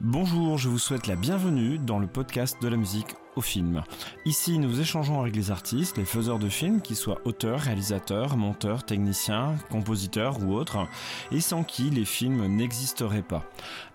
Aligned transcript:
Bonjour, 0.00 0.58
je 0.58 0.68
vous 0.68 0.78
souhaite 0.78 1.08
la 1.08 1.16
bienvenue 1.16 1.76
dans 1.76 1.98
le 1.98 2.06
podcast 2.06 2.62
de 2.62 2.68
la 2.68 2.76
musique 2.76 3.16
au 3.34 3.40
film. 3.40 3.82
Ici, 4.26 4.60
nous 4.60 4.78
échangeons 4.80 5.20
avec 5.20 5.34
les 5.34 5.50
artistes, 5.50 5.96
les 5.96 6.04
faiseurs 6.04 6.38
de 6.38 6.48
films, 6.48 6.80
qu'ils 6.80 6.94
soient 6.94 7.20
auteurs, 7.24 7.58
réalisateurs, 7.58 8.36
monteurs, 8.36 8.84
techniciens, 8.84 9.56
compositeurs 9.70 10.38
ou 10.40 10.54
autres, 10.54 10.86
et 11.32 11.40
sans 11.40 11.64
qui 11.64 11.90
les 11.90 12.04
films 12.04 12.46
n'existeraient 12.46 13.22
pas. 13.22 13.42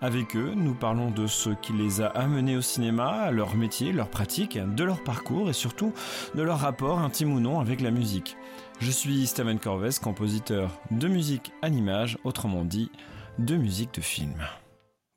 Avec 0.02 0.36
eux, 0.36 0.52
nous 0.54 0.74
parlons 0.74 1.10
de 1.10 1.26
ce 1.26 1.48
qui 1.62 1.72
les 1.72 2.02
a 2.02 2.08
amenés 2.08 2.58
au 2.58 2.62
cinéma, 2.62 3.30
leur 3.30 3.56
métier, 3.56 3.90
leur 3.90 4.10
pratique, 4.10 4.58
de 4.58 4.84
leur 4.84 5.02
parcours 5.02 5.48
et 5.48 5.54
surtout 5.54 5.94
de 6.34 6.42
leur 6.42 6.58
rapport 6.58 6.98
intime 6.98 7.32
ou 7.32 7.40
non 7.40 7.60
avec 7.60 7.80
la 7.80 7.90
musique. 7.90 8.36
Je 8.78 8.90
suis 8.90 9.26
Steven 9.26 9.58
Corvès, 9.58 9.98
compositeur 9.98 10.70
de 10.90 11.08
musique 11.08 11.52
image, 11.62 12.18
autrement 12.24 12.66
dit, 12.66 12.90
de 13.38 13.56
musique 13.56 13.94
de 13.94 14.02
film. 14.02 14.34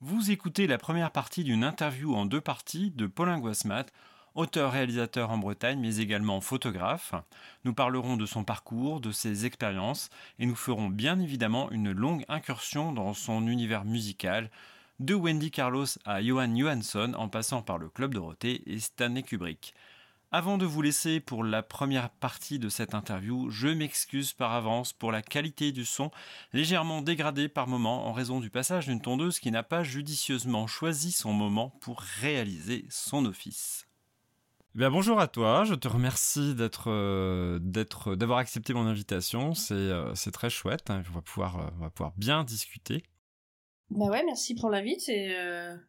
Vous 0.00 0.30
écoutez 0.30 0.68
la 0.68 0.78
première 0.78 1.10
partie 1.10 1.42
d'une 1.42 1.64
interview 1.64 2.14
en 2.14 2.24
deux 2.24 2.40
parties 2.40 2.92
de 2.92 3.08
Paulin 3.08 3.40
Guasmat, 3.40 3.86
auteur-réalisateur 4.36 5.32
en 5.32 5.38
Bretagne, 5.38 5.80
mais 5.80 5.96
également 5.96 6.40
photographe. 6.40 7.14
Nous 7.64 7.74
parlerons 7.74 8.16
de 8.16 8.24
son 8.24 8.44
parcours, 8.44 9.00
de 9.00 9.10
ses 9.10 9.44
expériences, 9.44 10.08
et 10.38 10.46
nous 10.46 10.54
ferons 10.54 10.88
bien 10.88 11.18
évidemment 11.18 11.68
une 11.72 11.90
longue 11.90 12.24
incursion 12.28 12.92
dans 12.92 13.12
son 13.12 13.48
univers 13.48 13.84
musical, 13.84 14.52
de 15.00 15.16
Wendy 15.16 15.50
Carlos 15.50 15.86
à 16.04 16.22
Johan 16.22 16.54
Johansson, 16.56 17.14
en 17.16 17.28
passant 17.28 17.62
par 17.62 17.78
le 17.78 17.88
Club 17.88 18.14
Dorothée 18.14 18.62
et 18.66 18.78
Stanley 18.78 19.24
Kubrick. 19.24 19.74
Avant 20.30 20.58
de 20.58 20.66
vous 20.66 20.82
laisser 20.82 21.20
pour 21.20 21.42
la 21.42 21.62
première 21.62 22.10
partie 22.10 22.58
de 22.58 22.68
cette 22.68 22.92
interview, 22.92 23.48
je 23.48 23.68
m'excuse 23.68 24.34
par 24.34 24.52
avance 24.52 24.92
pour 24.92 25.10
la 25.10 25.22
qualité 25.22 25.72
du 25.72 25.86
son, 25.86 26.10
légèrement 26.52 27.00
dégradée 27.00 27.48
par 27.48 27.66
moment 27.66 28.06
en 28.06 28.12
raison 28.12 28.38
du 28.38 28.50
passage 28.50 28.88
d'une 28.88 29.00
tondeuse 29.00 29.38
qui 29.38 29.50
n'a 29.50 29.62
pas 29.62 29.82
judicieusement 29.82 30.66
choisi 30.66 31.12
son 31.12 31.32
moment 31.32 31.70
pour 31.80 32.00
réaliser 32.00 32.84
son 32.90 33.24
office. 33.24 33.86
Eh 34.78 34.88
bonjour 34.90 35.18
à 35.18 35.28
toi, 35.28 35.64
je 35.64 35.74
te 35.74 35.88
remercie 35.88 36.54
d'être, 36.54 36.90
euh, 36.90 37.58
d'être, 37.62 38.14
d'avoir 38.14 38.38
accepté 38.38 38.74
mon 38.74 38.86
invitation, 38.86 39.54
c'est, 39.54 39.72
euh, 39.72 40.14
c'est 40.14 40.30
très 40.30 40.50
chouette, 40.50 40.90
hein. 40.90 41.02
on, 41.08 41.14
va 41.14 41.22
pouvoir, 41.22 41.56
euh, 41.58 41.70
on 41.78 41.84
va 41.84 41.90
pouvoir 41.90 42.12
bien 42.18 42.44
discuter. 42.44 43.02
Bah 43.88 44.10
ouais, 44.10 44.22
merci 44.26 44.54
pour 44.54 44.68
l'invite, 44.68 45.00
c'est, 45.00 45.34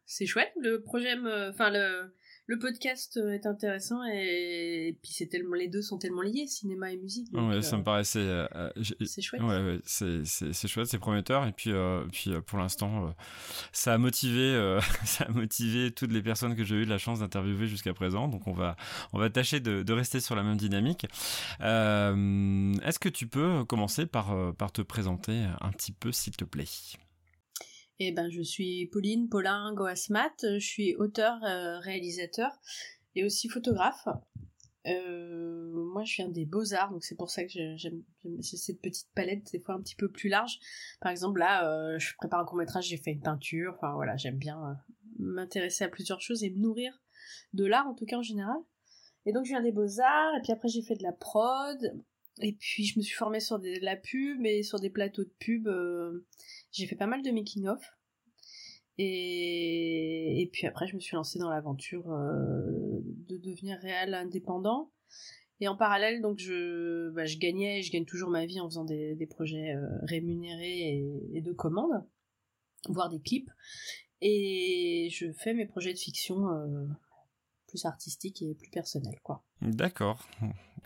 c'est 0.06 0.24
chouette, 0.24 0.50
le 0.58 0.80
projet, 0.80 1.12
enfin 1.50 1.68
le 1.68 2.14
le 2.50 2.58
podcast 2.58 3.16
euh, 3.16 3.32
est 3.32 3.46
intéressant 3.46 4.02
et, 4.12 4.96
puis 5.00 5.12
c'est 5.12 5.28
tellement 5.28 5.54
les 5.54 5.68
deux 5.68 5.82
sont 5.82 5.98
tellement 5.98 6.22
liés 6.22 6.48
cinéma 6.48 6.90
et 6.90 6.96
musique 6.96 7.28
ouais 7.32 7.62
ça 7.62 7.76
me 7.76 7.82
euh, 7.82 7.84
paraissait 7.84 8.18
euh, 8.18 8.70
c'est 9.04 9.22
chouette. 9.22 9.40
ouais, 9.40 9.62
ouais 9.62 9.78
c'est 9.84 10.24
c'est 10.24 10.66
chouette 10.66 10.88
c'est 10.88 10.98
prometteur 10.98 11.46
et 11.46 11.52
puis 11.52 11.72
puis 12.10 12.32
pour 12.46 12.58
l'instant 12.58 13.14
ça 13.70 13.94
a 13.94 13.98
motivé 13.98 14.80
ça 15.04 15.26
a 15.26 15.30
motivé 15.30 15.92
toutes 15.92 16.10
les 16.10 16.22
personnes 16.22 16.56
que 16.56 16.64
j'ai 16.64 16.74
eu 16.74 16.84
la 16.84 16.98
chance 16.98 17.20
d'interviewer 17.20 17.68
jusqu'à 17.68 17.94
présent 17.94 18.26
donc 18.26 18.48
on 18.48 18.52
va 18.52 18.74
on 19.12 19.20
va 19.20 19.30
tâcher 19.30 19.60
de, 19.60 19.84
de 19.84 19.92
rester 19.92 20.18
sur 20.18 20.34
la 20.34 20.42
même 20.42 20.56
dynamique. 20.56 21.06
Est-ce 21.60 22.98
que 22.98 23.08
tu 23.08 23.28
peux 23.28 23.64
commencer 23.64 24.06
par 24.06 24.54
par 24.56 24.72
te 24.72 24.82
présenter 24.82 25.46
un 25.60 25.70
petit 25.70 25.92
peu 25.92 26.10
s'il 26.10 26.36
te 26.36 26.44
plaît? 26.44 26.66
Eh 28.02 28.12
ben, 28.12 28.30
je 28.30 28.40
suis 28.40 28.86
Pauline 28.86 29.28
Paulin 29.28 29.74
Goasmat, 29.74 30.32
je 30.42 30.58
suis 30.58 30.96
auteur, 30.96 31.38
euh, 31.44 31.78
réalisateur 31.80 32.50
et 33.14 33.24
aussi 33.24 33.50
photographe. 33.50 34.08
Euh, 34.86 35.70
moi, 35.74 36.02
je 36.04 36.16
viens 36.16 36.28
des 36.28 36.46
beaux-arts, 36.46 36.90
donc 36.90 37.04
c'est 37.04 37.14
pour 37.14 37.28
ça 37.28 37.44
que 37.44 37.50
j'aime 37.76 38.02
cette 38.40 38.80
petite 38.80 39.10
palette, 39.14 39.52
des 39.52 39.60
fois 39.60 39.74
un 39.74 39.82
petit 39.82 39.96
peu 39.96 40.10
plus 40.10 40.30
large. 40.30 40.58
Par 41.02 41.12
exemple, 41.12 41.40
là, 41.40 41.70
euh, 41.70 41.98
je 41.98 42.16
prépare 42.16 42.40
un 42.40 42.46
court-métrage, 42.46 42.88
j'ai 42.88 42.96
fait 42.96 43.12
une 43.12 43.20
peinture, 43.20 43.74
enfin 43.76 43.92
voilà, 43.92 44.16
j'aime 44.16 44.38
bien 44.38 44.78
m'intéresser 45.18 45.84
à 45.84 45.88
plusieurs 45.88 46.22
choses 46.22 46.42
et 46.42 46.48
me 46.48 46.56
nourrir 46.56 47.02
de 47.52 47.66
l'art, 47.66 47.86
en 47.86 47.94
tout 47.94 48.06
cas 48.06 48.16
en 48.16 48.22
général. 48.22 48.56
Et 49.26 49.32
donc, 49.32 49.44
je 49.44 49.50
viens 49.50 49.62
des 49.62 49.72
beaux-arts, 49.72 50.36
et 50.38 50.40
puis 50.42 50.52
après, 50.52 50.68
j'ai 50.68 50.80
fait 50.80 50.96
de 50.96 51.02
la 51.02 51.12
prod, 51.12 52.00
et 52.40 52.54
puis 52.54 52.86
je 52.86 52.98
me 52.98 53.02
suis 53.02 53.14
formée 53.14 53.40
sur 53.40 53.58
de 53.58 53.84
la 53.84 53.96
pub, 53.96 54.46
et 54.46 54.62
sur 54.62 54.80
des 54.80 54.88
plateaux 54.88 55.24
de 55.24 55.34
pub 55.38 55.68
j'ai 56.72 56.86
fait 56.86 56.96
pas 56.96 57.06
mal 57.06 57.22
de 57.22 57.30
making-of. 57.30 57.80
Et, 58.98 60.42
et 60.42 60.46
puis 60.52 60.66
après, 60.66 60.86
je 60.86 60.94
me 60.94 61.00
suis 61.00 61.16
lancée 61.16 61.38
dans 61.38 61.48
l'aventure 61.48 62.12
euh, 62.12 63.00
de 63.28 63.38
devenir 63.38 63.78
réel 63.78 64.14
indépendant. 64.14 64.90
Et 65.60 65.68
en 65.68 65.76
parallèle, 65.76 66.22
donc 66.22 66.38
je, 66.38 67.10
bah, 67.10 67.26
je 67.26 67.38
gagnais, 67.38 67.82
je 67.82 67.92
gagne 67.92 68.06
toujours 68.06 68.30
ma 68.30 68.46
vie 68.46 68.60
en 68.60 68.68
faisant 68.68 68.84
des, 68.84 69.14
des 69.14 69.26
projets 69.26 69.74
euh, 69.74 69.86
rémunérés 70.02 71.04
et, 71.34 71.40
de 71.40 71.52
commandes, 71.52 72.04
voire 72.88 73.10
des 73.10 73.20
clips. 73.20 73.50
Et 74.22 75.08
je 75.12 75.32
fais 75.32 75.54
mes 75.54 75.66
projets 75.66 75.92
de 75.92 75.98
fiction 75.98 76.48
euh, 76.50 76.86
plus 77.70 77.86
artistique 77.86 78.42
et 78.42 78.54
plus 78.54 78.68
personnel, 78.70 79.14
quoi. 79.22 79.42
D'accord. 79.62 80.26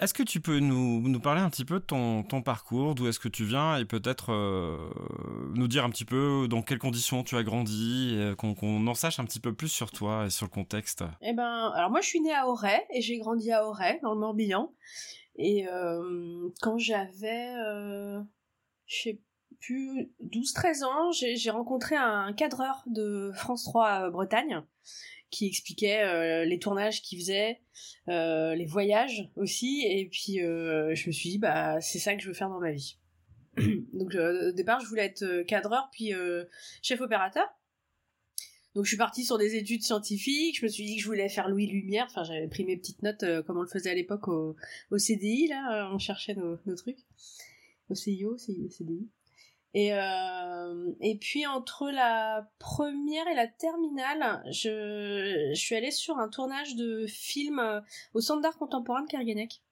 Est-ce 0.01 0.15
que 0.15 0.23
tu 0.23 0.41
peux 0.41 0.59
nous, 0.59 1.01
nous, 1.09 1.21
parler 1.21 1.41
un 1.41 1.51
petit 1.51 1.65
peu 1.65 1.81
de 1.81 1.85
ton, 1.85 2.23
ton 2.23 2.43
parcours, 2.43 2.95
d'où 2.95 3.07
est-ce 3.07 3.19
que 3.19 3.29
tu 3.29 3.45
viens, 3.45 3.77
et 3.77 3.85
peut-être 3.85 4.33
euh, 4.33 4.91
nous 5.55 5.69
dire 5.69 5.85
un 5.85 5.91
petit 5.91 6.05
peu 6.05 6.47
dans 6.49 6.63
quelles 6.63 6.79
conditions 6.79 7.23
tu 7.23 7.37
as 7.37 7.43
grandi, 7.43 8.19
qu'on 8.39 8.87
en 8.87 8.95
sache 8.95 9.19
un 9.19 9.25
petit 9.25 9.41
peu 9.41 9.55
plus 9.55 9.69
sur 9.69 9.91
toi 9.91 10.27
et 10.27 10.31
sur 10.31 10.47
le 10.47 10.51
contexte? 10.51 11.05
Eh 11.23 11.33
ben, 11.33 11.73
alors 11.75 11.91
moi 11.91 12.01
je 12.01 12.09
suis 12.09 12.21
née 12.21 12.35
à 12.35 12.47
Auray, 12.49 12.85
et 12.93 13.01
j'ai 13.01 13.19
grandi 13.19 13.51
à 13.53 13.67
Auray, 13.67 14.01
dans 14.03 14.15
le 14.15 14.21
Morbihan. 14.21 14.73
Et 15.37 15.67
euh, 15.69 16.49
quand 16.61 16.79
j'avais, 16.79 17.55
euh, 17.57 18.21
je 18.87 19.03
sais 19.03 19.21
plus, 19.61 20.13
12-13 20.23 20.85
ans, 20.85 21.11
j'ai 21.13 21.51
rencontré 21.51 21.97
un 21.97 22.33
cadreur 22.33 22.83
de 22.87 23.33
France 23.35 23.65
3 23.65 24.11
Bretagne 24.11 24.63
qui 25.35 25.47
expliquait 25.47 26.05
euh, 26.05 26.45
les 26.45 26.61
tournages 26.61 27.03
qu'il 27.03 27.19
faisait, 27.19 27.61
euh, 28.09 28.55
les 28.55 28.67
voyages 28.67 29.29
aussi, 29.35 29.85
et 29.85 30.09
puis 30.09 30.41
euh, 30.41 30.95
je 30.95 31.09
me 31.09 31.13
suis 31.13 31.31
dit 31.31 31.39
bah 31.39 31.81
c'est 31.81 31.99
ça 31.99 32.15
que 32.15 32.23
je 32.23 32.29
veux 32.29 32.35
faire 32.35 32.49
dans 32.49 32.61
ma 32.61 32.71
vie. 32.71 32.99
Donc 33.93 34.15
au 34.15 34.53
départ 34.53 34.81
je 34.81 34.87
voulais 34.87 35.05
être 35.05 35.43
cadreur 35.43 35.89
puis 35.93 36.13
chef 36.83 37.01
opérateur. 37.01 37.47
Donc 38.75 38.85
je 38.85 38.89
suis 38.89 38.97
partie 38.97 39.25
sur 39.25 39.39
des 39.39 39.57
études 39.57 39.83
scientifiques, 39.83 40.59
je 40.59 40.65
me 40.65 40.71
suis 40.71 40.85
dit 40.85 40.97
que 40.97 41.03
je 41.03 41.07
voulais 41.07 41.29
faire 41.29 41.49
Louis 41.49 41.67
Lumière, 41.67 42.07
enfin 42.09 42.25
j'avais 42.25 42.49
pris 42.49 42.65
mes 42.65 42.77
petites 42.77 43.03
notes 43.03 43.25
comme 43.47 43.59
on 43.59 43.63
le 43.63 43.69
faisait 43.69 43.91
à 43.91 43.95
l'époque 43.95 44.29
au, 44.29 44.57
CDI 44.97 45.49
là, 45.49 45.91
on 45.93 45.99
cherchait 45.99 46.35
nos, 46.35 46.59
nos 46.67 46.77
trucs. 46.77 46.99
Au 47.91 47.95
CIO, 47.95 48.39
CDI. 48.39 49.09
Et, 49.75 49.93
euh, 49.93 50.93
et 51.01 51.17
puis 51.17 51.47
entre 51.47 51.91
la 51.91 52.49
première 52.61 53.27
et 53.27 53.35
la 53.35 53.49
terminale, 53.49 54.41
je, 54.53 55.53
suis 55.55 55.75
allée 55.75 55.91
sur 55.91 56.19
un 56.19 56.29
tournage 56.29 56.77
de 56.77 57.07
film 57.09 57.59
euh, 57.59 57.81
au 58.15 58.21
Centre 58.21 58.41
d'art 58.41 58.57
contemporain 58.57 59.03
de 59.03 59.09
Kerguenec, 59.09 59.63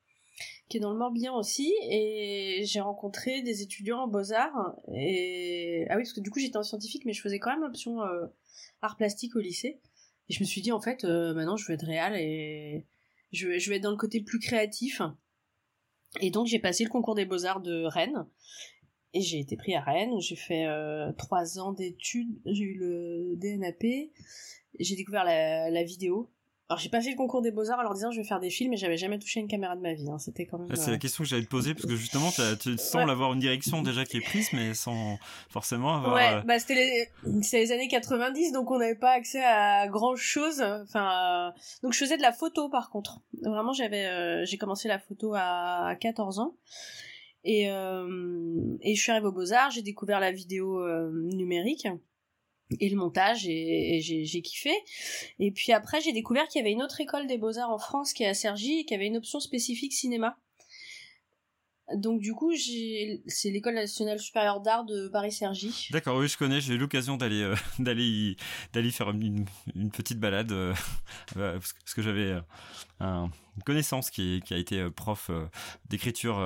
qui 0.68 0.76
est 0.76 0.80
dans 0.80 0.90
le 0.90 0.98
Morbihan 0.98 1.36
aussi, 1.36 1.72
et 1.88 2.62
j'ai 2.64 2.80
rencontré 2.80 3.42
des 3.42 3.62
étudiants 3.62 4.00
en 4.00 4.08
beaux-arts. 4.08 4.74
Et 4.92 5.86
ah 5.88 5.96
oui, 5.96 6.02
parce 6.02 6.12
que 6.12 6.20
du 6.20 6.30
coup 6.30 6.40
j'étais 6.40 6.56
en 6.56 6.64
scientifique, 6.64 7.04
mais 7.04 7.12
je 7.12 7.22
faisais 7.22 7.38
quand 7.38 7.50
même 7.50 7.62
l'option 7.62 8.02
euh, 8.02 8.26
art 8.80 8.96
plastique 8.96 9.36
au 9.36 9.40
lycée. 9.40 9.78
Et 10.28 10.32
je 10.32 10.40
me 10.40 10.44
suis 10.44 10.62
dit 10.62 10.72
en 10.72 10.80
fait, 10.80 11.04
maintenant 11.04 11.56
je 11.56 11.66
veux 11.66 11.74
être 11.74 11.86
réel 11.86 12.14
et 12.16 12.86
je, 13.30 13.56
je 13.56 13.70
vais 13.70 13.76
être 13.76 13.82
dans 13.82 13.90
le 13.92 13.96
côté 13.96 14.20
plus 14.20 14.40
créatif. 14.40 15.00
Et 16.20 16.30
donc 16.30 16.48
j'ai 16.48 16.58
passé 16.58 16.82
le 16.82 16.90
concours 16.90 17.14
des 17.14 17.24
beaux-arts 17.24 17.60
de 17.60 17.84
Rennes 17.84 18.26
et 19.14 19.20
j'ai 19.20 19.38
été 19.38 19.56
pris 19.56 19.74
à 19.74 19.80
Rennes, 19.80 20.12
où 20.12 20.20
j'ai 20.20 20.36
fait 20.36 20.66
euh, 20.66 21.12
trois 21.12 21.58
ans 21.58 21.72
d'études, 21.72 22.30
j'ai 22.46 22.64
eu 22.64 22.78
le 22.78 23.36
DNAP, 23.36 24.10
j'ai 24.78 24.96
découvert 24.96 25.24
la, 25.24 25.70
la 25.70 25.82
vidéo. 25.82 26.30
Alors 26.68 26.80
j'ai 26.80 26.88
pas 26.88 27.02
fait 27.02 27.10
le 27.10 27.16
concours 27.16 27.42
des 27.42 27.50
beaux-arts 27.50 27.80
en 27.80 27.82
leur 27.82 27.92
disant 27.92 28.10
je 28.12 28.18
vais 28.18 28.26
faire 28.26 28.40
des 28.40 28.48
films, 28.48 28.70
mais 28.70 28.78
j'avais 28.78 28.96
jamais 28.96 29.18
touché 29.18 29.40
une 29.40 29.48
caméra 29.48 29.76
de 29.76 29.82
ma 29.82 29.92
vie. 29.92 30.08
Hein. 30.08 30.18
C'était 30.18 30.46
quand 30.46 30.58
même... 30.58 30.74
C'est 30.74 30.86
la 30.86 30.96
euh, 30.96 30.98
question 30.98 31.22
que 31.22 31.28
j'allais 31.28 31.42
te 31.42 31.50
poser, 31.50 31.74
parce 31.74 31.84
que 31.84 31.96
justement 31.96 32.30
tu 32.58 32.78
sembles 32.78 33.10
avoir 33.10 33.34
une 33.34 33.40
direction 33.40 33.82
déjà 33.82 34.06
qui 34.06 34.16
est 34.16 34.22
prise, 34.22 34.48
mais 34.54 34.72
sans 34.72 35.18
forcément 35.50 35.96
avoir... 35.96 36.14
Ouais, 36.14 36.38
euh, 36.38 36.42
bah 36.46 36.58
c'était 36.58 37.08
les... 37.26 37.42
les 37.52 37.72
années 37.72 37.88
90, 37.88 38.52
donc 38.52 38.70
on 38.70 38.78
n'avait 38.78 38.94
pas 38.94 39.10
accès 39.10 39.44
à 39.44 39.86
grand 39.88 40.16
chose. 40.16 40.62
Enfin, 40.62 41.52
donc 41.82 41.92
je 41.92 41.98
faisais 41.98 42.16
de 42.16 42.22
la 42.22 42.32
photo 42.32 42.70
par 42.70 42.88
contre. 42.88 43.20
Vraiment 43.42 43.74
j'avais, 43.74 44.46
j'ai 44.46 44.56
commencé 44.56 44.88
la 44.88 44.98
photo 44.98 45.34
à 45.36 45.94
14 46.00 46.38
ans. 46.38 46.54
Et, 47.44 47.70
euh, 47.70 48.76
et 48.82 48.94
je 48.94 49.00
suis 49.00 49.10
arrivée 49.10 49.26
aux 49.26 49.32
Beaux-Arts, 49.32 49.72
j'ai 49.72 49.82
découvert 49.82 50.20
la 50.20 50.30
vidéo 50.30 50.80
euh, 50.80 51.10
numérique 51.34 51.88
et 52.80 52.88
le 52.88 52.96
montage 52.96 53.46
et, 53.46 54.00
j'ai 54.00 54.42
kiffé. 54.42 54.72
Et 55.38 55.50
puis 55.50 55.72
après, 55.72 56.00
j'ai 56.00 56.12
découvert 56.12 56.46
qu'il 56.48 56.60
y 56.60 56.62
avait 56.62 56.72
une 56.72 56.82
autre 56.82 57.00
école 57.00 57.26
des 57.26 57.38
Beaux-Arts 57.38 57.70
en 57.70 57.78
France 57.78 58.12
qui 58.12 58.22
est 58.22 58.28
à 58.28 58.34
Cergy 58.34 58.80
et 58.80 58.84
qui 58.84 58.94
avait 58.94 59.06
une 59.06 59.16
option 59.16 59.40
spécifique 59.40 59.92
cinéma. 59.92 60.38
Donc 61.96 62.20
du 62.20 62.32
coup, 62.32 62.52
c'est 62.56 63.50
l'école 63.50 63.74
nationale 63.74 64.18
supérieure 64.18 64.60
d'art 64.60 64.84
de 64.84 65.08
Paris-Cergy. 65.08 65.88
D'accord, 65.90 66.16
oui, 66.16 66.28
je 66.28 66.38
connais. 66.38 66.60
J'ai 66.60 66.74
eu 66.74 66.78
l'occasion 66.78 67.16
d'aller 67.18 67.42
euh, 67.42 67.54
d'aller 67.78 68.36
d'aller 68.72 68.90
faire 68.90 69.10
une, 69.10 69.44
petite 69.92 70.18
balade 70.18 70.52
euh, 70.52 70.72
parce 71.34 71.94
que, 71.94 72.00
j'avais 72.00 72.32
une 73.00 73.30
connaissance 73.66 74.10
qui, 74.10 74.42
a 74.50 74.56
été 74.56 74.88
prof 74.90 75.30
d'écriture 75.90 76.40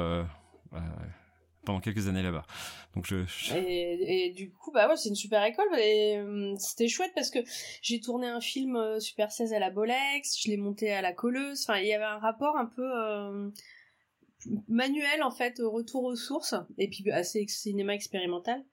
pendant 1.65 1.81
quelques 1.81 2.07
années 2.09 2.23
là-bas. 2.23 2.45
Donc 2.95 3.07
je, 3.07 3.25
Et, 3.57 4.33
du 4.37 4.53
coup, 4.53 4.71
bah 4.73 4.89
ouais, 4.89 4.97
c'est 4.97 5.09
une 5.09 5.17
super 5.17 5.45
école 5.45 5.67
et 5.79 6.21
c'était 6.59 6.89
chouette 6.89 7.13
parce 7.15 7.31
que 7.31 7.41
j'ai 7.83 8.01
tourné 8.01 8.29
un 8.29 8.41
film 8.41 9.01
Super 9.01 9.33
16 9.33 9.53
à 9.53 9.59
la 9.59 9.71
Bolex, 9.71 10.41
je 10.41 10.49
l'ai 10.49 10.57
monté 10.57 10.93
à 10.93 11.03
la 11.03 11.13
Colleuse. 11.13 11.65
Enfin, 11.67 11.79
il 11.79 11.89
y 11.89 11.93
avait 11.93 12.05
un 12.05 12.19
rapport 12.19 12.57
un 12.57 12.67
peu 12.67 13.51
manuel 14.69 15.23
en 15.23 15.31
fait, 15.31 15.61
retour 15.61 16.05
aux 16.05 16.17
sources 16.17 16.55
et 16.79 16.89
puis 16.89 17.11
assez 17.11 17.47
cinéma 17.49 17.95
expérimental. 17.95 18.65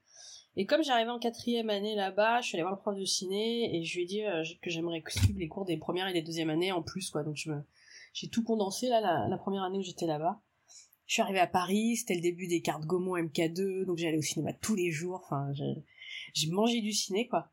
Et 0.56 0.66
comme 0.66 0.84
j'arrivais 0.84 1.10
en 1.10 1.20
quatrième 1.20 1.70
année 1.70 1.96
là-bas, 1.96 2.42
je 2.42 2.48
suis 2.48 2.56
allée 2.56 2.64
voir 2.64 2.76
le 2.76 2.80
prof 2.80 2.96
de 2.96 3.06
ciné 3.06 3.76
et 3.76 3.84
je 3.84 3.96
lui 3.96 4.04
ai 4.04 4.06
dit 4.06 4.24
euh, 4.24 4.44
que 4.62 4.70
j'aimerais 4.70 5.02
suivre 5.08 5.40
les 5.40 5.48
cours 5.48 5.66
des 5.66 5.78
premières 5.78 6.08
et 6.08 6.14
des 6.14 6.22
deuxièmes 6.22 6.52
années 6.52 6.72
en 6.72 6.84
plus, 6.84 7.10
quoi. 7.10 7.24
Donc 7.24 7.36
j'ai 8.14 8.30
tout 8.30 8.44
condensé 8.44 8.88
là 8.88 9.02
la, 9.02 9.38
première 9.38 9.64
année 9.64 9.80
où 9.80 9.84
j'étais 9.84 10.06
là-bas. 10.06 10.42
Je 11.14 11.18
suis 11.18 11.22
arrivée 11.22 11.42
à 11.42 11.46
Paris, 11.46 11.98
c'était 11.98 12.16
le 12.16 12.22
début 12.22 12.48
des 12.48 12.64
cartes 12.64 12.86
Gaumont 12.86 13.16
MK2, 13.16 13.86
donc 13.86 14.00
j'allais 14.00 14.18
au 14.18 14.24
cinéma 14.24 14.52
tous 14.52 14.74
les 14.74 14.90
jours. 14.90 15.22
Enfin, 15.24 15.54
j'ai 16.34 16.50
mangé 16.50 16.82
du 16.82 16.92
ciné, 16.92 17.28
quoi. 17.28 17.52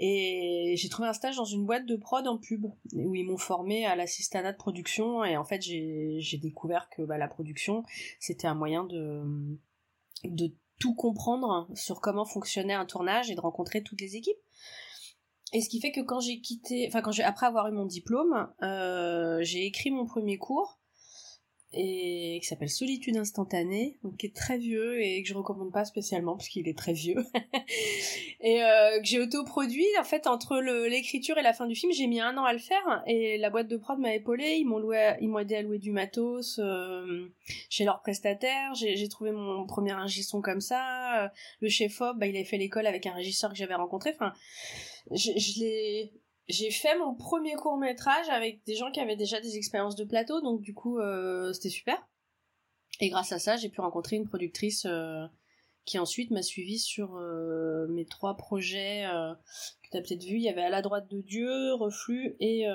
Et 0.00 0.74
j'ai 0.76 0.88
trouvé 0.88 1.06
un 1.06 1.12
stage 1.12 1.36
dans 1.36 1.44
une 1.44 1.64
boîte 1.66 1.86
de 1.86 1.94
prod 1.94 2.26
en 2.26 2.36
pub 2.36 2.64
où 2.94 3.14
ils 3.14 3.24
m'ont 3.24 3.36
formé 3.36 3.86
à 3.86 3.94
l'assistanat 3.94 4.50
de 4.50 4.56
production 4.56 5.22
et 5.22 5.36
en 5.36 5.44
fait 5.44 5.62
j'ai 5.62 6.38
découvert 6.42 6.88
que 6.90 7.02
bah, 7.02 7.16
la 7.16 7.28
production 7.28 7.84
c'était 8.18 8.48
un 8.48 8.54
moyen 8.54 8.82
de 8.84 10.52
tout 10.80 10.96
comprendre 10.96 11.68
sur 11.76 12.00
comment 12.00 12.24
fonctionnait 12.24 12.74
un 12.74 12.86
tournage 12.86 13.30
et 13.30 13.36
de 13.36 13.40
rencontrer 13.40 13.84
toutes 13.84 14.00
les 14.00 14.16
équipes. 14.16 14.36
Et 15.52 15.60
ce 15.60 15.68
qui 15.68 15.80
fait 15.80 15.92
que 15.92 16.00
quand 16.00 16.18
j'ai 16.18 16.40
quitté, 16.40 16.88
enfin 16.88 17.02
quand 17.02 17.12
j'ai 17.12 17.22
après 17.22 17.46
avoir 17.46 17.68
eu 17.68 17.72
mon 17.72 17.86
diplôme, 17.86 18.52
euh, 18.62 19.38
j'ai 19.42 19.64
écrit 19.64 19.92
mon 19.92 20.06
premier 20.06 20.38
cours 20.38 20.77
et 21.72 22.38
qui 22.40 22.46
s'appelle 22.46 22.70
Solitude 22.70 23.16
instantanée, 23.18 23.98
donc 24.02 24.16
qui 24.16 24.26
est 24.26 24.34
très 24.34 24.56
vieux 24.56 25.02
et 25.02 25.22
que 25.22 25.28
je 25.28 25.34
recommande 25.34 25.70
pas 25.70 25.84
spécialement 25.84 26.34
parce 26.34 26.48
qu'il 26.48 26.66
est 26.66 26.76
très 26.76 26.94
vieux. 26.94 27.22
et 28.40 28.62
euh, 28.62 28.98
que 29.00 29.04
j'ai 29.04 29.20
autoproduit 29.20 29.86
en 30.00 30.04
fait 30.04 30.26
entre 30.26 30.58
l'écriture 30.88 31.36
et 31.36 31.42
la 31.42 31.52
fin 31.52 31.66
du 31.66 31.74
film, 31.74 31.92
j'ai 31.92 32.06
mis 32.06 32.20
un 32.20 32.36
an 32.38 32.44
à 32.44 32.54
le 32.54 32.58
faire. 32.58 33.02
Et 33.06 33.36
la 33.36 33.50
boîte 33.50 33.68
de 33.68 33.76
prod 33.76 33.98
m'a 33.98 34.14
épaulé, 34.14 34.56
ils 34.58 34.64
m'ont 34.64 34.78
loué, 34.78 35.14
ils 35.20 35.28
m'ont 35.28 35.40
aidé 35.40 35.56
à 35.56 35.62
louer 35.62 35.78
du 35.78 35.90
matos 35.90 36.58
euh, 36.58 37.28
chez 37.68 37.84
leurs 37.84 38.00
prestataires, 38.00 38.74
j'ai 38.74 39.08
trouvé 39.08 39.32
mon 39.32 39.66
premier 39.66 39.92
ingé 39.92 40.22
son 40.22 40.40
comme 40.40 40.60
ça, 40.60 41.24
euh, 41.24 41.28
le 41.60 41.68
chef 41.68 42.00
op, 42.00 42.16
bah, 42.18 42.26
il 42.26 42.34
avait 42.34 42.44
fait 42.44 42.58
l'école 42.58 42.86
avec 42.86 43.04
un 43.06 43.12
régisseur 43.12 43.50
que 43.50 43.56
j'avais 43.56 43.74
rencontré, 43.74 44.10
enfin 44.14 44.32
je, 45.10 45.32
je 45.36 45.60
l'ai 45.60 46.12
j'ai 46.48 46.70
fait 46.70 46.96
mon 46.98 47.14
premier 47.14 47.54
court 47.54 47.76
métrage 47.76 48.28
avec 48.30 48.64
des 48.64 48.74
gens 48.74 48.90
qui 48.90 49.00
avaient 49.00 49.16
déjà 49.16 49.40
des 49.40 49.56
expériences 49.56 49.96
de 49.96 50.04
plateau, 50.04 50.40
donc 50.40 50.62
du 50.62 50.74
coup 50.74 50.98
euh, 50.98 51.52
c'était 51.52 51.68
super. 51.68 51.96
Et 53.00 53.10
grâce 53.10 53.32
à 53.32 53.38
ça, 53.38 53.56
j'ai 53.56 53.68
pu 53.68 53.80
rencontrer 53.80 54.16
une 54.16 54.26
productrice 54.26 54.84
euh, 54.86 55.24
qui 55.84 55.98
ensuite 55.98 56.30
m'a 56.30 56.42
suivi 56.42 56.78
sur 56.78 57.16
euh, 57.16 57.86
mes 57.88 58.06
trois 58.06 58.36
projets 58.36 59.04
que 59.82 59.90
tu 59.90 59.96
as 59.96 60.00
peut-être 60.00 60.24
vu. 60.24 60.36
Il 60.36 60.42
y 60.42 60.48
avait 60.48 60.62
À 60.62 60.70
la 60.70 60.82
droite 60.82 61.08
de 61.10 61.20
Dieu, 61.20 61.74
Reflux 61.74 62.36
et 62.40 62.66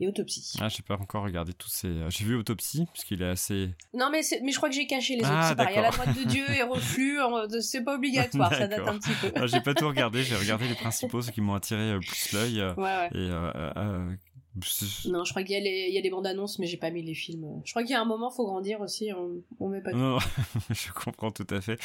et 0.00 0.06
Autopsie. 0.06 0.56
Ah, 0.60 0.68
j'ai 0.68 0.82
pas 0.82 0.94
encore 0.94 1.24
regardé 1.24 1.52
tous 1.52 1.68
ces. 1.68 1.88
Euh, 1.88 2.10
j'ai 2.10 2.24
vu 2.24 2.36
Autopsie, 2.36 2.86
puisqu'il 2.92 3.22
est 3.22 3.28
assez. 3.28 3.70
Non, 3.94 4.10
mais, 4.10 4.20
mais 4.42 4.52
je 4.52 4.56
crois 4.56 4.68
que 4.68 4.74
j'ai 4.74 4.86
caché 4.86 5.16
les 5.16 5.24
ah, 5.24 5.52
autres. 5.52 5.64
Il 5.68 5.74
y 5.74 5.78
a 5.78 5.82
La 5.82 5.90
droite 5.90 6.16
de 6.16 6.24
Dieu 6.24 6.44
et 6.54 6.62
Reflus, 6.62 7.18
c'est 7.60 7.82
pas 7.82 7.96
obligatoire, 7.96 8.54
ça 8.54 8.66
date 8.66 8.86
un 8.86 8.98
petit 8.98 9.12
peu. 9.20 9.32
Ah, 9.34 9.46
j'ai 9.46 9.60
pas 9.60 9.74
tout 9.74 9.88
regardé, 9.88 10.22
j'ai 10.22 10.36
regardé 10.36 10.68
les 10.68 10.74
principaux, 10.74 11.22
ceux 11.22 11.32
qui 11.32 11.40
m'ont 11.40 11.54
attiré 11.54 11.92
euh, 11.92 11.98
plus 11.98 12.32
l'œil. 12.32 12.60
Euh, 12.60 12.74
ouais, 12.74 12.82
ouais. 12.84 13.10
Et. 13.14 15.08
non, 15.08 15.24
je 15.24 15.30
crois 15.30 15.42
qu'il 15.42 15.52
y, 15.52 15.56
a 15.56 15.60
les, 15.60 15.90
y 15.90 15.98
a 16.06 16.10
bandes 16.10 16.26
annonces, 16.26 16.60
mais 16.60 16.66
j'ai 16.66 16.76
pas 16.76 16.90
mis 16.90 17.02
les 17.02 17.14
films. 17.14 17.60
Je 17.64 17.72
crois 17.72 17.82
qu'il 17.82 17.92
y 17.92 17.94
a 17.94 18.00
un 18.00 18.04
moment, 18.04 18.30
faut 18.30 18.46
grandir 18.46 18.80
aussi. 18.80 19.10
On, 19.12 19.42
on 19.58 19.68
met 19.68 19.80
pas. 19.80 19.90
Tout. 19.90 19.98
Non, 19.98 20.18
je 20.70 20.92
comprends 20.92 21.32
tout 21.32 21.46
à 21.50 21.60
fait. 21.60 21.78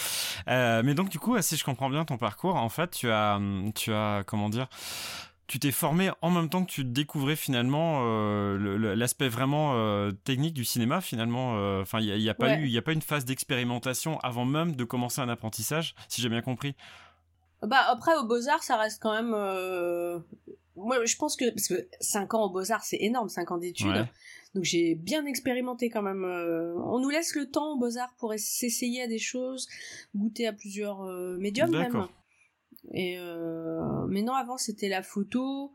mais 0.48 0.94
donc 0.94 1.10
du 1.10 1.18
coup, 1.18 1.36
si 1.42 1.58
je 1.58 1.64
comprends 1.64 1.90
bien 1.90 2.06
ton 2.06 2.18
parcours, 2.18 2.56
en 2.56 2.70
fait, 2.70 2.92
tu 2.92 3.10
as, 3.10 3.40
tu 3.74 3.92
as, 3.92 4.24
comment 4.28 4.50
dire, 4.50 4.68
tu 5.48 5.60
t'es 5.60 5.72
formé 5.72 6.10
en 6.22 6.32
même 6.32 6.50
temps 6.50 6.64
que 6.64 6.72
tu 6.72 6.84
découvrais 6.84 7.36
finalement 7.36 8.02
euh, 8.04 8.96
l'aspect 8.96 9.28
vraiment 9.28 9.74
euh, 9.76 10.12
technique 10.12 10.54
du 10.54 10.64
cinéma 10.64 11.02
finalement 11.02 11.58
euh, 11.58 11.82
enfin 11.82 12.00
il 12.00 12.18
n'y 12.18 12.30
a, 12.30 12.34
pas 12.34 12.58
eu 12.58 12.68
il 12.68 12.78
a 12.78 12.82
pas 12.82 12.94
une 12.94 13.02
phase 13.02 13.26
d'expérimentation 13.26 14.20
avant 14.20 14.46
même 14.46 14.76
de 14.76 14.84
commencer 14.84 15.22
un 15.22 15.30
apprentissage 15.30 15.96
si 16.08 16.22
j'ai 16.22 16.30
bien 16.30 16.42
compris. 16.42 16.76
Bah 17.62 17.82
après 17.88 18.16
au 18.16 18.26
Beaux 18.26 18.48
Arts 18.48 18.64
ça 18.64 18.78
reste 18.78 19.02
quand 19.02 19.14
même 19.14 19.32
moi 20.76 21.06
je 21.06 21.16
pense 21.18 21.36
que 21.36 21.50
parce 21.50 21.68
que 21.68 21.88
5 22.00 22.34
ans 22.34 22.46
au 22.46 22.50
Beaux 22.50 22.72
Arts 22.72 22.84
c'est 22.84 23.02
énorme 23.02 23.30
5 23.30 23.52
ans 23.52 23.58
d'études. 23.58 24.08
Donc 24.56 24.64
j'ai 24.64 24.96
bien 24.96 25.26
expérimenté 25.26 25.90
quand 25.90 26.02
même 26.04 26.24
on 26.24 27.00
nous 27.00 27.10
laisse 27.10 27.36
le 27.36 27.50
temps 27.50 27.74
au 27.74 27.78
Beaux 27.78 27.98
Arts 27.98 28.14
pour 28.18 28.34
s'essayer 28.38 29.02
à 29.02 29.08
des 29.08 29.20
choses 29.20 29.68
goûter 30.16 30.48
à 30.48 30.54
plusieurs 30.54 31.04
médiums 31.38 31.72
même 31.72 32.08
et 32.92 33.18
euh... 33.18 34.06
mais 34.08 34.22
non, 34.22 34.34
avant 34.34 34.58
c'était 34.58 34.90
la 34.90 35.04
photo. 35.04 35.74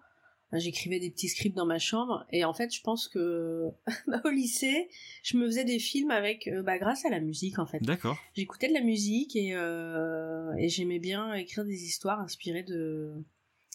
J'écrivais 0.52 0.99
des 0.99 1.10
petits 1.10 1.28
scripts 1.28 1.56
dans 1.56 1.66
ma 1.66 1.78
chambre 1.78 2.25
et 2.31 2.44
en 2.46 2.55
fait, 2.55 2.75
je 2.75 2.81
pense 2.81 3.06
que 3.06 3.66
bah, 4.06 4.22
au 4.25 4.31
lycée, 4.31 4.88
je 5.22 5.37
me 5.37 5.46
faisais 5.46 5.64
des 5.64 5.78
films 5.78 6.10
avec, 6.10 6.49
euh, 6.49 6.62
bah, 6.62 6.78
grâce 6.78 7.05
à 7.05 7.10
la 7.10 7.20
musique 7.20 7.58
en 7.58 7.66
fait. 7.66 7.82
D'accord. 7.82 8.16
J'écoutais 8.34 8.69
de 8.69 8.72
la 8.72 8.81
musique 8.81 9.37
et, 9.37 9.55
euh, 9.55 10.50
et 10.56 10.70
j'aimais 10.70 11.00
bien 11.00 11.34
écrire 11.34 11.66
des 11.66 11.84
histoires 11.84 12.20
inspirées 12.20 12.62
de 12.62 13.12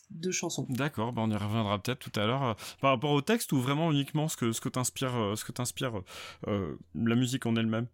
de 0.10 0.32
chansons. 0.32 0.68
D'accord, 0.70 1.12
bah 1.12 1.24
on 1.26 1.32
y 1.32 1.36
reviendra 1.36 1.82
peut-être 1.82 2.00
tout 2.00 2.20
à 2.20 2.26
l'heure. 2.26 2.44
Euh, 2.44 2.54
par 2.82 2.92
rapport 2.92 3.12
au 3.12 3.22
texte 3.22 3.52
ou 3.52 3.60
vraiment 3.60 3.92
uniquement 3.92 4.28
ce 4.28 4.38
que 4.38 4.52
ce 4.52 4.62
que 4.62 4.70
t'inspire 4.70 5.34
ce 5.36 5.46
que 5.46 5.52
t'inspire 5.52 6.02
la 6.48 7.16
musique 7.16 7.46
en 7.46 7.56
elle-même? 7.56 7.88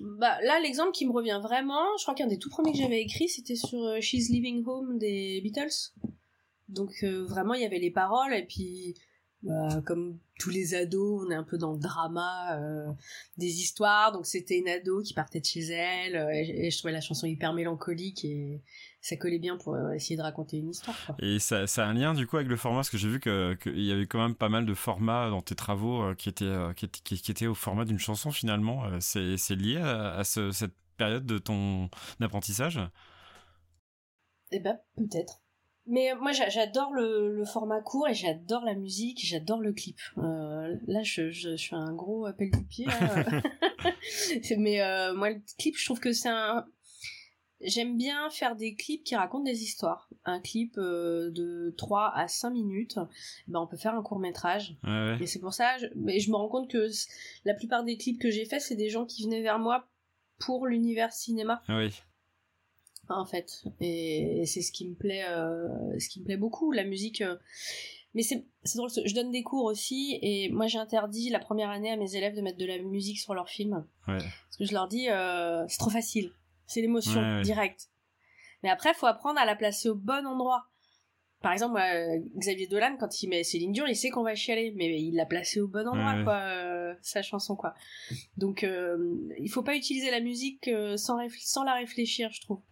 Bah 0.00 0.38
là, 0.42 0.60
l'exemple 0.60 0.92
qui 0.92 1.06
me 1.06 1.12
revient 1.12 1.40
vraiment, 1.42 1.96
je 1.98 2.04
crois 2.04 2.14
qu'un 2.14 2.26
des 2.26 2.38
tout 2.38 2.50
premiers 2.50 2.72
que 2.72 2.78
j'avais 2.78 3.00
écrit, 3.00 3.28
c'était 3.28 3.56
sur 3.56 3.82
euh, 3.82 4.00
She's 4.00 4.28
Living 4.28 4.62
Home 4.66 4.98
des 4.98 5.40
Beatles. 5.42 5.92
Donc 6.68 6.92
euh, 7.02 7.24
vraiment, 7.24 7.54
il 7.54 7.62
y 7.62 7.64
avait 7.64 7.78
les 7.78 7.90
paroles 7.90 8.34
et 8.34 8.44
puis 8.44 8.94
bah, 9.42 9.80
comme 9.86 10.18
tous 10.38 10.50
les 10.50 10.74
ados, 10.74 11.24
on 11.24 11.30
est 11.30 11.34
un 11.34 11.44
peu 11.44 11.56
dans 11.56 11.72
le 11.72 11.78
drama 11.78 12.58
euh, 12.58 12.92
des 13.36 13.60
histoires. 13.60 14.12
Donc 14.12 14.26
c'était 14.26 14.58
une 14.58 14.68
ado 14.68 15.02
qui 15.02 15.14
partait 15.14 15.40
de 15.40 15.44
chez 15.44 15.64
elle 15.64 16.16
et, 16.32 16.70
je 16.70 16.78
trouvais 16.78 16.92
la 16.92 17.00
chanson 17.00 17.26
hyper 17.26 17.52
mélancolique 17.52 18.24
et 18.24 18.62
ça 19.00 19.16
collait 19.16 19.38
bien 19.38 19.56
pour 19.56 19.78
essayer 19.92 20.16
de 20.16 20.22
raconter 20.22 20.58
une 20.58 20.70
histoire. 20.70 20.96
Et 21.20 21.38
ça, 21.38 21.66
ça, 21.66 21.84
a 21.84 21.88
un 21.88 21.94
lien 21.94 22.12
du 22.12 22.26
coup 22.26 22.36
avec 22.36 22.48
le 22.48 22.56
format, 22.56 22.78
parce 22.78 22.90
que 22.90 22.98
j'ai 22.98 23.08
vu 23.08 23.20
qu'il 23.20 23.84
y 23.84 23.92
avait 23.92 24.06
quand 24.06 24.20
même 24.20 24.34
pas 24.34 24.48
mal 24.48 24.66
de 24.66 24.74
formats 24.74 25.30
dans 25.30 25.42
tes 25.42 25.54
travaux 25.54 26.14
qui, 26.16 26.28
étaient, 26.28 26.52
qui, 26.74 26.86
étaient, 26.86 27.16
qui, 27.16 27.30
étaient 27.30 27.46
au 27.46 27.54
format 27.54 27.84
d'une 27.84 28.00
chanson 28.00 28.32
finalement. 28.32 28.82
C'est 29.00 29.36
lié 29.50 29.76
à, 29.76 30.24
cette 30.24 30.74
période 30.96 31.26
de 31.26 31.38
ton 31.38 31.88
apprentissage? 32.20 32.80
Eh 34.50 34.60
ben 34.60 34.78
peut-être. 34.96 35.40
Mais 35.86 36.12
moi 36.20 36.32
j'adore 36.32 36.92
le, 36.92 37.44
format 37.44 37.80
court 37.80 38.08
et 38.08 38.14
j'adore 38.14 38.64
la 38.64 38.74
musique, 38.74 39.20
j'adore 39.24 39.60
le 39.60 39.72
clip. 39.72 39.98
Euh, 40.18 40.76
là 40.86 41.02
je, 41.02 41.30
je, 41.30 41.56
fais 41.56 41.76
un 41.76 41.92
gros 41.92 42.26
appel 42.26 42.50
du 42.50 42.64
pied. 42.64 42.86
Mais 44.58 44.82
euh, 44.82 45.14
moi 45.14 45.30
le 45.30 45.40
clip 45.58 45.76
je 45.76 45.84
trouve 45.84 46.00
que 46.00 46.12
c'est 46.12 46.28
un... 46.28 46.66
J'aime 47.60 47.96
bien 47.96 48.28
faire 48.30 48.54
des 48.54 48.74
clips 48.74 49.02
qui 49.02 49.16
racontent 49.16 49.44
des 49.44 49.62
histoires. 49.62 50.10
Un 50.24 50.40
clip 50.40 50.76
euh, 50.76 51.30
de 51.30 51.74
3 51.78 52.12
à 52.14 52.28
5 52.28 52.50
minutes, 52.50 52.98
ben 53.48 53.60
on 53.60 53.66
peut 53.66 53.78
faire 53.78 53.94
un 53.94 54.02
court 54.02 54.18
métrage. 54.18 54.76
Et 55.20 55.26
c'est 55.26 55.38
pour 55.38 55.54
ça, 55.54 55.78
je, 55.78 55.86
mais 55.94 56.18
je 56.18 56.30
me 56.30 56.36
rends 56.36 56.48
compte 56.48 56.70
que 56.70 56.88
la 57.44 57.54
plupart 57.54 57.84
des 57.84 57.96
clips 57.96 58.20
que 58.20 58.30
j'ai 58.30 58.44
faits, 58.44 58.60
c'est 58.60 58.74
des 58.74 58.90
gens 58.90 59.06
qui 59.06 59.24
venaient 59.24 59.40
vers 59.40 59.58
moi 59.58 59.88
pour 60.38 60.66
l'univers 60.66 61.12
cinéma. 61.12 61.62
Ah 61.68 61.78
oui 61.78 61.90
en 63.14 63.26
fait. 63.26 63.64
Et, 63.80 64.44
c'est 64.46 64.62
ce 64.62 64.72
qui 64.72 64.88
me 64.88 64.94
plaît 64.94 65.24
euh, 65.28 65.68
ce 65.98 66.08
qui 66.08 66.20
me 66.20 66.24
plaît 66.24 66.36
beaucoup 66.36 66.72
la 66.72 66.84
musique 66.84 67.20
euh. 67.20 67.36
mais 68.14 68.22
c'est 68.22 68.44
drôle 68.74 68.90
je 68.90 69.14
donne 69.14 69.30
des 69.30 69.42
cours 69.42 69.64
aussi 69.64 70.18
et 70.22 70.50
moi 70.50 70.66
j'ai 70.66 70.78
interdit 70.78 71.30
la 71.30 71.38
première 71.38 71.70
année 71.70 71.90
à 71.90 71.96
mes 71.96 72.16
élèves 72.16 72.34
de 72.34 72.40
mettre 72.40 72.58
de 72.58 72.66
la 72.66 72.78
musique 72.78 73.18
sur 73.18 73.34
leurs 73.34 73.48
films. 73.48 73.86
Ouais. 74.08 74.18
parce 74.18 74.56
que 74.58 74.64
je 74.64 74.72
leur 74.72 74.88
dis 74.88 75.08
euh, 75.10 75.66
c'est 75.68 75.78
trop 75.78 75.90
facile. 75.90 76.32
C'est 76.66 76.80
l'émotion 76.80 77.40
directe 77.42 77.90
mais 78.62 78.70
après 78.70 78.90
il 78.90 78.94
faut 78.94 79.06
apprendre 79.06 79.38
à 79.38 79.44
la 79.44 79.56
placer 79.56 79.88
au 79.88 79.94
bon 79.94 80.26
endroit 80.26 80.66
par 81.42 81.52
exemple, 81.52 81.78
Xavier 82.38 82.66
Dolan, 82.66 82.96
quand 82.98 83.22
il 83.22 83.28
met 83.28 83.44
Céline 83.44 83.70
Dion, 83.70 83.86
il 83.86 83.94
sait 83.94 84.08
qu'on 84.08 84.22
va 84.22 84.34
chialer, 84.34 84.72
mais 84.74 85.00
il 85.00 85.14
l'a 85.14 85.26
placé 85.26 85.60
au 85.60 85.68
bon 85.68 85.86
endroit, 85.86 86.22
quoi, 86.24 86.38
euh, 86.38 86.94
sa 87.02 87.22
chanson, 87.22 87.56
quoi. 87.56 87.74
Donc, 88.36 88.64
euh, 88.64 89.14
il 89.38 89.48
faut 89.50 89.62
pas 89.62 89.76
utiliser 89.76 90.10
la 90.10 90.20
musique 90.20 90.66
euh, 90.68 90.96
sans, 90.96 91.18
sans 91.38 91.62
la 91.62 91.74
réfléchir, 91.74 92.30
je 92.32 92.40
trouve. 92.40 92.62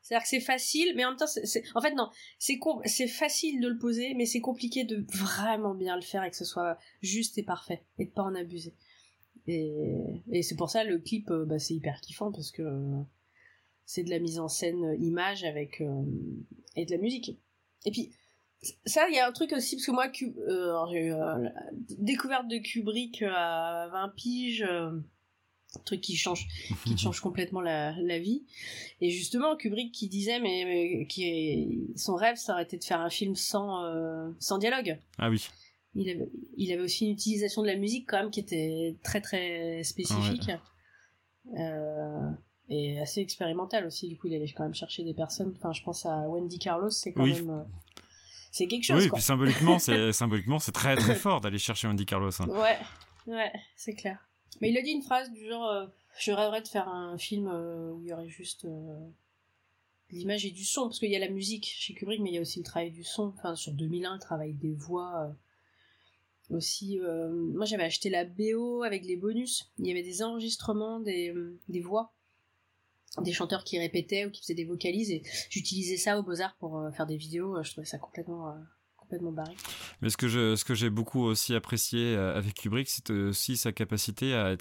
C'est-à-dire 0.00 0.22
que 0.22 0.28
c'est 0.28 0.40
facile, 0.40 0.94
mais 0.96 1.04
en 1.04 1.10
même 1.10 1.18
temps, 1.18 1.26
c'est, 1.26 1.62
en 1.74 1.80
fait, 1.80 1.94
non, 1.94 2.08
c'est 2.38 2.58
c'est 2.86 3.06
facile 3.06 3.60
de 3.60 3.68
le 3.68 3.76
poser, 3.76 4.14
mais 4.14 4.24
c'est 4.24 4.40
compliqué 4.40 4.84
de 4.84 5.04
vraiment 5.12 5.74
bien 5.74 5.94
le 5.94 6.02
faire 6.02 6.24
et 6.24 6.30
que 6.30 6.36
ce 6.36 6.44
soit 6.44 6.78
juste 7.02 7.36
et 7.38 7.42
parfait, 7.42 7.84
et 7.98 8.06
de 8.06 8.10
pas 8.10 8.22
en 8.22 8.34
abuser. 8.34 8.74
Et, 9.46 9.72
et 10.32 10.42
c'est 10.42 10.56
pour 10.56 10.70
ça, 10.70 10.84
le 10.84 10.98
clip, 10.98 11.30
bah, 11.30 11.58
c'est 11.58 11.74
hyper 11.74 12.00
kiffant, 12.00 12.32
parce 12.32 12.50
que 12.50 12.62
c'est 13.84 14.04
de 14.04 14.10
la 14.10 14.18
mise 14.20 14.40
en 14.40 14.48
scène 14.48 14.96
image 15.00 15.44
avec, 15.44 15.82
et 16.76 16.86
de 16.86 16.90
la 16.90 16.98
musique. 16.98 17.38
Et 17.84 17.90
puis, 17.90 18.10
ça, 18.84 19.08
il 19.08 19.14
y 19.14 19.18
a 19.18 19.28
un 19.28 19.32
truc 19.32 19.52
aussi, 19.52 19.76
parce 19.76 19.86
que 19.86 19.92
moi, 19.92 20.06
euh, 20.06 20.86
j'ai 20.90 21.06
eu 21.06 21.12
euh, 21.12 21.48
découverte 21.98 22.48
de 22.48 22.58
Kubrick 22.58 23.22
à 23.22 23.88
20 23.92 24.08
piges. 24.16 24.62
Euh, 24.62 24.90
truc 25.84 26.00
qui 26.00 26.16
change 26.16 26.46
qui 26.84 26.96
change 26.98 27.20
complètement 27.20 27.60
la, 27.60 27.94
la, 28.00 28.18
vie. 28.18 28.44
Et 29.00 29.10
justement 29.10 29.56
Kubrick 29.56 29.92
qui 29.92 30.08
disait 30.08 30.40
mais, 30.40 31.06
qui 31.06 31.92
son 31.96 32.14
rêve 32.14 32.36
ça 32.36 32.54
aurait 32.54 32.62
été 32.62 32.78
de 32.78 32.84
faire 32.84 33.00
un 33.00 33.10
film 33.10 33.34
sans 33.34 33.84
euh, 33.84 34.30
sans 34.38 34.58
dialogue. 34.58 34.98
Ah 35.18 35.28
oui. 35.28 35.46
Il 35.94 36.10
avait, 36.10 36.28
il 36.56 36.72
avait 36.72 36.82
aussi 36.82 37.06
une 37.06 37.12
utilisation 37.12 37.62
de 37.62 37.66
la 37.66 37.76
musique 37.76 38.08
quand 38.08 38.18
même 38.18 38.30
qui 38.30 38.40
était 38.40 38.96
très 39.02 39.20
très 39.20 39.82
spécifique. 39.82 40.50
Euh, 41.58 42.30
et 42.68 43.00
assez 43.00 43.20
expérimentale 43.20 43.86
aussi 43.86 44.08
du 44.08 44.16
coup 44.16 44.26
il 44.26 44.34
allait 44.34 44.48
quand 44.48 44.64
même 44.64 44.74
chercher 44.74 45.04
des 45.04 45.14
personnes 45.14 45.52
enfin 45.56 45.72
je 45.72 45.82
pense 45.82 46.04
à 46.04 46.28
Wendy 46.28 46.58
Carlos 46.58 46.90
c'est 46.90 47.12
quand 47.12 47.26
même 47.26 47.50
euh, 47.50 47.62
c'est 48.50 48.66
quelque 48.66 48.84
chose 48.84 49.02
oui 49.02 49.08
quoi. 49.08 49.16
puis 49.16 49.24
symboliquement 49.24 49.78
c'est 49.78 50.12
symboliquement 50.12 50.58
c'est 50.58 50.72
très 50.72 50.96
très 50.96 51.14
fort 51.14 51.40
d'aller 51.40 51.58
chercher 51.58 51.86
Wendy 51.86 52.06
Carlos 52.06 52.30
hein. 52.40 52.48
ouais 52.48 52.78
ouais 53.28 53.52
c'est 53.76 53.94
clair 53.94 54.26
mais 54.60 54.70
il 54.70 54.78
a 54.78 54.82
dit 54.82 54.90
une 54.90 55.02
phrase 55.02 55.30
du 55.32 55.46
genre 55.46 55.68
euh, 55.68 55.86
Je 56.18 56.32
rêverais 56.32 56.62
de 56.62 56.68
faire 56.68 56.88
un 56.88 57.18
film 57.18 57.48
euh, 57.48 57.92
où 57.92 58.02
il 58.02 58.08
y 58.08 58.12
aurait 58.12 58.28
juste 58.28 58.64
euh, 58.64 58.98
l'image 60.10 60.46
et 60.46 60.50
du 60.50 60.64
son, 60.64 60.84
parce 60.84 60.98
qu'il 60.98 61.10
y 61.10 61.16
a 61.16 61.20
la 61.20 61.28
musique 61.28 61.66
chez 61.66 61.94
Kubrick, 61.94 62.20
mais 62.20 62.30
il 62.30 62.34
y 62.34 62.38
a 62.38 62.40
aussi 62.40 62.58
le 62.58 62.64
travail 62.64 62.90
du 62.90 63.04
son. 63.04 63.34
Enfin, 63.36 63.54
sur 63.54 63.72
2001, 63.72 64.14
le 64.14 64.20
travail 64.20 64.54
des 64.54 64.74
voix. 64.74 65.34
aussi, 66.50 66.98
moi 67.00 67.64
j'avais 67.66 67.84
acheté 67.84 68.08
la 68.08 68.24
BO 68.24 68.82
avec 68.82 69.04
les 69.04 69.16
bonus. 69.16 69.70
Il 69.78 69.86
y 69.86 69.90
avait 69.90 70.02
des 70.02 70.22
enregistrements 70.22 71.00
des, 71.00 71.34
des 71.68 71.80
voix 71.80 72.14
des 73.22 73.32
chanteurs 73.32 73.64
qui 73.64 73.78
répétaient 73.78 74.26
ou 74.26 74.30
qui 74.30 74.42
faisaient 74.42 74.54
des 74.54 74.64
vocalises 74.64 75.10
et 75.10 75.22
j'utilisais 75.50 75.96
ça 75.96 76.18
au 76.18 76.22
Beaux-Arts 76.22 76.56
pour 76.58 76.82
faire 76.96 77.06
des 77.06 77.16
vidéos. 77.16 77.62
Je 77.62 77.70
trouvais 77.72 77.86
ça 77.86 77.98
complètement 77.98 78.54
complètement 79.06 79.32
barré. 79.32 79.54
Mais 80.02 80.10
ce 80.10 80.16
que 80.16 80.28
je, 80.28 80.56
ce 80.56 80.64
que 80.64 80.74
j'ai 80.74 80.90
beaucoup 80.90 81.22
aussi 81.22 81.54
apprécié 81.54 82.16
euh, 82.16 82.36
avec 82.36 82.54
Kubrick, 82.54 82.88
c'est 82.88 83.10
aussi 83.10 83.56
sa 83.56 83.72
capacité 83.72 84.34
à, 84.34 84.56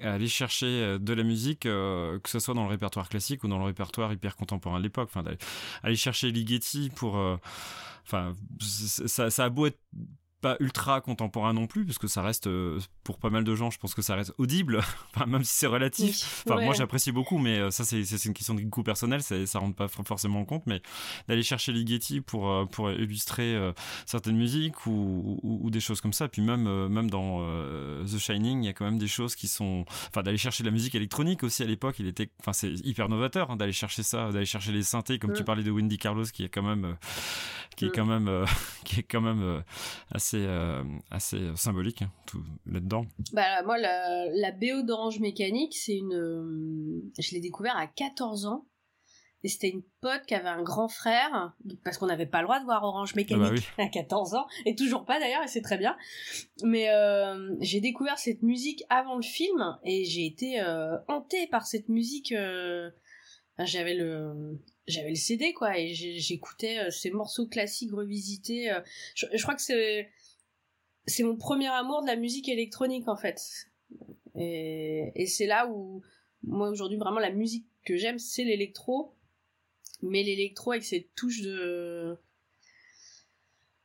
aller 0.00 0.28
chercher 0.28 0.66
euh, 0.66 0.98
de 0.98 1.12
la 1.12 1.22
musique, 1.22 1.66
euh, 1.66 2.18
que 2.20 2.30
ce 2.30 2.38
soit 2.38 2.54
dans 2.54 2.64
le 2.64 2.70
répertoire 2.70 3.08
classique 3.08 3.44
ou 3.44 3.48
dans 3.48 3.58
le 3.58 3.64
répertoire 3.64 4.12
hyper 4.12 4.36
contemporain 4.36 4.78
de 4.78 4.84
l'époque. 4.84 5.10
Enfin, 5.14 5.24
aller 5.82 5.96
chercher 5.96 6.30
Ligeti 6.30 6.90
pour, 6.96 7.20
ça, 8.08 9.30
ça 9.30 9.44
a 9.44 9.48
beau 9.48 9.66
être 9.66 9.78
pas 10.42 10.56
ultra 10.60 11.00
contemporain 11.00 11.54
non 11.54 11.66
plus, 11.66 11.86
parce 11.86 11.98
que 11.98 12.08
ça 12.08 12.20
reste, 12.20 12.48
euh, 12.48 12.80
pour 13.04 13.18
pas 13.18 13.30
mal 13.30 13.44
de 13.44 13.54
gens, 13.54 13.70
je 13.70 13.78
pense 13.78 13.94
que 13.94 14.02
ça 14.02 14.16
reste 14.16 14.34
audible, 14.38 14.82
enfin, 15.14 15.24
même 15.26 15.44
si 15.44 15.54
c'est 15.54 15.68
relatif. 15.68 16.44
Enfin, 16.46 16.60
moi 16.60 16.74
j'apprécie 16.74 17.12
beaucoup, 17.12 17.38
mais 17.38 17.58
euh, 17.58 17.70
ça 17.70 17.84
c'est 17.84 18.24
une 18.24 18.34
question 18.34 18.54
de 18.54 18.60
goût 18.62 18.82
personnel, 18.82 19.22
ça, 19.22 19.46
ça 19.46 19.60
rentre 19.60 19.76
pas 19.76 19.88
forcément 19.88 20.40
en 20.40 20.44
compte, 20.44 20.64
mais 20.66 20.82
d'aller 21.28 21.44
chercher 21.44 21.72
Ligeti 21.72 22.20
pour, 22.20 22.50
euh, 22.50 22.64
pour 22.66 22.90
illustrer 22.90 23.56
certaines 24.04 24.36
musiques 24.36 24.86
ou, 24.86 25.38
ou, 25.42 25.70
des 25.70 25.80
choses 25.80 26.00
comme 26.00 26.12
ça, 26.12 26.28
puis 26.28 26.42
même, 26.42 26.88
même 26.88 27.08
dans 27.08 27.40
The 28.04 28.18
Shining, 28.18 28.64
il 28.64 28.66
y 28.66 28.68
a 28.68 28.72
quand 28.72 28.84
même 28.84 28.98
des 28.98 29.06
choses 29.06 29.36
qui 29.36 29.46
sont. 29.46 29.84
Enfin, 30.08 30.22
d'aller 30.22 30.38
chercher 30.38 30.64
de 30.64 30.68
la 30.68 30.72
musique 30.72 30.94
électronique 30.96 31.44
aussi 31.44 31.62
à 31.62 31.66
l'époque, 31.66 31.96
il 32.00 32.08
était. 32.08 32.30
Enfin, 32.40 32.52
c'est 32.52 32.72
hyper 32.84 33.08
novateur 33.08 33.50
hein, 33.50 33.56
d'aller 33.56 33.72
chercher 33.72 34.02
ça, 34.02 34.32
d'aller 34.32 34.44
chercher 34.44 34.72
les 34.72 34.82
synthés, 34.82 35.18
comme 35.18 35.32
tu 35.32 35.44
parlais 35.44 35.62
de 35.62 35.70
Wendy 35.70 35.98
Carlos, 35.98 36.24
qui 36.24 36.44
est 36.44 36.48
quand 36.48 36.62
même. 36.62 36.96
qui 37.76 37.86
est 37.86 37.94
quand 37.94 38.06
même, 38.06 38.44
qui 38.92 39.00
est 39.00 39.04
quand 39.04 39.20
même 39.20 39.62
assez 40.10 40.44
euh, 40.46 40.82
assez 41.10 41.50
symbolique 41.56 42.02
hein, 42.02 42.12
tout 42.26 42.42
là-dedans. 42.66 43.06
Bah 43.32 43.62
moi 43.64 43.78
la, 43.78 44.26
la 44.28 44.52
BO 44.52 44.82
d'Orange 44.82 45.20
Mécanique, 45.20 45.74
c'est 45.76 45.96
une 45.96 46.14
euh, 46.14 47.02
je 47.18 47.34
l'ai 47.34 47.40
découvert 47.40 47.76
à 47.76 47.86
14 47.86 48.46
ans. 48.46 48.66
Et 49.44 49.48
c'était 49.48 49.70
une 49.70 49.82
pote 50.00 50.22
qui 50.24 50.36
avait 50.36 50.48
un 50.48 50.62
grand 50.62 50.86
frère, 50.86 51.52
parce 51.82 51.98
qu'on 51.98 52.06
n'avait 52.06 52.26
pas 52.26 52.42
le 52.42 52.44
droit 52.44 52.60
de 52.60 52.64
voir 52.64 52.84
Orange 52.84 53.16
Mécanique 53.16 53.64
ah 53.76 53.76
bah 53.76 53.84
à 53.86 53.88
14 53.88 54.34
ans, 54.34 54.46
et 54.66 54.76
toujours 54.76 55.04
pas 55.04 55.18
d'ailleurs, 55.18 55.42
et 55.42 55.48
c'est 55.48 55.62
très 55.62 55.78
bien. 55.78 55.96
Mais 56.62 56.90
euh, 56.90 57.52
j'ai 57.58 57.80
découvert 57.80 58.20
cette 58.20 58.42
musique 58.42 58.84
avant 58.88 59.16
le 59.16 59.22
film, 59.22 59.78
et 59.82 60.04
j'ai 60.04 60.26
été 60.26 60.60
euh, 60.60 60.96
hantée 61.08 61.48
par 61.48 61.66
cette 61.66 61.88
musique. 61.88 62.32
J'avais 63.58 63.94
le, 63.94 64.60
j'avais 64.86 65.10
le 65.10 65.16
CD 65.16 65.52
quoi, 65.52 65.78
et 65.78 65.94
j'écoutais 65.94 66.90
ces 66.90 67.10
morceaux 67.10 67.46
classiques 67.46 67.92
revisités. 67.92 68.72
je, 69.14 69.26
je 69.32 69.42
crois 69.42 69.54
que 69.54 69.62
c'est 69.62 70.10
c'est 71.06 71.22
mon 71.22 71.36
premier 71.36 71.68
amour 71.68 72.02
de 72.02 72.06
la 72.06 72.16
musique 72.16 72.48
électronique 72.48 73.08
en 73.08 73.16
fait. 73.16 73.70
Et, 74.34 75.12
et 75.14 75.26
c'est 75.26 75.46
là 75.46 75.68
où 75.68 76.02
moi 76.42 76.70
aujourd'hui 76.70 76.98
vraiment 76.98 77.20
la 77.20 77.30
musique 77.30 77.66
que 77.84 77.96
j'aime 77.96 78.18
c'est 78.18 78.44
l'électro, 78.44 79.14
mais 80.02 80.22
l'électro 80.22 80.72
avec 80.72 80.84
ses 80.84 81.08
touches 81.14 81.42
de 81.42 82.18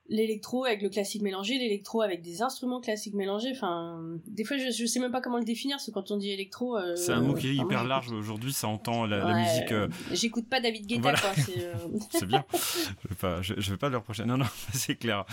l'électro 0.10 0.66
avec 0.66 0.82
le 0.82 0.90
classique 0.90 1.22
mélangé, 1.22 1.58
l'électro 1.58 2.02
avec 2.02 2.22
des 2.22 2.42
instruments 2.42 2.80
classiques 2.80 3.14
mélangés. 3.14 3.52
Enfin, 3.52 4.02
des 4.28 4.44
fois, 4.44 4.58
je, 4.58 4.72
je 4.72 4.86
sais 4.86 5.00
même 5.00 5.12
pas 5.12 5.22
comment 5.22 5.38
le 5.38 5.44
définir, 5.44 5.78
parce 5.78 5.86
que 5.86 5.92
quand 5.92 6.12
on 6.12 6.18
dit 6.18 6.32
électro. 6.32 6.78
Euh, 6.78 6.96
c'est 6.96 7.12
un 7.12 7.22
mot 7.22 7.34
qui 7.34 7.50
est 7.50 7.56
hyper 7.56 7.84
large 7.84 8.12
aujourd'hui, 8.12 8.54
ça 8.54 8.68
entend 8.68 9.06
la, 9.06 9.34
musique. 9.34 9.72
Euh, 9.72 9.88
j'écoute 10.12 10.48
pas 10.48 10.60
David 10.60 10.86
Guetta, 10.88 11.14
quoi. 11.14 11.32
Euh, 11.58 11.74
c'est 12.12 12.26
bien. 12.26 12.44
Je 12.54 13.10
vais 13.10 13.16
pas, 13.16 13.42
je, 13.42 13.54
je 13.58 13.72
vais 13.72 13.78
pas 13.78 13.90
le 13.90 13.98
reprocher. 13.98 14.26
Non, 14.26 14.38
non, 14.38 14.46
c'est 14.74 14.96
clair. 14.96 15.26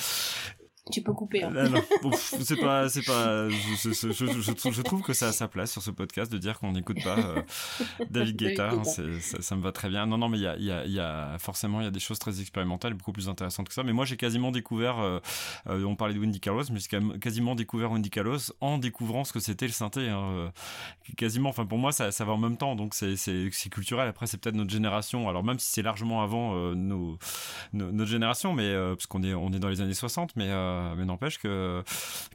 Tu 0.92 1.00
peux 1.00 1.14
couper. 1.14 1.42
Hein. 1.42 1.50
Non, 1.50 2.12
c'est 2.14 2.60
pas, 2.60 2.90
c'est 2.90 3.04
pas. 3.06 3.48
Je, 3.48 3.90
je, 3.90 4.12
je, 4.12 4.70
je, 4.70 4.82
trouve 4.82 5.00
que 5.00 5.14
ça 5.14 5.28
a 5.28 5.32
sa 5.32 5.48
place 5.48 5.72
sur 5.72 5.80
ce 5.80 5.90
podcast 5.90 6.30
de 6.30 6.36
dire 6.36 6.58
qu'on 6.58 6.72
n'écoute 6.72 7.02
pas 7.02 7.18
euh, 7.18 7.42
David 8.10 8.36
Guetta. 8.36 8.70
Hein, 8.70 8.84
ça, 8.84 9.02
ça, 9.40 9.56
me 9.56 9.62
va 9.62 9.72
très 9.72 9.88
bien. 9.88 10.04
Non, 10.04 10.18
non, 10.18 10.28
mais 10.28 10.36
il 10.36 10.42
y 10.42 10.46
a, 10.46 10.58
y, 10.58 10.70
a, 10.70 10.84
y 10.84 11.00
a, 11.00 11.38
forcément 11.38 11.80
il 11.80 11.84
y 11.84 11.86
a 11.86 11.90
des 11.90 12.00
choses 12.00 12.18
très 12.18 12.38
expérimentales, 12.38 12.92
beaucoup 12.92 13.12
plus 13.12 13.30
intéressantes 13.30 13.68
que 13.68 13.72
ça. 13.72 13.82
Mais 13.82 13.94
moi, 13.94 14.04
j'ai 14.04 14.18
quasiment 14.18 14.50
découvert. 14.50 14.98
Euh, 14.98 15.20
euh, 15.68 15.84
on 15.84 15.96
parlait 15.96 16.12
de 16.12 16.18
Wendy 16.18 16.38
Carlos, 16.38 16.64
mais 16.70 16.78
j'ai 16.78 17.00
quasiment 17.18 17.54
découvert 17.54 17.90
Wendy 17.90 18.10
Carlos 18.10 18.38
en 18.60 18.76
découvrant 18.76 19.24
ce 19.24 19.32
que 19.32 19.40
c'était 19.40 19.66
le 19.66 19.72
synthé. 19.72 20.10
Hein, 20.10 20.52
quasiment. 21.16 21.48
Enfin, 21.48 21.64
pour 21.64 21.78
moi, 21.78 21.92
ça, 21.92 22.12
ça 22.12 22.26
va 22.26 22.32
en 22.32 22.38
même 22.38 22.58
temps, 22.58 22.76
donc 22.76 22.92
c'est, 22.92 23.16
c'est, 23.16 23.50
culturel. 23.70 24.06
Après, 24.06 24.26
c'est 24.26 24.36
peut-être 24.36 24.54
notre 24.54 24.70
génération. 24.70 25.30
Alors 25.30 25.44
même 25.44 25.58
si 25.58 25.72
c'est 25.72 25.82
largement 25.82 26.22
avant 26.22 26.74
nos, 26.74 27.16
nos, 27.72 27.90
notre 27.90 28.10
génération, 28.10 28.52
mais 28.52 28.74
parce 28.74 29.06
qu'on 29.06 29.22
est, 29.22 29.32
on 29.32 29.50
est 29.50 29.58
dans 29.58 29.70
les 29.70 29.80
années 29.80 29.94
60, 29.94 30.36
mais 30.36 30.50
euh, 30.74 30.94
mais 30.96 31.04
n'empêche 31.04 31.38
que, 31.38 31.82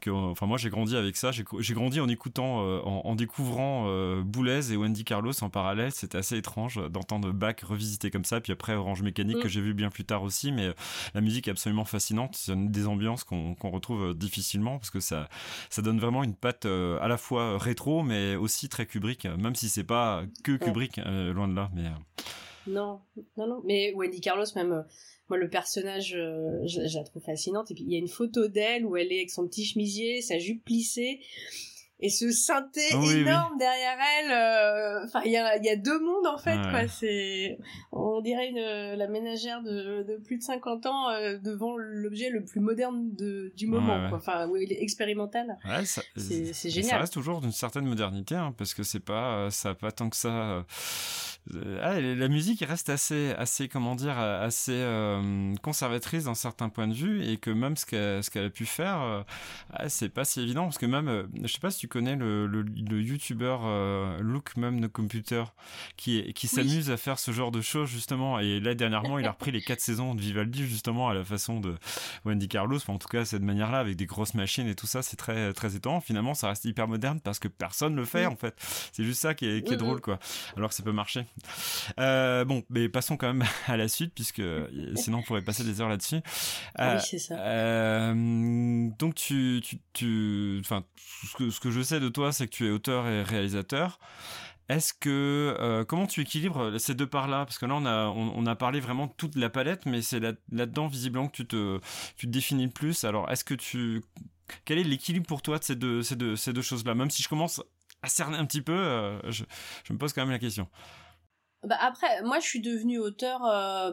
que, 0.02 0.10
enfin 0.10 0.46
moi 0.46 0.58
j'ai 0.58 0.70
grandi 0.70 0.96
avec 0.96 1.16
ça. 1.16 1.32
J'ai 1.32 1.74
grandi 1.74 2.00
en 2.00 2.08
écoutant, 2.08 2.64
euh, 2.64 2.82
en, 2.82 3.16
découvrant 3.16 3.86
euh, 3.88 4.22
Boulez 4.24 4.72
et 4.74 4.78
Wendy 4.78 5.04
Carlos 5.04 5.34
en 5.42 5.50
parallèle. 5.50 5.92
C'était 5.92 6.18
assez 6.18 6.38
étrange 6.38 6.80
d'entendre 6.90 7.32
Bach 7.32 7.56
revisité 7.64 8.12
comme 8.12 8.26
ça. 8.26 8.42
Puis 8.42 8.54
après 8.54 8.76
Orange 8.76 9.02
Mécanique 9.02 9.38
mm. 9.38 9.42
que 9.42 9.50
j'ai 9.50 9.62
vu 9.62 9.74
bien 9.74 9.90
plus 9.90 10.06
tard 10.06 10.24
aussi. 10.24 10.52
Mais 10.52 10.74
la 11.14 11.22
musique 11.22 11.48
est 11.48 11.52
absolument 11.52 11.86
fascinante. 11.86 12.36
C'est 12.36 12.56
des 12.72 12.88
ambiances 12.88 13.24
qu'on 13.24 13.56
retrouve 13.64 14.14
difficilement 14.14 14.78
parce 14.78 14.90
que 14.90 15.00
ça, 15.00 15.30
ça 15.70 15.82
donne 15.82 16.00
vraiment 16.00 16.24
une 16.24 16.36
patte 16.36 16.66
à 16.66 17.08
la 17.08 17.18
fois 17.18 17.58
rétro 17.58 18.04
mais 18.04 18.36
aussi 18.36 18.70
très 18.70 18.86
Kubrick. 18.86 19.26
Même 19.26 19.56
si 19.56 19.70
c'est 19.70 19.84
pas 19.84 20.24
que 20.44 20.54
Kubrick, 20.58 20.98
loin 20.98 21.48
de 21.48 21.56
là. 21.56 21.70
Mais 21.74 21.90
non, 22.70 23.02
non, 23.38 23.48
non. 23.48 23.62
Mais 23.66 23.94
Wendy 23.96 24.22
Carlos 24.22 24.46
même 24.56 24.86
moi 25.30 25.38
le 25.38 25.50
personnage 25.50 26.16
euh, 26.16 26.66
je, 26.66 26.82
la 26.98 27.04
trouve 27.04 27.24
fascinante. 27.24 27.72
Et 27.72 27.74
puis 27.74 27.84
il 27.84 27.92
y 27.92 27.96
a 27.96 28.00
une 28.00 28.08
photo 28.08 28.48
d'elle 28.48 28.86
où 28.86 28.98
elle 28.98 29.12
est 29.12 29.18
avec 29.18 29.30
son 29.30 29.48
petit 29.48 29.66
chemisier 29.66 30.22
sa 30.22 30.40
jupe 30.40 30.64
plissée 30.66 31.22
et 32.02 32.10
ce 32.10 32.32
synthé 32.32 32.94
énorme 32.94 33.58
derrière 33.58 33.98
elle 34.20 34.32
euh, 34.32 35.04
enfin 35.04 35.22
il 35.26 35.32
y 35.34 35.38
a, 35.38 35.58
y 35.58 35.70
a 35.70 35.76
deux 35.76 36.00
mondes 36.00 36.28
en 36.28 36.38
fait 36.38 36.58
quoi. 36.72 36.88
C'est 36.88 37.58
on 37.92 38.22
dirait 38.22 38.50
une, 38.50 38.98
la 38.98 39.08
ménagère 39.08 39.62
de, 39.62 40.04
de 40.04 40.16
plus 40.18 40.38
de 40.38 40.44
50 40.44 40.86
ans 40.86 41.10
euh, 41.10 41.38
devant 41.38 41.76
l'objet 41.76 42.30
le 42.30 42.46
plus 42.46 42.62
moderne 42.62 43.14
de, 43.16 43.52
du 43.58 43.68
moment 43.68 44.08
quoi. 44.08 44.18
enfin 44.18 44.48
oui 44.48 44.62
il 44.64 44.74
est 44.74 44.82
expérimental. 44.82 45.58
C'est 46.16 46.70
génial 46.70 46.90
ça 46.90 46.98
reste 47.00 47.14
toujours 47.14 47.42
d'une 47.42 47.52
certaine 47.52 47.86
modernité 47.86 48.36
hein, 48.36 48.54
parce 48.58 48.74
que 48.74 48.84
c'est 48.84 49.04
pas 49.04 49.50
ça 49.52 49.76
pas 49.76 49.92
tant 49.92 50.10
que 50.10 50.16
ça 50.16 50.30
euh, 50.30 50.64
ah, 51.82 52.00
la 52.00 52.28
musique 52.28 52.64
reste 52.68 52.90
assez, 52.90 53.32
assez 53.38 53.68
comment 53.68 53.96
dire, 53.96 54.18
assez 54.18 54.74
euh, 54.74 55.54
conservatrice 55.62 56.26
dans 56.26 56.36
certains 56.36 56.70
points 56.70 56.88
de 56.88 56.94
vue 56.94 57.24
et 57.24 57.38
que 57.38 57.50
même 57.50 57.76
ce 57.78 57.86
qu'elle, 57.86 58.24
ce 58.24 58.30
qu'elle 58.30 58.46
a 58.46 58.50
pu 58.50 58.66
faire, 58.66 59.02
euh, 59.02 59.22
ah, 59.74 59.90
c'est 59.90 60.10
pas 60.10 60.26
si 60.26 60.42
évident 60.42 60.64
parce 60.66 60.78
que 60.78 60.86
même, 60.86 61.28
je 61.42 61.48
sais 61.48 61.60
pas 61.60 61.72
si 61.72 61.80
tu 61.80 61.88
connais 61.88 62.16
le, 62.16 62.48
le, 62.48 62.62
le 62.62 63.02
youtubeur 63.02 63.62
Look 64.22 64.58
même 64.58 64.80
No 64.80 64.90
Computer 64.90 65.44
qui, 65.98 66.34
qui 66.34 66.48
s'amuse 66.48 66.92
à 66.92 66.98
faire 66.98 67.20
ce 67.20 67.32
genre 67.32 67.52
de 67.52 67.62
choses 67.62 67.90
justement 67.90 68.40
et 68.40 68.60
là 68.60 68.76
dernièrement 68.76 69.20
il 69.20 69.26
a 69.26 69.32
repris 69.32 69.52
les 69.52 69.62
quatre 69.62 69.82
saisons 69.82 70.16
de 70.16 70.22
Vivaldi 70.22 70.68
justement 70.68 71.10
à 71.10 71.14
la 71.14 71.24
façon 71.24 71.60
de 71.60 71.76
Wendy 72.26 72.48
Carlos, 72.48 72.78
enfin, 72.78 72.94
en 72.94 72.98
tout 72.98 73.08
cas 73.08 73.26
cette 73.26 73.44
manière-là 73.44 73.80
avec 73.80 73.96
des 73.96 74.06
grosses 74.06 74.34
machines 74.34 74.68
et 74.68 74.76
tout 74.76 74.88
ça, 74.88 75.02
c'est 75.02 75.18
très 75.18 75.54
très 75.54 75.76
étonnant. 75.76 76.02
Finalement, 76.02 76.34
ça 76.34 76.50
reste 76.50 76.66
hyper 76.66 76.88
moderne 76.88 77.20
parce 77.20 77.40
que 77.40 77.48
personne 77.48 77.96
le 77.96 78.06
fait 78.06 78.26
en 78.26 78.36
fait. 78.36 78.56
C'est 78.92 79.04
juste 79.04 79.22
ça 79.22 79.34
qui 79.34 79.48
est, 79.48 79.66
qui 79.66 79.74
est 79.74 79.78
drôle 79.78 80.02
quoi. 80.02 80.20
Alors 80.58 80.70
que 80.70 80.76
ça 80.76 80.84
peut 80.84 80.92
marcher. 80.92 81.26
Euh, 82.00 82.46
bon, 82.46 82.64
mais 82.70 82.90
passons 82.90 83.18
quand 83.18 83.34
même 83.34 83.48
à 83.68 83.78
la 83.78 83.88
suite, 83.88 84.14
puisque 84.14 84.42
sinon 84.96 85.20
on 85.20 85.24
pourrait 85.24 85.42
passer 85.42 85.64
des 85.64 85.82
heures 85.82 85.90
là-dessus. 85.90 86.16
oui, 86.16 86.22
euh, 86.80 87.00
c'est 87.00 87.20
ça. 87.20 87.36
Euh, 87.40 88.90
donc 88.98 89.16
tu, 89.16 89.62
tu, 89.64 89.80
tu, 89.94 90.58
enfin, 90.62 90.84
ce 90.98 91.36
que, 91.36 91.50
ce 91.50 91.60
que 91.60 91.72
je 91.72 91.82
sais 91.82 92.00
de 92.00 92.10
toi, 92.10 92.32
c'est 92.32 92.48
que 92.48 92.56
tu 92.56 92.68
es 92.68 92.72
auteur 92.72 93.08
et 93.08 93.24
réalisateur. 93.24 94.00
Est-ce 94.70 94.94
que 94.94 95.84
comment 95.88 96.06
tu 96.06 96.22
équilibres 96.22 96.80
ces 96.80 96.94
deux 96.94 97.08
parts-là? 97.08 97.46
Parce 97.46 97.58
que 97.58 97.66
là, 97.66 97.74
on 97.74 97.86
a 97.88 98.06
on, 98.10 98.46
a 98.46 98.56
parlé 98.56 98.80
vraiment 98.80 99.08
de 99.08 99.14
toute 99.18 99.36
la 99.36 99.50
palette, 99.50 99.88
mais 99.88 100.04
c'est 100.04 100.20
là, 100.20 100.34
là-dedans 100.52 100.86
visiblement 100.86 101.28
que 101.28 101.38
tu 101.38 101.48
te 101.48 101.80
tu 102.16 102.28
te 102.28 102.32
définis 102.32 102.66
le 102.66 102.72
plus. 102.72 103.04
Alors, 103.04 103.32
est-ce 103.32 103.44
que 103.44 103.56
tu 103.56 104.04
quel 104.66 104.78
est 104.78 104.84
l'équilibre 104.84 105.26
pour 105.26 105.42
toi 105.42 105.58
de 105.58 105.64
ces 105.64 105.76
deux 105.76 106.04
ces 106.04 106.16
deux 106.16 106.36
ces 106.36 106.54
deux 106.54 106.62
choses-là? 106.62 106.94
Même 106.94 107.10
si 107.10 107.24
je 107.24 107.30
commence 107.30 107.64
à 108.02 108.10
cerner 108.10 108.38
un 108.38 108.46
petit 108.46 108.62
peu, 108.62 109.20
je, 109.30 109.44
me 109.90 109.98
pose 109.98 110.14
quand 110.14 110.22
même 110.22 110.32
la 110.32 110.40
question. 110.40 110.68
Bah 111.64 111.78
après, 111.82 112.22
moi 112.24 112.40
je 112.40 112.48
suis 112.48 112.62
devenue 112.62 113.00
auteur 113.00 113.42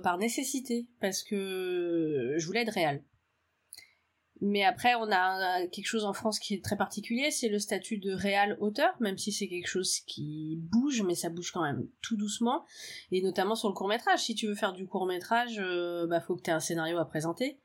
par 0.03 0.19
nécessité 0.19 0.87
parce 1.01 1.23
que 1.23 2.35
je 2.37 2.47
voulais 2.47 2.63
être 2.63 2.73
réel. 2.73 3.03
Mais 4.43 4.65
après, 4.65 4.95
on 4.97 5.11
a 5.11 5.67
quelque 5.69 5.87
chose 5.87 6.05
en 6.05 6.13
France 6.13 6.39
qui 6.39 6.55
est 6.55 6.63
très 6.63 6.77
particulier, 6.77 7.31
c'est 7.31 7.49
le 7.49 7.59
statut 7.59 7.97
de 7.97 8.13
réal 8.13 8.57
auteur, 8.61 8.95
même 9.01 9.17
si 9.17 9.33
c'est 9.33 9.49
quelque 9.49 9.69
chose 9.69 10.01
qui 10.01 10.57
bouge, 10.59 11.03
mais 11.03 11.15
ça 11.15 11.31
bouge 11.31 11.53
quand 11.53 11.63
même 11.63 11.89
tout 12.03 12.17
doucement, 12.17 12.65
et 13.13 13.23
notamment 13.23 13.55
sur 13.55 13.69
le 13.69 13.75
court 13.75 13.89
métrage. 13.89 14.21
Si 14.21 14.35
tu 14.35 14.47
veux 14.47 14.55
faire 14.55 14.75
du 14.75 14.87
court 14.87 15.07
métrage, 15.07 15.59
euh, 15.59 16.07
bah 16.07 16.21
faut 16.21 16.37
que 16.37 16.43
tu 16.43 16.51
aies 16.51 16.55
un 16.55 16.61
scénario 16.61 16.99
à 16.99 17.07
présenter. 17.07 17.59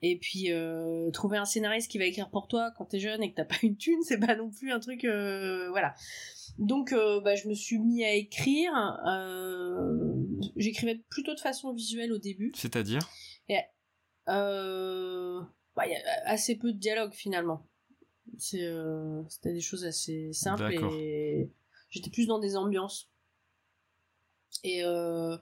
Et 0.00 0.16
puis 0.16 0.50
euh, 0.52 1.10
trouver 1.10 1.38
un 1.38 1.44
scénariste 1.44 1.90
qui 1.90 1.98
va 1.98 2.04
écrire 2.04 2.30
pour 2.30 2.46
toi 2.46 2.70
quand 2.78 2.86
t'es 2.86 3.00
jeune 3.00 3.22
et 3.22 3.30
que 3.30 3.36
t'as 3.36 3.44
pas 3.44 3.56
une 3.62 3.76
thune, 3.76 4.00
c'est 4.02 4.18
pas 4.18 4.34
non 4.34 4.50
plus 4.50 4.72
un 4.72 4.80
truc, 4.80 5.04
euh, 5.04 5.68
voilà. 5.70 5.94
Donc 6.58 6.92
bah, 6.92 7.34
je 7.34 7.48
me 7.48 7.54
suis 7.54 7.78
mis 7.78 8.04
à 8.04 8.14
écrire. 8.14 8.72
J'écrivais 10.56 11.02
plutôt 11.08 11.34
de 11.34 11.40
façon 11.40 11.72
visuelle 11.72 12.12
au 12.12 12.18
début. 12.18 12.52
C'est-à-dire? 12.54 13.08
Euh, 14.28 15.40
bah, 15.74 15.86
y 15.86 15.94
a 15.94 16.00
assez 16.26 16.56
peu 16.56 16.72
de 16.72 16.78
dialogue 16.78 17.12
finalement. 17.12 17.66
Euh, 18.54 19.22
c'était 19.28 19.52
des 19.52 19.60
choses 19.60 19.84
assez 19.84 20.32
simples 20.32 20.70
et 20.94 21.50
j'étais 21.90 22.10
plus 22.10 22.26
dans 22.26 22.38
des 22.38 22.56
ambiances. 22.56 23.10
Et, 24.64 24.84
euh, 24.84 25.36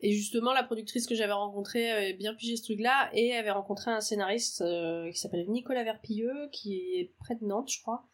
et 0.00 0.12
justement, 0.12 0.52
la 0.52 0.62
productrice 0.62 1.06
que 1.06 1.14
j'avais 1.14 1.32
rencontrée 1.32 1.90
avait 1.90 2.12
bien 2.12 2.34
pigé 2.34 2.56
ce 2.56 2.64
truc-là 2.64 3.10
et 3.14 3.34
avait 3.34 3.50
rencontré 3.50 3.90
un 3.90 4.00
scénariste 4.00 4.60
euh, 4.60 5.10
qui 5.10 5.18
s'appelle 5.18 5.48
Nicolas 5.48 5.84
Verpilleux, 5.84 6.48
qui 6.52 6.74
est 6.74 7.14
près 7.18 7.36
de 7.36 7.44
Nantes, 7.44 7.70
je 7.70 7.80
crois, 7.80 8.06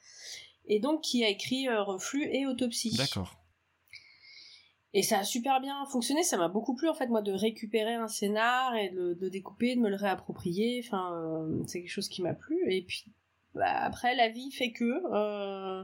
et 0.66 0.80
donc 0.80 1.02
qui 1.02 1.25
a 1.25 1.28
écrit 1.28 1.68
Reflux 1.68 2.28
et 2.33 2.47
Autopsie. 2.47 2.97
D'accord. 2.97 3.44
Et 4.97 5.02
ça 5.02 5.18
a 5.18 5.25
super 5.25 5.61
bien 5.61 5.85
fonctionné, 5.87 6.23
ça 6.23 6.37
m'a 6.37 6.47
beaucoup 6.47 6.76
plu 6.76 6.88
en 6.88 6.94
fait 6.94 7.09
moi 7.09 7.21
de 7.21 7.33
récupérer 7.33 7.94
un 7.94 8.06
scénar 8.06 8.76
et 8.76 8.90
de, 8.90 9.14
de 9.14 9.28
découper, 9.28 9.75
de 9.75 9.80
me 9.80 9.90
le 9.90 9.97
réapproprier, 9.97 10.85
enfin 10.87 11.12
euh, 11.16 11.64
c'est 11.66 11.80
quelque 11.80 11.90
chose 11.90 12.09
qui 12.09 12.23
m'a 12.23 12.33
plu. 12.33 12.73
Et 12.73 12.83
puis 12.83 13.04
bah, 13.54 13.76
après 13.80 14.14
la 14.14 14.28
vie 14.28 14.52
fait 14.52 14.71
que 14.71 14.85
euh, 14.85 15.83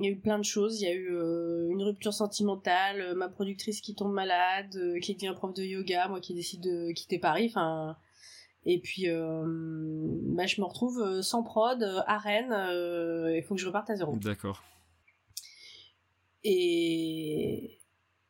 il 0.00 0.06
y 0.06 0.08
a 0.08 0.10
eu 0.10 0.18
plein 0.18 0.38
de 0.38 0.44
choses, 0.44 0.80
il 0.80 0.84
y 0.84 0.88
a 0.88 0.94
eu 0.94 1.14
euh, 1.14 1.68
une 1.70 1.80
rupture 1.80 2.12
sentimentale, 2.12 3.14
ma 3.14 3.28
productrice 3.28 3.80
qui 3.80 3.94
tombe 3.94 4.12
malade, 4.12 4.76
qui 5.00 5.14
devient 5.14 5.34
prof 5.36 5.54
de 5.54 5.62
yoga, 5.62 6.08
moi 6.08 6.20
qui 6.20 6.34
décide 6.34 6.60
de 6.60 6.90
quitter 6.90 7.20
Paris, 7.20 7.46
enfin 7.54 7.96
et 8.64 8.80
puis 8.80 9.06
bah, 9.06 10.46
je 10.46 10.60
me 10.60 10.64
retrouve 10.64 11.20
sans 11.22 11.42
prod 11.42 11.82
à 11.82 12.18
Rennes, 12.18 12.54
il 13.34 13.42
faut 13.42 13.54
que 13.54 13.60
je 13.60 13.66
reparte 13.66 13.90
à 13.90 13.96
zéro. 13.96 14.16
D'accord. 14.16 14.62
Et 16.44 17.78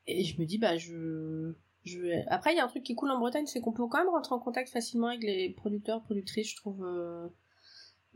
et 0.09 0.25
je 0.25 0.41
me 0.41 0.47
dis, 0.47 0.59
bah, 0.59 0.79
je, 0.79 1.53
je 1.85 2.01
vais... 2.01 2.25
Après, 2.29 2.53
il 2.53 2.57
y 2.57 2.61
a 2.61 2.65
un 2.65 2.69
truc 2.69 2.83
qui 2.83 2.93
est 2.93 2.95
cool 2.95 3.11
en 3.11 3.19
Bretagne, 3.19 3.47
c'est 3.47 3.61
qu'on 3.61 3.73
peut 3.73 3.87
quand 3.87 3.99
même 3.99 4.09
rentrer 4.09 4.35
en 4.35 4.39
contact 4.39 4.71
facilement 4.71 5.09
avec 5.09 5.23
les 5.23 5.51
producteurs, 5.51 6.03
productrices, 6.03 6.51
je 6.51 6.57
trouve. 6.57 6.83
Euh, 6.83 7.29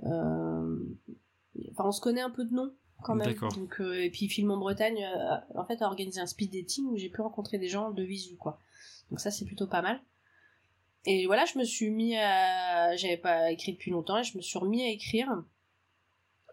euh, 0.05 0.79
enfin, 1.73 1.85
on 1.85 1.93
se 1.93 2.01
connaît 2.01 2.23
un 2.23 2.31
peu 2.31 2.45
de 2.45 2.55
nom 2.55 2.75
quand 3.03 3.15
même. 3.15 3.35
Donc, 3.35 3.81
euh, 3.81 4.03
et 4.03 4.11
puis 4.11 4.29
Film 4.29 4.51
en 4.51 4.57
Bretagne, 4.57 5.07
en 5.55 5.65
fait, 5.67 5.83
a 5.83 5.87
organisé 5.87 6.19
un 6.19 6.27
speed 6.27 6.53
dating 6.53 6.87
où 6.87 6.97
j'ai 6.97 7.11
pu 7.11 7.21
rencontrer 7.21 7.59
des 7.59 7.69
gens 7.69 7.91
de 7.91 8.03
visu, 8.03 8.37
quoi. 8.37 8.59
Donc 9.11 9.21
ça, 9.21 9.31
c'est 9.31 9.45
plutôt 9.45 9.67
pas 9.67 9.83
mal. 9.83 10.01
Et 11.05 11.27
voilà, 11.27 11.45
je 11.45 11.59
me 11.59 11.65
suis 11.65 11.91
mis 11.91 12.17
à... 12.17 12.97
J'avais 12.97 13.17
pas 13.17 13.51
écrit 13.51 13.73
depuis 13.73 13.91
longtemps 13.91 14.19
et 14.19 14.25
je 14.25 14.37
me 14.37 14.43
suis 14.43 14.59
remis 14.59 14.83
à 14.83 14.89
écrire. 14.89 15.29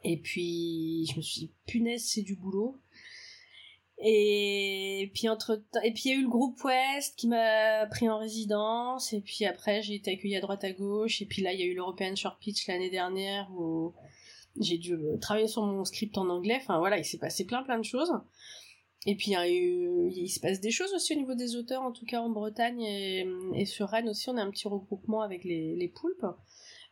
Et 0.04 0.18
puis, 0.18 1.06
je 1.12 1.18
me 1.18 1.22
suis 1.22 1.42
dit, 1.42 1.52
punaise, 1.68 2.06
c'est 2.06 2.22
du 2.22 2.36
boulot. 2.36 2.80
Et 4.02 5.12
puis 5.14 5.28
entre 5.28 5.62
et 5.84 5.92
puis 5.92 6.04
il 6.06 6.12
y 6.12 6.16
a 6.16 6.18
eu 6.18 6.24
le 6.24 6.30
groupe 6.30 6.64
West 6.64 7.18
qui 7.18 7.28
m'a 7.28 7.86
pris 7.88 8.08
en 8.08 8.18
résidence 8.18 9.12
et 9.12 9.20
puis 9.20 9.44
après 9.44 9.82
j'ai 9.82 9.96
été 9.96 10.14
accueillie 10.14 10.38
à 10.38 10.40
droite 10.40 10.64
à 10.64 10.72
gauche 10.72 11.22
et 11.22 11.26
puis 11.26 11.42
là 11.42 11.52
il 11.52 11.60
y 11.60 11.64
a 11.64 11.66
eu 11.66 11.74
l'European 11.74 12.16
Short 12.16 12.40
Pitch 12.40 12.66
l'année 12.68 12.90
dernière 12.90 13.52
où 13.52 13.94
j'ai 14.58 14.78
dû 14.78 14.98
travailler 15.20 15.50
sur 15.50 15.64
mon 15.64 15.84
script 15.84 16.18
en 16.18 16.30
anglais. 16.30 16.60
Enfin 16.62 16.80
voilà, 16.80 16.98
il 16.98 17.04
s'est 17.04 17.18
passé 17.18 17.46
plein 17.46 17.62
plein 17.62 17.78
de 17.78 17.84
choses. 17.84 18.14
Et 19.06 19.16
puis 19.16 19.32
il, 19.32 20.28
se 20.28 20.40
passe 20.42 20.60
des 20.60 20.72
choses 20.72 20.94
aussi 20.94 21.14
au 21.14 21.18
niveau 21.18 21.34
des 21.34 21.56
auteurs, 21.56 21.84
en 21.84 21.92
tout 21.92 22.06
cas 22.06 22.20
en 22.20 22.30
Bretagne 22.30 22.82
et, 22.82 23.26
et 23.56 23.66
sur 23.66 23.88
Rennes 23.88 24.10
aussi, 24.10 24.30
on 24.30 24.36
a 24.36 24.42
un 24.42 24.52
petit 24.52 24.68
regroupement 24.68 25.22
avec 25.22 25.46
les, 25.46 25.76
les 25.76 25.88
poulpes. 25.88 26.26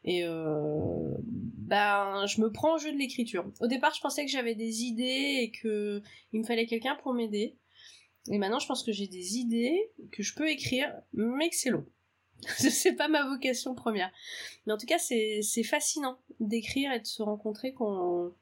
Et 0.04 0.24
euh, 0.24 1.18
ben, 1.22 2.26
je 2.28 2.40
me 2.40 2.50
prends 2.50 2.76
au 2.76 2.78
jeu 2.78 2.94
de 2.94 2.98
l'écriture. 2.98 3.52
Au 3.60 3.68
départ, 3.68 3.94
je 3.94 4.00
pensais 4.00 4.26
que 4.26 4.32
j'avais 4.32 4.56
des 4.56 4.84
idées 4.84 5.40
et 5.42 5.52
que 5.52 6.02
il 6.32 6.40
me 6.40 6.46
fallait 6.46 6.66
quelqu'un 6.66 6.96
pour 7.04 7.14
m'aider. 7.14 7.58
Et 8.30 8.38
maintenant, 8.38 8.60
je 8.60 8.68
pense 8.68 8.84
que 8.84 8.94
j'ai 8.94 9.08
des 9.08 9.38
idées 9.38 9.92
que 10.14 10.24
je 10.24 10.34
peux 10.34 10.50
écrire, 10.50 10.94
mais 11.14 11.50
que 11.50 11.56
c'est 11.56 11.70
long. 11.70 11.86
c'est 12.58 12.94
pas 12.94 13.10
ma 13.10 13.28
vocation 13.28 13.76
première. 13.76 14.12
Mais 14.66 14.74
en 14.74 14.78
tout 14.78 14.86
cas, 14.86 14.98
c'est 14.98 15.64
fascinant 15.64 16.20
d'écrire 16.40 16.94
et 16.94 17.00
de 17.00 17.06
se 17.06 17.22
rencontrer 17.22 17.74
qu'on 17.74 18.34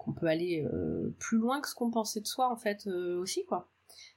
qu'on 0.00 0.12
peut 0.12 0.26
aller 0.26 0.64
euh, 0.64 1.14
plus 1.18 1.36
loin 1.36 1.60
que 1.60 1.68
ce 1.68 1.74
qu'on 1.74 1.90
pensait 1.90 2.20
de 2.20 2.26
soi 2.26 2.50
en 2.50 2.56
fait 2.56 2.86
euh, 2.86 3.20
aussi 3.20 3.44
quoi. 3.44 3.68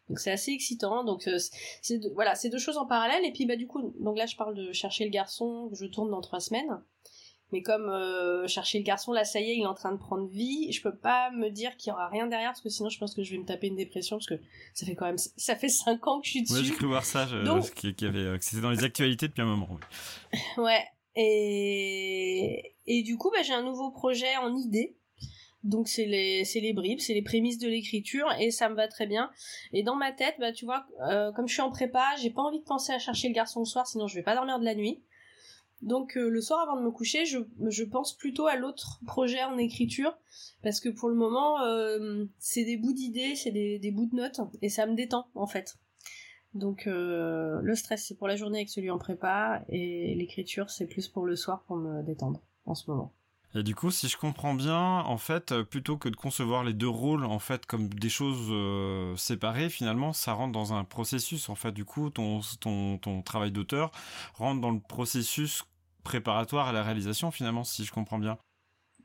Donc 0.07 0.19
c'est 0.19 0.31
assez 0.31 0.51
excitant. 0.51 1.03
Donc 1.03 1.27
euh, 1.27 1.37
c'est 1.81 1.99
voilà, 2.13 2.35
c'est 2.35 2.49
deux 2.49 2.57
choses 2.57 2.77
en 2.77 2.85
parallèle. 2.85 3.25
Et 3.25 3.31
puis 3.33 3.45
bah 3.45 3.57
du 3.57 3.67
coup, 3.67 3.93
donc 3.99 4.17
là 4.17 4.25
je 4.25 4.35
parle 4.35 4.55
de 4.55 4.71
chercher 4.71 5.03
le 5.03 5.09
garçon. 5.09 5.69
Je 5.73 5.85
tourne 5.85 6.09
dans 6.09 6.21
trois 6.21 6.39
semaines. 6.39 6.81
Mais 7.51 7.61
comme 7.61 7.91
chercher 8.47 8.79
le 8.79 8.83
garçon, 8.83 9.11
là 9.11 9.25
ça 9.25 9.39
y 9.39 9.51
est, 9.51 9.57
il 9.57 9.61
est 9.61 9.67
en 9.67 9.75
train 9.75 9.91
de 9.91 9.99
prendre 9.99 10.27
vie. 10.27 10.71
Je 10.71 10.81
peux 10.81 10.95
pas 10.95 11.29
me 11.31 11.49
dire 11.49 11.77
qu'il 11.77 11.91
y 11.91 11.93
aura 11.93 12.07
rien 12.07 12.25
derrière 12.25 12.49
parce 12.49 12.61
que 12.61 12.69
sinon 12.69 12.89
je 12.89 12.97
pense 12.97 13.13
que 13.13 13.21
je 13.23 13.31
vais 13.31 13.37
me 13.37 13.45
taper 13.45 13.67
une 13.67 13.75
dépression 13.75 14.17
parce 14.17 14.25
que 14.25 14.39
ça 14.73 14.87
fait 14.87 14.95
quand 14.95 15.05
même 15.05 15.19
ça 15.19 15.55
fait 15.55 15.69
cinq 15.69 16.07
ans 16.07 16.19
que 16.19 16.25
je 16.25 16.31
suis 16.31 16.41
dessus. 16.41 16.55
Ouais, 16.55 16.63
j'ai 16.63 16.73
cru 16.73 16.87
voir 16.87 17.05
ça. 17.05 17.27
Je, 17.27 17.37
donc... 17.43 17.65
Euh, 17.85 18.37
que 18.37 18.43
c'était 18.43 18.61
dans 18.61 18.71
les 18.71 18.83
actualités 18.83 19.27
depuis 19.27 19.41
un 19.41 19.45
moment. 19.45 19.77
ouais. 20.57 20.83
Et 21.15 22.75
et 22.87 23.03
du 23.03 23.17
coup 23.17 23.29
bah 23.29 23.43
j'ai 23.43 23.53
un 23.53 23.61
nouveau 23.61 23.91
projet 23.91 24.35
en 24.37 24.55
idée 24.55 24.97
donc 25.63 25.87
c'est 25.87 26.05
les 26.05 26.43
c'est 26.43 26.59
les 26.59 26.73
bribes, 26.73 26.99
c'est 26.99 27.13
les 27.13 27.21
prémices 27.21 27.57
de 27.57 27.67
l'écriture 27.67 28.27
et 28.39 28.51
ça 28.51 28.69
me 28.69 28.75
va 28.75 28.87
très 28.87 29.07
bien. 29.07 29.31
Et 29.71 29.83
dans 29.83 29.95
ma 29.95 30.11
tête, 30.11 30.35
bah 30.39 30.51
tu 30.51 30.65
vois, 30.65 30.85
euh, 31.09 31.31
comme 31.31 31.47
je 31.47 31.53
suis 31.53 31.61
en 31.61 31.69
prépa, 31.69 32.03
j'ai 32.21 32.29
pas 32.29 32.41
envie 32.41 32.59
de 32.59 32.65
penser 32.65 32.91
à 32.91 32.99
chercher 32.99 33.29
le 33.29 33.33
garçon 33.33 33.61
le 33.61 33.65
soir, 33.65 33.87
sinon 33.87 34.07
je 34.07 34.15
vais 34.15 34.23
pas 34.23 34.35
dormir 34.35 34.59
de 34.59 34.65
la 34.65 34.75
nuit. 34.75 35.01
Donc 35.81 36.17
euh, 36.17 36.29
le 36.29 36.41
soir 36.41 36.61
avant 36.61 36.77
de 36.77 36.85
me 36.85 36.91
coucher, 36.91 37.25
je, 37.25 37.39
je 37.67 37.83
pense 37.83 38.13
plutôt 38.13 38.47
à 38.47 38.55
l'autre 38.55 38.99
projet 39.05 39.43
en 39.43 39.57
écriture 39.57 40.17
parce 40.61 40.79
que 40.79 40.89
pour 40.89 41.09
le 41.09 41.15
moment 41.15 41.61
euh, 41.61 42.25
c'est 42.39 42.65
des 42.65 42.77
bouts 42.77 42.93
d'idées, 42.93 43.35
c'est 43.35 43.51
des, 43.51 43.79
des 43.79 43.91
bouts 43.91 44.07
de 44.07 44.15
notes 44.15 44.39
et 44.61 44.69
ça 44.69 44.85
me 44.85 44.95
détend 44.95 45.27
en 45.35 45.47
fait. 45.47 45.75
Donc 46.53 46.83
le 46.85 47.75
stress 47.75 48.05
c'est 48.05 48.15
pour 48.15 48.27
la 48.27 48.35
journée 48.35 48.59
avec 48.59 48.69
celui 48.69 48.91
en 48.91 48.99
prépa 48.99 49.63
et 49.69 50.13
l'écriture 50.15 50.69
c'est 50.69 50.85
plus 50.85 51.07
pour 51.07 51.25
le 51.25 51.35
soir 51.35 51.63
pour 51.63 51.77
me 51.77 52.03
détendre 52.03 52.41
en 52.65 52.75
ce 52.75 52.91
moment. 52.91 53.11
Et 53.55 53.61
du 53.61 53.75
coup, 53.75 53.91
si 53.91 54.07
je 54.07 54.17
comprends 54.17 54.55
bien, 54.55 54.79
en 54.79 55.17
fait, 55.17 55.51
euh, 55.51 55.63
plutôt 55.63 55.97
que 55.97 56.09
de 56.09 56.15
concevoir 56.15 56.63
les 56.63 56.73
deux 56.73 56.89
rôles 56.89 57.23
en 57.23 57.37
fait 57.37 57.65
comme 57.67 57.87
des 57.87 58.09
choses 58.09 58.47
euh, 58.49 59.15
séparées, 59.15 59.69
finalement, 59.69 60.11
ça 60.11 60.33
rentre 60.33 60.51
dans 60.51 60.73
un 60.73 60.83
processus. 60.83 61.49
En 61.49 61.55
fait, 61.55 61.71
du 61.71 61.85
coup, 61.85 62.09
ton 62.09 62.41
ton 62.59 62.97
ton 62.97 63.21
travail 63.21 63.51
d'auteur 63.51 63.91
rentre 64.33 64.59
dans 64.59 64.71
le 64.71 64.79
processus 64.79 65.65
préparatoire 66.03 66.67
à 66.67 66.73
la 66.73 66.83
réalisation, 66.83 67.29
finalement, 67.29 67.63
si 67.63 67.85
je 67.85 67.91
comprends 67.91 68.19
bien. 68.19 68.37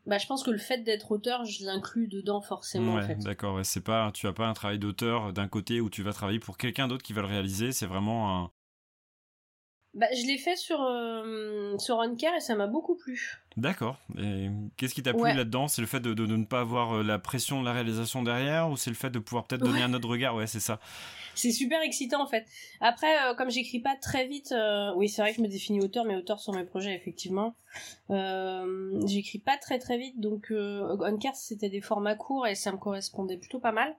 Bah, 0.06 0.16
je 0.16 0.26
pense 0.26 0.42
que 0.42 0.50
le 0.50 0.58
fait 0.58 0.78
d'être 0.78 1.12
auteur, 1.12 1.44
je 1.44 1.66
l'inclus 1.66 2.08
dedans 2.08 2.40
forcément. 2.40 2.94
Ouais, 2.94 3.02
en 3.02 3.06
fait. 3.06 3.18
d'accord. 3.18 3.56
Ouais, 3.56 3.64
c'est 3.64 3.82
pas, 3.82 4.10
tu 4.12 4.26
as 4.26 4.32
pas 4.32 4.46
un 4.46 4.54
travail 4.54 4.78
d'auteur 4.78 5.34
d'un 5.34 5.48
côté 5.48 5.82
où 5.82 5.90
tu 5.90 6.02
vas 6.02 6.14
travailler 6.14 6.38
pour 6.38 6.56
quelqu'un 6.56 6.88
d'autre 6.88 7.02
qui 7.02 7.12
va 7.12 7.20
le 7.20 7.28
réaliser. 7.28 7.72
C'est 7.72 7.86
vraiment 7.86 8.44
un, 8.44 8.50
bah, 9.94 10.06
je 10.12 10.26
l'ai 10.26 10.38
fait 10.38 10.56
sur, 10.56 10.80
euh, 10.82 11.76
sur 11.78 12.02
et 12.04 12.40
ça 12.40 12.54
m'a 12.54 12.66
beaucoup 12.66 12.94
plu. 12.94 13.42
D'accord. 13.56 13.98
Et 14.18 14.48
qu'est-ce 14.76 14.94
qui 14.94 15.02
t'a 15.02 15.12
plu 15.12 15.32
là-dedans? 15.32 15.68
C'est 15.68 15.80
le 15.80 15.88
fait 15.88 16.00
de, 16.00 16.14
de, 16.14 16.26
ne 16.26 16.44
pas 16.44 16.60
avoir 16.60 16.98
euh, 16.98 17.02
la 17.02 17.18
pression 17.18 17.60
de 17.60 17.64
la 17.64 17.72
réalisation 17.72 18.22
derrière 18.22 18.70
ou 18.70 18.76
c'est 18.76 18.90
le 18.90 18.96
fait 18.96 19.10
de 19.10 19.18
pouvoir 19.18 19.46
peut-être 19.46 19.64
donner 19.64 19.82
un 19.82 19.92
autre 19.94 20.08
regard? 20.08 20.34
Ouais, 20.36 20.46
c'est 20.46 20.60
ça 20.60 20.78
c'est 21.38 21.52
super 21.52 21.80
excitant 21.82 22.22
en 22.22 22.26
fait. 22.26 22.46
Après, 22.80 23.16
euh, 23.24 23.34
comme 23.34 23.50
j'écris 23.50 23.78
pas 23.78 23.94
très 23.96 24.26
vite, 24.26 24.52
euh, 24.52 24.92
oui 24.96 25.08
c'est 25.08 25.22
vrai 25.22 25.30
que 25.30 25.38
je 25.38 25.42
me 25.42 25.48
définis 25.48 25.80
auteur, 25.80 26.04
mais 26.04 26.16
auteur 26.16 26.40
sur 26.40 26.52
mes 26.52 26.64
projets 26.64 26.94
effectivement. 26.94 27.54
Euh, 28.10 29.00
j'écris 29.06 29.38
pas 29.38 29.56
très 29.56 29.78
très 29.78 29.98
vite, 29.98 30.18
donc 30.20 30.50
Oncare 30.50 31.36
c'était 31.36 31.68
des 31.68 31.80
formats 31.80 32.16
courts 32.16 32.46
et 32.46 32.54
ça 32.54 32.72
me 32.72 32.76
correspondait 32.76 33.36
plutôt 33.36 33.60
pas 33.60 33.72
mal. 33.72 33.96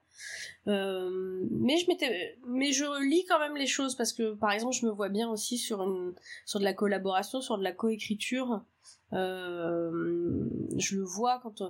mais 0.65 1.77
je 1.77 1.87
m'étais, 1.87 2.37
mais 2.45 2.71
je 2.73 2.85
lis 3.09 3.25
quand 3.29 3.39
même 3.39 3.55
les 3.55 3.67
choses 3.67 3.95
parce 3.95 4.11
que 4.11 4.33
par 4.33 4.51
exemple 4.51 4.75
je 4.75 4.85
me 4.85 4.91
vois 4.91 5.09
bien 5.09 5.29
aussi 5.29 5.57
sur 5.57 5.81
une, 5.81 6.13
sur 6.45 6.59
de 6.59 6.65
la 6.65 6.73
collaboration, 6.73 7.41
sur 7.41 7.57
de 7.57 7.63
la 7.63 7.71
coécriture. 7.71 8.61
Je 9.11 10.95
le 10.95 11.03
vois 11.03 11.39
quand 11.41 11.61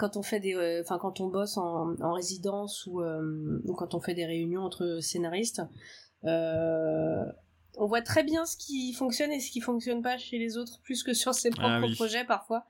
quand 0.00 0.16
on 0.16 0.22
fait 0.22 0.40
des 0.40 0.54
euh, 0.54 0.80
enfin 0.82 0.98
quand 0.98 1.20
on 1.20 1.28
bosse 1.28 1.58
en, 1.58 1.94
en 2.00 2.12
résidence 2.14 2.86
ou, 2.86 3.02
euh, 3.02 3.60
ou, 3.66 3.74
quand 3.74 3.94
on 3.94 4.00
fait 4.00 4.14
des 4.14 4.24
réunions 4.24 4.62
entre 4.62 4.98
scénaristes 5.00 5.62
euh, 6.24 7.24
on 7.76 7.86
voit 7.86 8.02
très 8.02 8.24
bien 8.24 8.46
ce 8.46 8.56
qui 8.56 8.92
fonctionne 8.94 9.30
et 9.30 9.40
ce 9.40 9.50
qui 9.50 9.60
fonctionne 9.60 10.02
pas 10.02 10.18
chez 10.18 10.38
les 10.38 10.56
autres, 10.56 10.80
plus 10.82 11.02
que 11.02 11.14
sur 11.14 11.34
ses 11.34 11.50
propres 11.50 11.86
Ah 11.88 11.94
projets 11.94 12.24
parfois. 12.24 12.66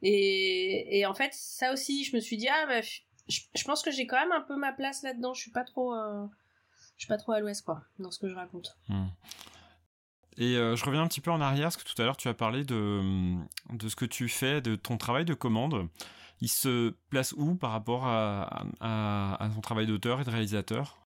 Et, 0.00 0.98
et 0.98 1.06
en 1.06 1.14
fait, 1.14 1.30
ça 1.32 1.72
aussi, 1.72 2.04
je 2.04 2.14
me 2.14 2.20
suis 2.20 2.36
dit, 2.36 2.48
ah, 2.48 2.66
bah, 2.66 2.80
je, 2.80 3.40
je 3.52 3.64
pense 3.64 3.82
que 3.82 3.90
j'ai 3.90 4.06
quand 4.06 4.18
même 4.18 4.32
un 4.32 4.42
peu 4.42 4.56
ma 4.56 4.72
place 4.72 5.02
là-dedans. 5.02 5.34
Je 5.34 5.40
suis 5.40 5.50
pas 5.50 5.64
trop, 5.64 5.92
euh, 5.92 6.24
je 6.96 7.02
suis 7.02 7.08
pas 7.08 7.18
trop 7.18 7.32
à 7.32 7.40
l'ouest, 7.40 7.62
quoi, 7.62 7.82
dans 7.98 8.12
ce 8.12 8.20
que 8.20 8.28
je 8.28 8.34
raconte. 8.34 8.78
Hmm. 8.88 9.06
Et 10.36 10.56
euh, 10.56 10.74
je 10.76 10.84
reviens 10.84 11.02
un 11.02 11.06
petit 11.06 11.20
peu 11.20 11.30
en 11.30 11.40
arrière, 11.40 11.66
parce 11.66 11.76
que 11.76 11.84
tout 11.84 12.00
à 12.00 12.04
l'heure 12.04 12.16
tu 12.16 12.28
as 12.28 12.34
parlé 12.34 12.64
de, 12.64 13.34
de 13.72 13.88
ce 13.88 13.96
que 13.96 14.04
tu 14.04 14.28
fais, 14.28 14.60
de 14.60 14.74
ton 14.76 14.96
travail 14.96 15.24
de 15.24 15.34
commande. 15.34 15.88
Il 16.40 16.48
se 16.48 16.90
place 17.10 17.32
où 17.36 17.54
par 17.54 17.70
rapport 17.70 18.06
à, 18.06 18.64
à, 18.80 19.44
à 19.44 19.48
ton 19.48 19.60
travail 19.60 19.86
d'auteur 19.86 20.20
et 20.20 20.24
de 20.24 20.30
réalisateur? 20.30 21.06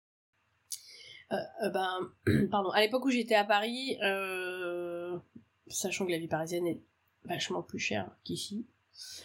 Euh, 1.32 1.36
euh, 1.64 1.70
ben, 1.70 2.12
pardon, 2.50 2.70
à 2.70 2.80
l'époque 2.80 3.04
où 3.04 3.10
j'étais 3.10 3.34
à 3.34 3.44
Paris, 3.44 3.98
euh, 4.02 5.18
sachant 5.66 6.06
que 6.06 6.12
la 6.12 6.18
vie 6.18 6.28
parisienne 6.28 6.66
est 6.66 6.80
vachement 7.24 7.62
plus 7.62 7.80
chère 7.80 8.08
qu'ici, 8.22 8.64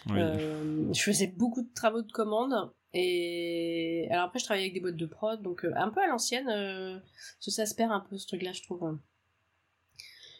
Oui. 0.08 0.18
je 0.92 1.00
faisais 1.00 1.28
beaucoup 1.28 1.62
de 1.62 1.72
travaux 1.72 2.02
de 2.02 2.10
commande. 2.10 2.72
Et 2.94 4.06
alors 4.10 4.24
après, 4.24 4.40
je 4.40 4.44
travaillais 4.44 4.66
avec 4.66 4.74
des 4.74 4.80
boîtes 4.80 4.96
de 4.96 5.06
prod, 5.06 5.40
donc 5.40 5.64
un 5.64 5.88
peu 5.90 6.02
à 6.02 6.08
l'ancienne, 6.08 6.46
que 6.46 7.50
ça 7.50 7.64
se 7.64 7.74
perd 7.74 7.92
un 7.92 8.00
peu 8.00 8.18
ce 8.18 8.26
truc-là, 8.26 8.52
je 8.52 8.62
trouve. 8.62 8.98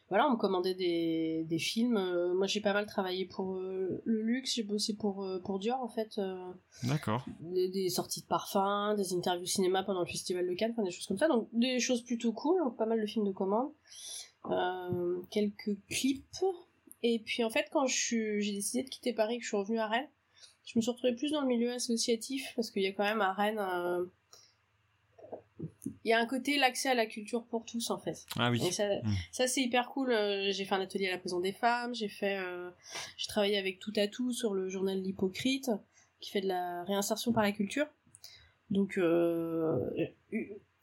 Voilà, 0.09 0.29
on 0.29 0.33
me 0.33 0.37
commandait 0.37 0.75
des, 0.75 1.45
des 1.49 1.59
films. 1.59 1.97
Euh, 1.97 2.35
moi, 2.35 2.47
j'ai 2.47 2.61
pas 2.61 2.75
mal 2.75 2.85
travaillé 2.85 3.25
pour 3.25 3.57
euh, 3.57 4.03
le 4.05 4.23
luxe, 4.23 4.55
j'ai 4.55 4.63
bossé 4.63 4.95
pour, 4.95 5.25
euh, 5.25 5.41
pour 5.41 5.59
Dior 5.59 5.81
en 5.81 5.89
fait. 5.89 6.21
D'accord. 6.83 7.25
des, 7.41 7.71
des 7.71 7.89
sorties 7.89 8.21
de 8.21 8.27
parfums, 8.27 8.95
des 8.97 9.15
interviews 9.15 9.47
cinéma 9.47 9.83
pendant 9.83 10.01
le 10.01 10.07
festival 10.07 10.47
de 10.47 10.55
Cannes, 10.55 10.73
enfin, 10.73 10.83
des 10.83 10.91
choses 10.91 11.07
comme 11.07 11.17
ça. 11.17 11.29
Donc 11.29 11.49
des 11.53 11.81
choses 11.81 12.03
plutôt 12.03 12.33
cool, 12.33 12.63
donc 12.63 12.77
pas 12.77 12.85
mal 12.87 13.01
de 13.01 13.07
films 13.07 13.27
de 13.27 13.33
commande, 13.33 13.73
quelques 15.31 15.79
clips. 15.89 16.45
Et 17.03 17.19
puis 17.21 17.43
en 17.43 17.51
fait, 17.51 17.69
quand 17.73 17.87
j'ai 17.87 18.53
décidé 18.53 18.83
de 18.83 18.91
quitter 18.91 19.15
Paris, 19.15 19.39
que 19.39 19.45
je 19.45 19.49
suis 19.49 19.57
revenue 19.57 19.79
à 19.79 19.89
Rennes, 19.89 20.11
je 20.67 20.79
me 20.79 20.83
suis 20.83 20.91
retrouvée 20.91 21.15
plus 21.15 21.33
dans 21.33 21.41
le 21.41 21.49
milieu 21.49 21.73
associatif 21.73 22.53
parce 22.55 22.71
qu'il 22.71 22.83
y 22.83 22.87
a 22.87 22.93
quand 22.93 23.05
même 23.05 23.23
à 23.23 23.33
Rennes, 23.33 23.59
il 26.05 26.11
y 26.11 26.13
a 26.13 26.19
un 26.19 26.27
côté 26.27 26.59
l'accès 26.59 26.89
à 26.89 26.95
la 26.95 27.07
culture 27.07 27.45
pour 27.45 27.65
tous 27.65 27.91
en 27.91 27.99
fait. 27.99 28.27
Ah 28.37 28.51
oui. 28.51 28.61
Et 28.67 28.73
ça, 28.73 28.85
ça 29.31 29.47
c'est 29.47 29.61
hyper 29.61 29.89
cool. 29.89 30.11
Euh, 30.13 30.51
J'ai 30.53 30.65
fait 30.65 30.75
un 30.75 30.81
atelier 30.81 31.09
à 31.09 31.13
la 31.13 31.19
prison 31.19 31.41
des 31.41 31.53
femmes. 31.53 31.95
J'ai 31.95 32.09
fait, 32.09 32.39
euh, 32.39 32.71
j'ai 33.17 33.29
travaillé 33.29 33.57
avec 33.59 33.79
Tout 33.79 33.93
à 33.97 34.09
Tout 34.09 34.33
sur 34.33 34.55
le 34.55 34.69
journal 34.69 35.01
L'Hypocrite, 35.01 35.71
qui 36.21 36.31
fait 36.31 36.41
de 36.41 36.49
la 36.49 36.85
réinsertion 36.85 37.33
par 37.33 37.43
la 37.43 37.53
culture. 37.53 37.87
Donc, 38.71 38.99
euh, 38.99 39.79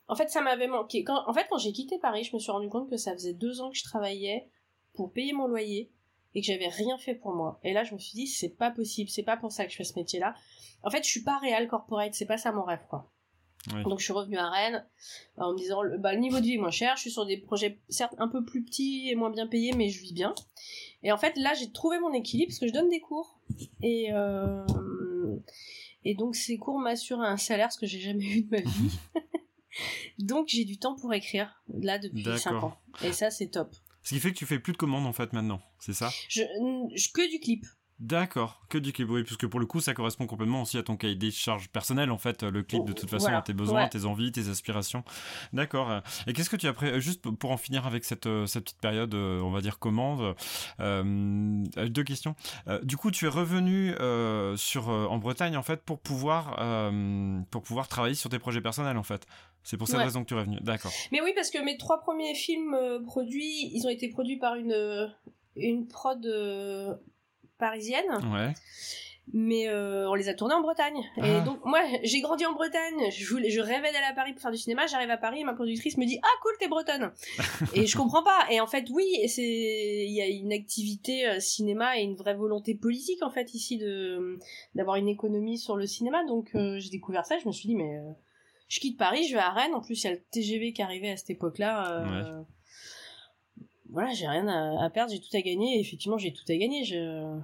en 0.08 0.16
fait, 0.16 0.30
ça 0.30 0.42
m'avait 0.42 0.68
manqué. 0.68 1.04
Quand, 1.04 1.28
en 1.28 1.34
fait, 1.34 1.48
quand 1.50 1.58
j'ai 1.58 1.72
quitté 1.72 1.98
Paris, 1.98 2.24
je 2.24 2.36
me 2.36 2.40
suis 2.40 2.52
rendu 2.52 2.70
compte 2.70 2.90
que 2.90 2.98
ça 2.98 3.14
faisait 3.14 3.34
deux 3.34 3.62
ans 3.62 3.70
que 3.72 3.78
je 3.78 3.84
travaillais 3.84 4.48
pour 4.94 5.12
payer 5.12 5.34
mon 5.34 5.48
loyer 5.48 5.92
et 6.36 6.42
que 6.42 6.48
j'avais 6.48 6.68
rien 6.68 6.98
fait 6.98 7.16
pour 7.16 7.34
moi. 7.34 7.60
Et 7.64 7.74
là, 7.74 7.84
je 7.84 7.94
me 7.94 8.00
suis 8.00 8.14
dit, 8.14 8.28
c'est 8.28 8.56
pas 8.56 8.70
possible. 8.70 9.10
C'est 9.10 9.24
pas 9.24 9.38
pour 9.38 9.52
ça 9.52 9.66
que 9.66 9.72
je 9.72 9.78
fais 9.78 9.84
ce 9.84 9.96
métier-là. 9.96 10.36
En 10.84 10.92
fait, 10.92 11.04
je 11.04 11.10
suis 11.10 11.24
pas 11.24 11.40
réel 11.40 11.68
corporate. 11.68 12.14
C'est 12.14 12.26
pas 12.28 12.38
ça 12.38 12.52
mon 12.52 12.64
rêve, 12.64 12.86
quoi. 12.90 13.12
Oui. 13.76 13.84
Donc 13.84 14.00
je 14.00 14.04
suis 14.06 14.14
revenue 14.14 14.38
à 14.38 14.50
Rennes 14.50 14.86
euh, 15.38 15.42
en 15.44 15.54
me 15.54 15.58
disant 15.58 15.82
le- 15.84 15.98
bah, 15.98 16.14
le 16.14 16.20
niveau 16.20 16.38
de 16.40 16.44
vie 16.46 16.56
est 16.56 16.58
moins 16.58 16.72
cher, 16.72 16.96
je 16.96 17.02
suis 17.02 17.12
sur 17.12 17.26
des 17.26 17.38
projets 17.38 17.80
certes 17.90 18.16
un 18.18 18.28
peu 18.28 18.44
plus 18.44 18.64
petits 18.64 19.10
et 19.10 19.16
moins 19.16 19.30
bien 19.30 19.46
payés 19.48 19.74
mais 19.78 19.90
je 19.90 20.02
vis 20.02 20.14
bien. 20.14 20.34
Et 21.04 21.12
en 21.12 21.18
fait 21.18 21.38
là 21.38 21.54
j'ai 21.54 21.72
trouvé 21.72 22.00
mon 22.00 22.12
équilibre 22.14 22.50
parce 22.50 22.60
que 22.60 22.68
je 22.68 22.74
donne 22.74 22.90
des 22.90 23.00
cours 23.00 23.40
et 23.84 24.08
euh, 24.14 24.66
et 26.04 26.16
donc 26.16 26.36
ces 26.36 26.58
cours 26.58 26.80
m'assurent 26.80 27.22
un 27.22 27.38
salaire 27.38 27.72
ce 27.72 27.78
que 27.78 27.86
j'ai 27.86 28.00
jamais 28.00 28.26
eu 28.38 28.42
de 28.44 28.50
ma 28.50 28.62
vie. 28.62 28.98
donc 30.18 30.48
j'ai 30.50 30.66
du 30.66 30.78
temps 30.78 30.96
pour 30.96 31.14
écrire 31.14 31.62
là 31.74 32.00
depuis 32.00 32.24
D'accord. 32.24 32.40
5 32.40 32.64
ans 32.64 32.78
et 33.04 33.12
ça 33.14 33.30
c'est 33.32 33.48
top. 33.48 33.76
Ce 34.02 34.16
qui 34.16 34.20
fait 34.20 34.32
que 34.32 34.38
tu 34.38 34.46
fais 34.46 34.60
plus 34.60 34.74
de 34.74 34.78
commandes 34.78 35.06
en 35.06 35.14
fait 35.14 35.34
maintenant, 35.34 35.62
c'est 35.80 35.94
ça? 35.94 36.10
Je, 36.30 36.42
je 36.96 37.12
que 37.12 37.30
du 37.30 37.40
clip. 37.40 37.66
D'accord, 38.00 38.62
que 38.70 38.78
du 38.78 38.94
clip, 38.94 39.10
oui, 39.10 39.24
puisque 39.24 39.46
pour 39.46 39.60
le 39.60 39.66
coup, 39.66 39.82
ça 39.82 39.94
correspond 39.94 40.26
complètement 40.26 40.62
aussi 40.62 40.78
à 40.78 40.84
ton 40.84 40.96
cahier 40.96 41.16
des 41.16 41.32
charges 41.32 41.68
personnelles, 41.68 42.12
en 42.12 42.18
fait, 42.18 42.44
le 42.44 42.64
clip, 42.64 42.86
de 42.86 42.94
toute 42.94 43.10
façon, 43.10 43.26
Voilà, 43.26 43.40
à 43.40 43.42
tes 43.42 43.52
besoins, 43.52 43.84
ouais. 43.84 43.90
tes 43.90 44.06
envies, 44.06 44.32
tes 44.32 44.48
aspirations. 44.48 45.04
D'accord. 45.52 45.92
Et 46.26 46.32
qu'est-ce 46.32 46.50
que 46.50 46.56
tu 46.56 46.68
as 46.68 46.72
pré... 46.74 46.92
euh, 46.94 47.00
juste 47.02 47.30
pour 47.30 47.52
en 47.52 47.58
finir 47.58 47.86
avec 47.86 48.06
cette, 48.06 48.26
euh, 48.26 48.46
cette 48.46 48.64
petite 48.64 48.80
période, 48.80 49.14
euh, 49.14 49.42
on 49.42 49.52
va 49.52 49.60
dire, 49.60 49.80
commande, 49.80 50.34
euh, 50.80 51.64
deux 51.90 52.04
questions. 52.06 52.36
Euh, 52.70 52.80
du 52.84 52.96
coup, 52.96 53.12
tu 53.12 53.26
es 53.26 53.30
revenu 53.30 53.94
euh, 54.00 54.56
sur, 54.56 54.88
en 54.88 55.18
Bretagne, 55.18 55.58
en 55.58 55.64
fait, 55.64 55.84
pour 55.84 56.00
pouvoir, 56.00 56.56
pour 57.52 57.64
pouvoir 57.64 57.90
travailler 57.90 58.16
sur 58.16 58.30
tes 58.30 58.40
projets 58.40 58.62
personnels, 58.62 58.98
en 58.98 59.04
fait. 59.04 59.28
C'est 59.64 59.76
pour 59.76 59.88
cette 59.88 59.98
Ouais. 59.98 60.06
raison 60.06 60.22
que 60.24 60.28
tu 60.30 60.36
es 60.36 60.38
revenu. 60.38 60.58
D'accord. 60.62 60.92
Mais 61.12 61.20
oui, 61.22 61.32
parce 61.36 61.50
que 61.50 61.62
mes 61.64 61.76
trois 61.78 62.00
premiers 62.00 62.34
films 62.34 62.78
produits, 63.06 63.70
ils 63.76 63.86
ont 63.86 63.90
été 63.90 64.08
produits 64.08 64.38
par 64.38 64.56
une, 64.56 65.12
une 65.58 65.86
prod 65.86 66.26
parisienne. 67.60 68.06
Ouais. 68.34 68.54
mais 69.32 69.68
euh, 69.70 70.10
on 70.10 70.16
les 70.16 70.28
a 70.28 70.34
tournés 70.34 70.56
en 70.56 70.62
Bretagne. 70.62 71.04
Ah. 71.18 71.28
Et 71.28 71.42
donc 71.42 71.64
moi, 71.64 71.82
j'ai 72.02 72.20
grandi 72.22 72.46
en 72.48 72.54
Bretagne. 72.54 73.12
Je 73.12 73.30
voulais, 73.30 73.52
je 73.52 73.62
rêvais 73.62 73.92
d'aller 73.92 74.08
à 74.10 74.14
Paris 74.14 74.34
pour 74.34 74.42
faire 74.42 74.52
du 74.52 74.58
cinéma. 74.58 74.88
J'arrive 74.88 75.12
à 75.12 75.18
Paris, 75.18 75.42
et 75.42 75.44
ma 75.44 75.54
productrice 75.54 75.98
me 75.98 76.06
dit 76.06 76.18
ah 76.24 76.36
cool 76.42 76.54
t'es 76.60 76.68
bretonne. 76.68 77.12
et 77.76 77.86
je 77.86 77.96
comprends 77.96 78.24
pas. 78.24 78.48
Et 78.50 78.60
en 78.60 78.66
fait 78.66 78.88
oui, 78.90 79.06
il 79.38 80.12
y 80.12 80.22
a 80.22 80.28
une 80.28 80.52
activité 80.52 81.28
euh, 81.28 81.40
cinéma 81.40 82.00
et 82.00 82.02
une 82.02 82.16
vraie 82.16 82.34
volonté 82.34 82.74
politique 82.74 83.22
en 83.22 83.30
fait 83.30 83.54
ici 83.54 83.78
de 83.78 84.40
d'avoir 84.74 84.96
une 84.96 85.10
économie 85.10 85.60
sur 85.60 85.76
le 85.76 85.86
cinéma. 85.86 86.26
Donc 86.26 86.50
euh, 86.56 86.80
j'ai 86.80 86.90
découvert 86.90 87.26
ça. 87.26 87.38
Je 87.38 87.48
me 87.48 87.52
suis 87.52 87.68
dit 87.68 87.76
mais 87.76 88.00
je 88.68 88.80
quitte 88.80 88.98
Paris, 88.98 89.28
je 89.28 89.34
vais 89.34 89.42
à 89.42 89.52
Rennes. 89.52 89.76
En 89.76 89.82
plus 89.82 90.04
il 90.04 90.08
y 90.08 90.10
a 90.10 90.14
le 90.14 90.22
TGV 90.32 90.74
qui 90.74 90.82
arrivait 90.82 91.12
à 91.12 91.18
cette 91.18 91.30
époque-là. 91.30 92.02
euh, 92.02 92.42
Voilà, 93.92 94.14
j'ai 94.14 94.28
rien 94.28 94.48
à, 94.48 94.84
à 94.86 94.90
perdre, 94.90 95.12
j'ai 95.12 95.20
tout 95.20 95.36
à 95.36 95.42
gagner. 95.42 95.78
Et 95.78 95.80
effectivement, 95.80 96.18
j'ai 96.18 96.34
tout 96.34 96.44
à 96.50 96.56
gagner. 96.56 96.84
Je... 96.86 97.40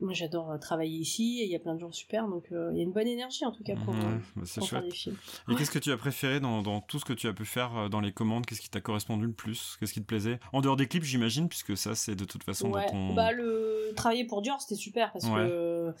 Moi, 0.00 0.12
j'adore 0.12 0.52
euh, 0.52 0.58
travailler 0.58 0.96
ici 0.96 1.40
et 1.40 1.44
il 1.46 1.50
y 1.50 1.56
a 1.56 1.58
plein 1.58 1.74
de 1.74 1.80
gens 1.80 1.90
super, 1.90 2.28
donc 2.28 2.44
euh, 2.52 2.70
il 2.72 2.76
y 2.76 2.80
a 2.80 2.84
une 2.84 2.92
bonne 2.92 3.08
énergie 3.08 3.44
en 3.44 3.50
tout 3.50 3.64
cas 3.64 3.74
pour, 3.84 3.94
Ouais, 3.94 4.00
euh, 4.00 4.18
bah, 4.36 4.42
pour 4.54 4.68
faire 4.68 4.82
des 4.82 4.92
films. 4.92 5.16
Et 5.50 5.56
qu'est-ce 5.56 5.72
que 5.72 5.78
tu 5.80 5.90
as 5.90 5.96
préféré 5.96 6.38
dans, 6.38 6.62
dans 6.62 6.80
tout 6.80 7.00
ce 7.00 7.04
que 7.04 7.12
tu 7.12 7.26
as 7.26 7.32
pu 7.32 7.44
faire 7.44 7.90
dans 7.90 7.98
les 7.98 8.12
commandes? 8.12 8.46
Qu'est-ce 8.46 8.60
qui 8.60 8.70
t'a 8.70 8.80
correspondu 8.80 9.26
le 9.26 9.32
plus? 9.32 9.76
Qu'est-ce 9.80 9.92
qui 9.92 10.00
te 10.00 10.06
plaisait? 10.06 10.38
En 10.52 10.60
dehors 10.60 10.76
des 10.76 10.86
clips, 10.86 11.02
j'imagine, 11.02 11.48
puisque 11.48 11.76
ça, 11.76 11.96
c'est 11.96 12.14
de 12.14 12.24
toute 12.24 12.44
façon 12.44 12.70
Ouais, 12.70 12.84
dans 12.86 12.92
ton. 12.92 13.14
bah 13.14 13.32
le 13.32 13.92
travailler 13.96 14.24
pour 14.24 14.40
Dior 14.40 14.60
c'était 14.60 14.76
super 14.80 15.10
parce 15.12 15.24
que 15.26 15.92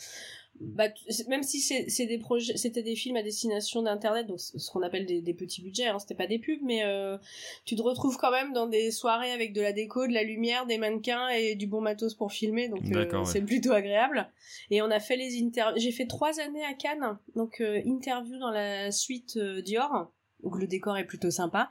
bah, 0.60 0.88
même 1.28 1.44
si 1.44 1.60
c'est 1.60 2.06
des 2.06 2.18
projets 2.18 2.56
c'était 2.56 2.82
des 2.82 2.96
films 2.96 3.16
à 3.16 3.22
destination 3.22 3.82
d'internet 3.82 4.26
donc 4.26 4.40
ce 4.40 4.70
qu'on 4.70 4.82
appelle 4.82 5.06
des, 5.06 5.20
des 5.20 5.34
petits 5.34 5.62
budgets 5.62 5.86
hein, 5.86 5.98
c'était 6.00 6.16
pas 6.16 6.26
des 6.26 6.40
pubs 6.40 6.62
mais 6.62 6.84
euh, 6.84 7.16
tu 7.64 7.76
te 7.76 7.82
retrouves 7.82 8.16
quand 8.16 8.32
même 8.32 8.52
dans 8.52 8.66
des 8.66 8.90
soirées 8.90 9.30
avec 9.30 9.52
de 9.52 9.60
la 9.60 9.72
déco 9.72 10.08
de 10.08 10.12
la 10.12 10.24
lumière 10.24 10.66
des 10.66 10.78
mannequins 10.78 11.28
et 11.28 11.54
du 11.54 11.68
bon 11.68 11.80
matos 11.80 12.14
pour 12.14 12.32
filmer 12.32 12.68
donc 12.68 12.82
euh, 12.92 13.08
ouais. 13.08 13.24
c'est 13.24 13.42
plutôt 13.42 13.70
agréable 13.72 14.28
et 14.70 14.82
on 14.82 14.90
a 14.90 14.98
fait 14.98 15.16
les 15.16 15.40
interviews 15.40 15.80
j'ai 15.80 15.92
fait 15.92 16.06
trois 16.06 16.40
années 16.40 16.64
à 16.64 16.74
Cannes 16.74 17.18
donc 17.36 17.60
euh, 17.60 17.80
interview 17.84 18.36
dans 18.38 18.50
la 18.50 18.90
suite 18.90 19.38
Dior 19.38 20.10
donc 20.42 20.58
le 20.58 20.66
décor 20.66 20.96
est 20.96 21.06
plutôt 21.06 21.30
sympa 21.30 21.68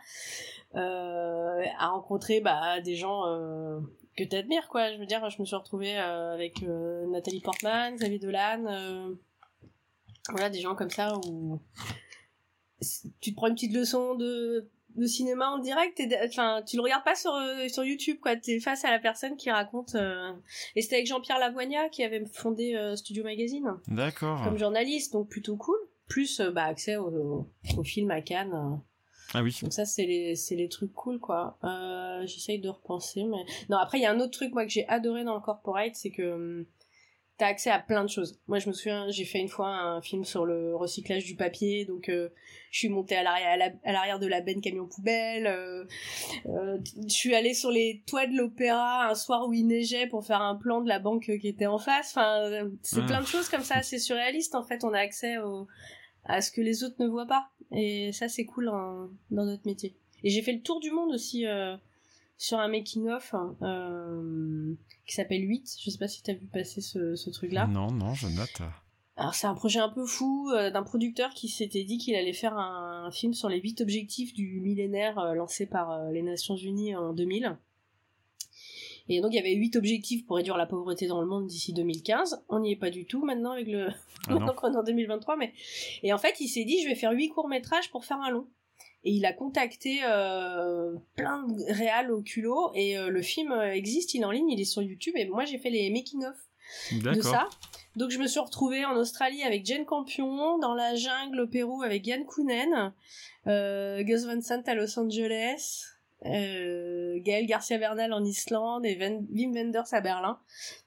à 0.73 1.88
rencontrer 1.89 2.39
bah, 2.39 2.80
des 2.82 2.95
gens 2.95 3.23
que 4.17 4.23
t'admires 4.23 4.67
quoi 4.67 4.91
je 4.91 4.97
veux 4.97 5.06
dire 5.06 5.30
je 5.30 5.39
me 5.39 5.45
suis 5.45 5.56
retrouvée 5.56 5.97
euh, 5.97 6.34
avec 6.34 6.63
euh, 6.63 7.06
Nathalie 7.08 7.39
Portman 7.39 7.95
Xavier 7.95 8.19
Dolan 8.19 8.65
euh, 8.67 9.13
voilà 10.30 10.49
des 10.49 10.60
gens 10.60 10.75
comme 10.75 10.89
ça 10.89 11.17
où 11.27 11.62
tu 13.21 13.32
te 13.32 13.36
prends 13.36 13.47
une 13.47 13.53
petite 13.53 13.73
leçon 13.73 14.15
de 14.15 14.69
de 14.95 15.06
cinéma 15.06 15.49
en 15.49 15.60
direct 15.60 16.01
enfin 16.25 16.63
tu 16.65 16.75
le 16.75 16.82
regardes 16.82 17.03
pas 17.03 17.15
sur 17.15 17.32
euh, 17.32 17.67
sur 17.67 17.84
YouTube 17.84 18.17
quoi 18.19 18.36
t'es 18.36 18.60
face 18.60 18.84
à 18.84 18.89
la 18.89 18.99
personne 18.99 19.38
qui 19.38 19.51
raconte 19.51 19.95
et 20.75 20.82
c'était 20.82 20.95
avec 20.95 21.08
Jean-Pierre 21.08 21.39
Lavoignat 21.39 21.89
qui 21.89 22.03
avait 22.03 22.25
fondé 22.25 22.75
Studio 22.95 23.23
Magazine 23.23 23.75
D'accord. 23.88 24.43
comme 24.43 24.58
journaliste 24.58 25.13
donc 25.13 25.30
plutôt 25.30 25.56
cool 25.56 25.77
plus 26.08 26.41
bah 26.41 26.63
accès 26.63 26.95
au, 26.95 27.47
au 27.77 27.84
film 27.84 28.12
à 28.12 28.21
Cannes. 28.21 28.82
Ah 29.33 29.41
oui. 29.43 29.55
Donc 29.61 29.73
ça, 29.73 29.85
c'est 29.85 30.05
les, 30.05 30.35
c'est 30.35 30.55
les 30.55 30.69
trucs 30.69 30.93
cool, 30.93 31.19
quoi. 31.19 31.57
Euh, 31.63 32.25
J'essaye 32.25 32.59
de 32.59 32.69
repenser, 32.69 33.23
mais... 33.23 33.43
Non, 33.69 33.77
après, 33.77 33.97
il 33.99 34.01
y 34.01 34.05
a 34.05 34.11
un 34.11 34.19
autre 34.19 34.31
truc, 34.31 34.53
moi, 34.53 34.63
que 34.65 34.71
j'ai 34.71 34.87
adoré 34.87 35.23
dans 35.23 35.35
le 35.35 35.41
corporate, 35.41 35.95
c'est 35.95 36.11
que 36.11 36.33
hum, 36.33 36.65
t'as 37.37 37.47
accès 37.47 37.69
à 37.69 37.77
plein 37.79 38.03
de 38.03 38.09
choses. 38.09 38.39
Moi, 38.47 38.57
je 38.59 38.67
me 38.67 38.73
souviens, 38.73 39.09
j'ai 39.11 39.25
fait 39.25 39.39
une 39.39 39.49
fois 39.49 39.67
un 39.67 40.01
film 40.01 40.23
sur 40.23 40.45
le 40.45 40.75
recyclage 40.75 41.25
du 41.25 41.35
papier, 41.35 41.85
donc 41.85 42.09
euh, 42.09 42.29
je 42.71 42.79
suis 42.79 42.89
montée 42.89 43.15
à 43.15 43.21
l'arrière, 43.21 43.49
à 43.83 43.91
la- 43.91 44.17
de 44.17 44.25
la 44.27 44.41
benne 44.41 44.59
camion 44.61 44.87
poubelle. 44.87 45.45
euh, 45.45 45.85
je 46.45 47.09
suis 47.13 47.35
allée 47.35 47.53
sur 47.53 47.69
les 47.69 48.01
toits 48.07 48.25
de 48.27 48.35
l'opéra 48.35 49.07
un 49.09 49.13
soir 49.15 49.47
où 49.47 49.53
il 49.53 49.67
neigeait 49.67 50.07
pour 50.07 50.25
faire 50.25 50.41
un 50.41 50.55
plan 50.55 50.81
de 50.81 50.87
la 50.89 50.97
banque 50.99 51.29
qui 51.39 51.47
était 51.47 51.67
en 51.67 51.77
face. 51.77 52.11
Enfin, 52.15 52.69
c'est 52.81 53.01
Ah. 53.01 53.05
plein 53.05 53.21
de 53.21 53.27
choses 53.27 53.49
comme 53.49 53.63
ça, 53.63 53.83
c'est 53.83 53.99
surréaliste, 53.99 54.55
en 54.55 54.63
fait. 54.63 54.83
On 54.83 54.93
a 54.93 54.99
accès 54.99 55.37
au 55.37 55.67
à 56.27 56.41
ce 56.41 56.51
que 56.51 56.61
les 56.61 56.83
autres 56.83 56.95
ne 56.99 57.07
voient 57.07 57.25
pas. 57.25 57.49
Et 57.71 58.11
ça, 58.11 58.29
c'est 58.29 58.45
cool 58.45 58.69
en- 58.69 59.09
dans 59.31 59.45
notre 59.45 59.65
métier. 59.65 59.95
Et 60.23 60.29
j'ai 60.29 60.41
fait 60.41 60.53
le 60.53 60.61
tour 60.61 60.79
du 60.79 60.91
monde 60.91 61.13
aussi 61.13 61.45
euh, 61.45 61.75
sur 62.37 62.59
un 62.59 62.67
making-of 62.67 63.33
hein, 63.33 63.55
euh, 63.61 64.73
qui 65.05 65.15
s'appelle 65.15 65.41
8. 65.47 65.77
Je 65.83 65.89
sais 65.89 65.97
pas 65.97 66.07
si 66.07 66.23
t'as 66.23 66.33
vu 66.33 66.47
passer 66.47 66.81
ce, 66.81 67.15
ce 67.15 67.29
truc-là. 67.29 67.67
Non, 67.67 67.91
non, 67.91 68.13
je 68.13 68.27
note. 68.27 68.61
Alors 69.15 69.33
c'est 69.33 69.47
un 69.47 69.55
projet 69.55 69.79
un 69.79 69.89
peu 69.89 70.05
fou 70.05 70.51
euh, 70.51 70.69
d'un 70.69 70.83
producteur 70.83 71.31
qui 71.31 71.47
s'était 71.49 71.83
dit 71.83 71.97
qu'il 71.97 72.15
allait 72.15 72.33
faire 72.33 72.55
un, 72.55 73.09
film 73.11 73.33
sur 73.33 73.47
les 73.49 73.59
huit 73.59 73.79
objectifs 73.81 74.33
du 74.33 74.59
millénaire 74.59 75.33
lancé 75.33 75.65
par 75.65 76.11
les 76.11 76.21
Nations 76.21 76.57
Unies 76.57 76.93
en 76.95 77.13
2000. 77.13 77.57
Et 79.09 79.21
donc 79.21 79.31
il 79.31 79.35
y 79.35 79.39
avait 79.39 79.53
huit 79.53 79.75
objectifs 79.75 80.25
pour 80.25 80.37
réduire 80.37 80.57
la 80.57 80.65
pauvreté 80.65 81.07
dans 81.07 81.21
le 81.21 81.27
monde 81.27 81.47
d'ici 81.47 81.73
2015. 81.73 82.43
On 82.49 82.59
n'y 82.59 82.71
est 82.71 82.77
pas 82.77 82.89
du 82.89 83.05
tout 83.05 83.23
maintenant 83.23 83.51
avec 83.51 83.67
le 83.67 83.87
ah 84.27 84.53
qu'on 84.55 84.73
est 84.73 84.77
en 84.77 84.83
2023 84.83 85.37
mais 85.37 85.53
et 86.03 86.13
en 86.13 86.17
fait 86.17 86.39
il 86.39 86.47
s'est 86.47 86.65
dit 86.65 86.81
je 86.81 86.87
vais 86.87 86.95
faire 86.95 87.11
huit 87.11 87.29
courts 87.29 87.47
métrages 87.47 87.89
pour 87.91 88.05
faire 88.05 88.19
un 88.19 88.31
long. 88.31 88.47
Et 89.03 89.11
il 89.11 89.25
a 89.25 89.31
contacté 89.31 89.99
plein 89.99 91.43
de 91.43 91.73
réals 91.73 92.11
au 92.11 92.21
culot 92.21 92.71
et 92.73 92.97
le 92.97 93.21
film 93.21 93.53
existe, 93.53 94.13
il 94.15 94.21
est 94.21 94.25
en 94.25 94.31
ligne, 94.31 94.49
il 94.49 94.59
est 94.59 94.65
sur 94.65 94.81
YouTube 94.81 95.13
et 95.15 95.25
moi 95.27 95.45
j'ai 95.45 95.59
fait 95.59 95.69
les 95.69 95.89
making 95.89 96.25
of 96.25 96.35
de 96.91 97.21
ça. 97.21 97.47
Donc 97.95 98.11
je 98.11 98.19
me 98.19 98.27
suis 98.27 98.39
retrouvée 98.39 98.85
en 98.85 98.95
Australie 98.95 99.43
avec 99.43 99.65
Jane 99.65 99.85
Campion, 99.85 100.59
dans 100.59 100.75
la 100.75 100.95
jungle 100.95 101.41
au 101.41 101.47
Pérou 101.47 101.81
avec 101.81 102.05
Yann 102.05 102.25
Kounen, 102.25 102.93
euh, 103.47 104.03
Gus 104.03 104.25
Van 104.25 104.39
Sant 104.41 104.61
à 104.67 104.75
Los 104.75 104.99
Angeles, 104.99 105.83
euh, 106.25 107.19
Gaël 107.21 107.45
Garcia 107.45 107.77
Bernal 107.77 108.13
en 108.13 108.23
Islande 108.23 108.86
et 108.86 108.97
Wim 108.97 109.53
Wenders 109.53 109.93
à 109.93 110.01
Berlin, 110.01 110.39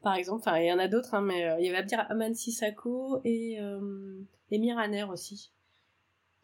par 0.02 0.14
exemple. 0.14 0.42
Enfin, 0.46 0.58
il 0.58 0.66
y 0.66 0.72
en 0.72 0.78
a 0.78 0.88
d'autres, 0.88 1.14
hein, 1.14 1.22
mais 1.22 1.44
euh, 1.44 1.56
il 1.60 1.66
y 1.66 1.68
avait 1.68 1.78
Abdirahman 1.78 2.34
Sissako 2.34 3.20
et 3.24 3.58
euh, 3.60 4.20
Emir 4.50 4.78
Aner 4.78 5.04
aussi. 5.04 5.52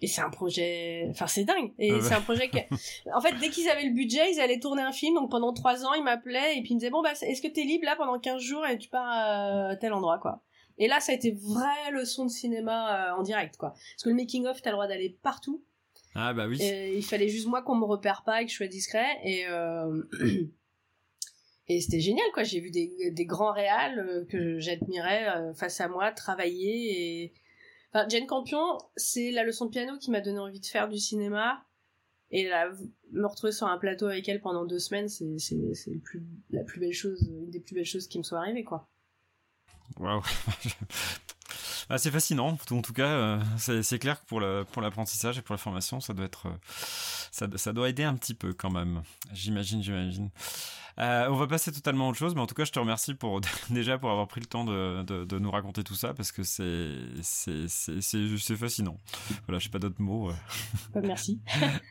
Et 0.02 0.08
c'est 0.08 0.20
un 0.20 0.28
projet, 0.28 1.06
enfin 1.10 1.26
c'est 1.26 1.44
dingue. 1.44 1.72
Et 1.78 2.00
c'est 2.02 2.12
un 2.12 2.20
projet 2.20 2.50
que, 2.50 2.58
en 3.14 3.20
fait, 3.20 3.32
dès 3.40 3.48
qu'ils 3.48 3.68
avaient 3.68 3.86
le 3.86 3.94
budget, 3.94 4.30
ils 4.30 4.40
allaient 4.40 4.60
tourner 4.60 4.82
un 4.82 4.92
film. 4.92 5.14
Donc 5.14 5.30
pendant 5.30 5.54
trois 5.54 5.86
ans, 5.86 5.94
ils 5.94 6.04
m'appelaient 6.04 6.58
et 6.58 6.60
puis 6.60 6.72
ils 6.72 6.74
me 6.74 6.80
disaient 6.80 6.90
bon 6.90 7.02
bah 7.02 7.12
est-ce 7.12 7.40
que 7.40 7.48
t'es 7.48 7.62
libre 7.62 7.86
là 7.86 7.96
pendant 7.96 8.18
15 8.18 8.40
jours 8.42 8.66
et 8.66 8.76
tu 8.76 8.90
pars 8.90 9.08
à 9.08 9.76
tel 9.76 9.94
endroit 9.94 10.18
quoi. 10.18 10.42
Et 10.78 10.88
là, 10.88 11.00
ça 11.00 11.12
a 11.12 11.14
été 11.14 11.32
vraie 11.32 11.90
leçon 11.92 12.26
de 12.26 12.30
cinéma 12.30 13.10
euh, 13.10 13.18
en 13.18 13.22
direct 13.22 13.56
quoi. 13.56 13.70
Parce 13.70 14.02
que 14.04 14.10
le 14.10 14.14
making 14.14 14.46
of, 14.46 14.60
t'as 14.60 14.70
le 14.70 14.74
droit 14.74 14.86
d'aller 14.86 15.18
partout. 15.22 15.62
Ah 16.16 16.32
bah 16.32 16.46
oui. 16.48 16.60
Et 16.62 16.96
il 16.96 17.04
fallait 17.04 17.28
juste 17.28 17.46
moi 17.46 17.62
qu'on 17.62 17.76
me 17.76 17.84
repère 17.84 18.22
pas 18.24 18.42
et 18.42 18.46
que 18.46 18.50
je 18.50 18.56
sois 18.56 18.66
discret 18.66 19.18
et 19.22 19.46
euh... 19.48 20.02
et 21.68 21.80
c'était 21.80 22.00
génial 22.00 22.26
quoi. 22.32 22.42
J'ai 22.42 22.60
vu 22.60 22.70
des, 22.70 23.10
des 23.12 23.26
grands 23.26 23.52
réals 23.52 23.98
euh, 23.98 24.24
que 24.24 24.58
j'admirais 24.58 25.28
euh, 25.28 25.54
face 25.54 25.80
à 25.80 25.88
moi 25.88 26.12
travailler 26.12 27.22
et 27.22 27.32
Enfin, 27.92 28.06
Jane 28.08 28.26
Campion, 28.26 28.78
c'est 28.96 29.30
la 29.30 29.42
leçon 29.42 29.66
de 29.66 29.70
piano 29.70 29.96
qui 29.98 30.10
m'a 30.10 30.20
donné 30.20 30.38
envie 30.38 30.60
de 30.60 30.66
faire 30.66 30.88
du 30.88 30.98
cinéma. 30.98 31.64
Et 32.30 32.46
là, 32.46 32.70
me 33.12 33.26
retrouver 33.26 33.52
sur 33.52 33.68
un 33.68 33.78
plateau 33.78 34.06
avec 34.06 34.28
elle 34.28 34.40
pendant 34.40 34.66
deux 34.66 34.80
semaines, 34.80 35.08
c'est, 35.08 35.38
c'est, 35.38 35.74
c'est 35.74 35.94
plus, 36.02 36.22
la 36.50 36.64
plus 36.64 36.80
belle 36.80 36.92
chose, 36.92 37.22
une 37.26 37.50
des 37.50 37.60
plus 37.60 37.74
belles 37.74 37.86
choses 37.86 38.08
qui 38.08 38.18
me 38.18 38.24
soit 38.24 38.38
arrivée, 38.38 38.64
quoi. 38.64 38.88
Waouh 39.98 40.20
ah, 41.88 41.98
C'est 41.98 42.10
fascinant, 42.10 42.58
en 42.70 42.82
tout 42.82 42.92
cas, 42.92 43.06
euh, 43.06 43.40
c'est, 43.58 43.98
clair 43.98 44.20
que 44.20 44.26
pour, 44.26 44.40
le, 44.40 44.64
pour 44.70 44.82
l'apprentissage 44.82 45.38
et 45.38 45.42
pour 45.42 45.54
la 45.54 45.58
formation, 45.58 46.00
ça 46.00 46.14
doit 46.14 46.26
être, 46.26 46.46
euh, 46.46 46.56
ça, 47.30 47.46
ça 47.56 47.72
doit 47.72 47.88
aider 47.88 48.04
un 48.04 48.14
petit 48.14 48.34
peu 48.34 48.52
quand 48.52 48.70
même. 48.70 49.02
J'imagine, 49.32 49.82
j'imagine. 49.82 50.30
Euh, 50.98 51.26
on 51.28 51.34
va 51.34 51.46
passer 51.46 51.70
totalement 51.72 52.06
à 52.06 52.10
autre 52.10 52.18
chose, 52.18 52.34
mais 52.34 52.40
en 52.40 52.46
tout 52.46 52.54
cas, 52.54 52.64
je 52.64 52.72
te 52.72 52.78
remercie 52.78 53.12
pour 53.14 53.40
déjà 53.70 53.98
pour 53.98 54.10
avoir 54.10 54.26
pris 54.28 54.40
le 54.40 54.46
temps 54.46 54.64
de, 54.64 55.02
de, 55.02 55.38
nous 55.38 55.50
raconter 55.50 55.84
tout 55.84 55.94
ça 55.94 56.14
parce 56.14 56.32
que 56.32 56.42
c'est 56.42 56.94
c'est 57.22 57.68
c'est 57.68 58.56
fascinant. 58.56 58.96
Voilà, 59.46 59.58
je 59.58 59.64
sais 59.64 59.70
pas 59.70 59.78
d'autres 59.78 60.00
mots. 60.00 60.32
Bah, 60.94 61.00
merci. 61.02 61.40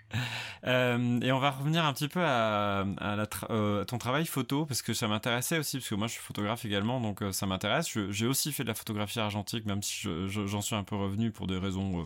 euh, 0.66 1.20
et 1.22 1.32
on 1.32 1.40
va 1.40 1.52
revenir 1.52 1.86
un 1.86 1.94
petit 1.94 2.08
peu 2.08 2.22
à, 2.24 2.86
à, 2.98 3.16
la 3.16 3.28
euh, 3.52 3.84
ton 3.86 4.00
travail 4.00 4.26
photo 4.26 4.66
parce 4.66 4.82
que 4.82 4.94
ça 4.94 5.08
m'intéressait 5.08 5.60
aussi 5.60 5.78
parce 5.78 5.90
que 5.90 5.96
moi 5.96 6.08
je 6.08 6.14
suis 6.14 6.22
photographe 6.22 6.66
également, 6.66 7.00
donc 7.00 7.22
euh, 7.22 7.32
ça 7.32 7.46
m'intéresse. 7.46 7.88
J'ai 8.10 8.26
aussi 8.26 8.52
fait 8.52 8.64
de 8.64 8.70
la 8.70 8.76
photographie 8.76 9.20
argentique, 9.20 9.68
même 9.68 9.84
j'en 10.28 10.62
suis 10.62 10.76
un 10.76 10.84
peu 10.84 10.96
revenu 10.96 11.32
pour 11.32 11.48
des 11.48 11.58
raisons 11.58 12.02
euh, 12.02 12.04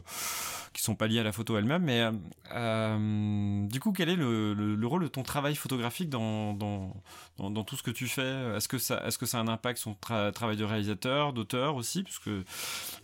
qui 0.74 0.82
sont 0.82 0.96
pas 0.96 1.08
liées 1.08 1.20
à 1.20 1.24
la 1.24 1.32
photo 1.32 1.58
elle-même. 1.58 1.84
Mais 1.84 2.10
du 3.70 3.80
coup, 3.80 3.92
quel 3.92 4.10
est 4.10 4.16
le, 4.16 4.54
le, 4.54 4.88
rôle 4.88 5.04
de 5.04 5.08
ton 5.08 5.24
travail 5.24 5.56
photographique 5.56 6.10
dans, 6.10 6.56
tout 7.66 7.76
ce 7.76 7.84
que 7.84 7.92
tu 7.92 8.08
fais? 8.08 8.56
Est-ce 8.56 8.68
que 8.68 8.78
ça, 8.78 8.98
a 9.00 9.38
un 9.38 9.48
impact 9.48 9.80
sur 9.80 9.96
ton 9.96 10.32
travail 10.32 10.58
de 10.58 10.64
réalisateur, 10.64 11.34
d'auteur 11.34 11.76
aussi, 11.76 12.04
parce 12.04 12.20
que 12.20 12.44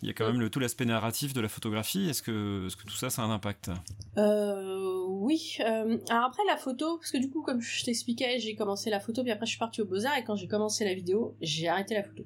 il 0.02 0.08
y 0.08 0.10
a 0.10 0.14
quand 0.14 0.30
même 0.32 0.50
tout 0.50 0.60
l'aspect 0.60 0.84
narratif 0.84 1.32
de 1.32 1.40
la 1.40 1.48
photographie. 1.48 2.08
Est-ce 2.08 2.22
que, 2.22 2.68
tout 2.86 2.96
ça, 2.96 3.08
a 3.22 3.24
un 3.24 3.30
impact? 3.30 3.70
Euh, 4.16 5.04
Oui. 5.08 5.56
Euh, 5.60 5.98
alors 6.08 6.24
après 6.26 6.42
la 6.48 6.56
photo, 6.56 6.98
parce 6.98 7.10
que 7.10 7.18
du 7.18 7.30
coup, 7.30 7.42
comme 7.42 7.60
je 7.60 7.84
t'expliquais, 7.84 8.38
j'ai 8.38 8.54
commencé 8.54 8.90
la 8.90 9.00
photo, 9.00 9.22
puis 9.22 9.32
après 9.32 9.46
je 9.46 9.50
suis 9.50 9.58
partie 9.58 9.82
au 9.82 9.86
Beaux 9.86 10.04
Arts, 10.04 10.16
et 10.16 10.24
quand 10.24 10.36
j'ai 10.36 10.48
commencé 10.48 10.84
la 10.84 10.94
vidéo, 10.94 11.36
j'ai 11.40 11.68
arrêté 11.68 11.94
la 11.94 12.02
photo. 12.02 12.24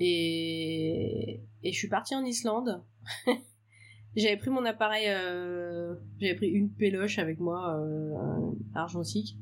Et, 0.00 1.42
et 1.62 1.72
je 1.72 1.76
suis 1.78 1.88
partie 1.88 2.14
en 2.14 2.24
Islande. 2.24 2.82
j'avais 4.16 4.36
pris 4.36 4.50
mon 4.50 4.64
appareil, 4.64 5.06
euh, 5.08 5.94
j'avais 6.20 6.34
pris 6.34 6.48
une 6.48 6.70
péloche 6.70 7.18
avec 7.18 7.40
moi, 7.40 7.78
euh, 7.80 8.52
argentique 8.74 9.36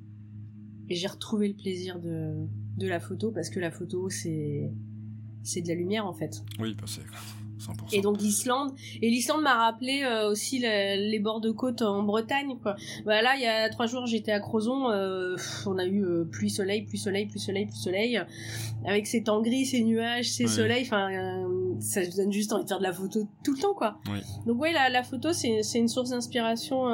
et 0.89 0.95
j'ai 0.95 1.07
retrouvé 1.07 1.49
le 1.49 1.55
plaisir 1.55 1.99
de, 1.99 2.47
de 2.77 2.89
la 2.89 3.01
photo 3.01 3.33
parce 3.33 3.51
que 3.51 3.61
la 3.61 3.71
photo 3.71 4.09
c'est 4.09 4.71
c'est 5.43 5.63
de 5.63 5.69
la 5.69 5.75
lumière 5.75 6.07
en 6.07 6.13
fait. 6.13 6.43
Oui, 6.59 6.75
bah, 6.75 6.85
c'est 6.87 7.03
100%. 7.59 7.73
Et 7.93 8.01
donc 8.01 8.21
l'Islande 8.21 8.73
et 9.01 9.09
l'Islande 9.09 9.43
m'a 9.43 9.55
rappelé 9.55 10.03
euh, 10.03 10.31
aussi 10.31 10.59
les 10.59 11.19
bords 11.19 11.41
de 11.41 11.51
côte 11.51 11.83
en 11.83 12.03
Bretagne 12.03 12.59
quoi. 12.63 12.77
Bah 13.05 13.23
là 13.23 13.35
il 13.37 13.43
y 13.43 13.47
a 13.47 13.69
trois 13.71 13.87
jours 13.87 14.07
j'étais 14.07 14.33
à 14.33 14.41
Crozon, 14.41 14.91
euh, 14.91 15.37
on 15.67 15.79
a 15.79 15.85
eu 15.85 16.05
euh, 16.05 16.25
pluie 16.25 16.51
soleil 16.51 16.83
pluie 16.83 16.99
soleil 16.99 17.27
pluie 17.27 17.41
soleil 17.41 17.67
pluie 17.67 17.79
soleil 17.79 18.21
avec 18.85 19.07
ces 19.07 19.23
temps 19.23 19.41
gris 19.41 19.67
ces 19.67 19.83
nuages 19.83 20.31
ces 20.31 20.47
soleils 20.47 20.85
enfin 20.85 21.09
ça 21.81 22.01
donne 22.07 22.33
juste 22.33 22.53
envie 22.53 22.65
de 22.65 22.69
faire 22.69 22.79
de 22.79 22.85
la 22.85 22.93
photo 22.93 23.27
tout 23.43 23.55
le 23.55 23.61
temps 23.61 23.75
quoi. 23.75 23.99
Oui. 24.11 24.21
Donc 24.47 24.61
ouais 24.61 24.73
la, 24.73 24.89
la 24.89 25.03
photo 25.03 25.33
c'est 25.33 25.79
une 25.79 25.89
source 25.89 26.11
d'inspiration 26.11 26.87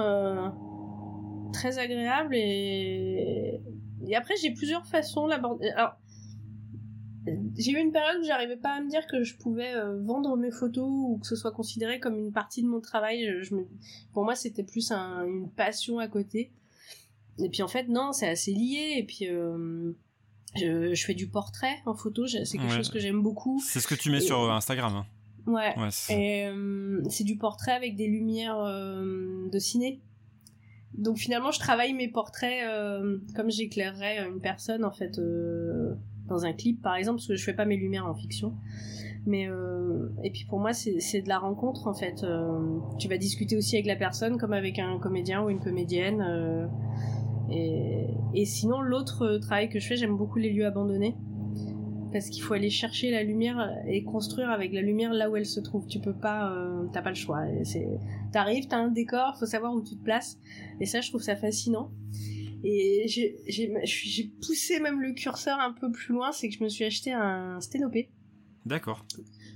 très 1.53 1.79
agréable 1.79 2.35
et 2.35 3.61
et 4.09 4.17
après, 4.17 4.35
j'ai 4.37 4.51
plusieurs 4.51 4.85
façons 4.87 5.27
l'aborder. 5.27 5.69
Alors, 5.71 5.93
j'ai 7.57 7.73
eu 7.73 7.79
une 7.79 7.93
période 7.93 8.21
où 8.21 8.25
j'arrivais 8.25 8.57
pas 8.57 8.71
à 8.71 8.81
me 8.81 8.89
dire 8.89 9.07
que 9.07 9.23
je 9.23 9.37
pouvais 9.37 9.75
euh, 9.75 10.01
vendre 10.03 10.37
mes 10.37 10.51
photos 10.51 10.89
ou 10.89 11.19
que 11.21 11.27
ce 11.27 11.37
soit 11.37 11.53
considéré 11.53 12.01
comme 12.01 12.17
une 12.17 12.33
partie 12.33 12.63
de 12.63 12.69
mon 12.69 12.81
travail. 12.81 13.43
Je 13.43 13.55
me... 13.55 13.67
Pour 14.13 14.25
moi, 14.25 14.35
c'était 14.35 14.65
plus 14.65 14.91
une 14.91 15.49
passion 15.57 15.99
à 15.99 16.09
côté. 16.09 16.51
Et 17.39 17.49
puis 17.49 17.63
en 17.63 17.69
fait, 17.69 17.89
non, 17.89 18.13
c'est 18.13 18.29
assez 18.29 18.53
lié. 18.53 18.95
Et 18.97 19.05
puis, 19.05 19.29
euh, 19.29 19.93
je, 20.57 20.95
je, 20.95 21.05
fais 21.05 21.15
du 21.15 21.29
portrait 21.29 21.79
en 21.87 21.95
photo. 21.95 22.27
C'est 22.27 22.59
quelque 22.59 22.75
chose 22.75 22.91
que 22.91 22.99
j'aime 22.99 23.23
beaucoup. 23.23 23.63
C'est 23.65 23.81
ce 23.81 23.87
que 23.87 23.95
tu 23.95 24.11
mets 24.11 24.21
sur 24.21 24.41
euh, 24.41 24.51
Instagram. 24.51 24.95
Hein. 24.95 25.07
Ouais. 25.47 25.75
ouais 25.77 25.89
et 26.11 26.49
c'est 27.09 27.25
du 27.25 27.37
portrait 27.37 27.73
avec 27.73 27.97
des 27.97 28.07
lumières 28.07 28.63
de 28.63 29.59
ciné. 29.59 30.01
Donc 30.95 31.19
finalement, 31.19 31.51
je 31.51 31.59
travaille 31.59 31.95
mes 31.95 32.09
portraits 32.09 32.69
euh, 32.69 33.19
comme 33.35 33.51
j'éclairerais 33.51 34.27
une 34.27 34.41
personne 34.41 34.85
en 34.85 34.91
fait 34.91 35.19
euh, 35.19 35.95
dans 36.33 36.45
un 36.45 36.53
clip 36.53 36.83
par 36.83 36.97
exemple, 36.97 37.19
parce 37.19 37.29
que 37.29 37.37
je 37.37 37.45
fais 37.45 37.55
pas 37.55 37.65
mes 37.65 37.77
lumières 37.77 38.07
en 38.07 38.15
fiction. 38.15 38.55
Mais 39.25 39.49
euh, 39.49 40.09
et 40.25 40.31
puis 40.31 40.47
pour 40.49 40.59
moi, 40.59 40.73
c'est 40.73 41.23
de 41.23 41.29
la 41.29 41.39
rencontre 41.39 41.87
en 41.87 41.95
fait. 41.95 42.27
tu 42.99 43.09
vas 43.09 43.19
discuter 43.19 43.57
aussi 43.57 43.77
avec 43.77 43.87
la 43.87 43.97
personne 43.97 44.37
comme 44.37 44.53
avec 44.53 44.79
un 44.79 44.99
comédien 44.99 45.43
ou 45.45 45.51
une 45.51 45.61
comédienne. 45.61 46.69
Et, 47.51 48.07
et 48.35 48.45
sinon, 48.45 48.81
l'autre 48.81 49.39
travail 49.39 49.69
que 49.69 49.79
je 49.79 49.87
fais, 49.87 49.97
j'aime 49.97 50.17
beaucoup 50.17 50.39
les 50.39 50.53
lieux 50.53 50.67
abandonnés 50.67 51.15
parce 52.13 52.29
qu'il 52.29 52.43
faut 52.43 52.55
aller 52.55 52.71
chercher 52.71 53.11
la 53.11 53.23
lumière 53.23 53.75
et 53.87 54.05
construire 54.05 54.51
avec 54.51 54.73
la 54.73 54.83
lumière 54.83 55.13
là 55.13 55.31
où 55.31 55.37
elle 55.37 55.47
se 55.47 55.61
trouve. 55.61 55.87
Tu 55.87 55.99
peux 55.99 56.13
pas, 56.13 56.53
euh, 56.53 56.85
t'as 56.93 57.03
pas 57.03 57.09
le 57.09 57.17
choix. 57.17 57.41
T'arrives, 58.33 58.69
t'as 58.69 58.79
un 58.79 58.91
décor, 58.91 59.37
faut 59.39 59.47
savoir 59.47 59.75
où 59.75 59.83
tu 59.83 59.97
te 59.97 60.05
places. 60.05 60.39
Et 60.81 60.87
ça, 60.87 61.01
je 61.01 61.09
trouve 61.09 61.23
ça 61.23 61.35
fascinant. 61.35 61.91
Et 62.65 63.09
j'ai, 63.09 63.37
j'ai, 63.47 64.33
poussé 64.41 64.79
même 64.79 65.01
le 65.01 65.13
curseur 65.15 65.59
un 65.59 65.73
peu 65.73 65.91
plus 65.91 66.15
loin, 66.15 66.33
c'est 66.33 66.49
que 66.49 66.55
je 66.55 66.63
me 66.63 66.69
suis 66.69 66.85
acheté 66.85 67.13
un 67.13 67.61
sténopé. 67.61 68.11
D'accord. 68.65 69.05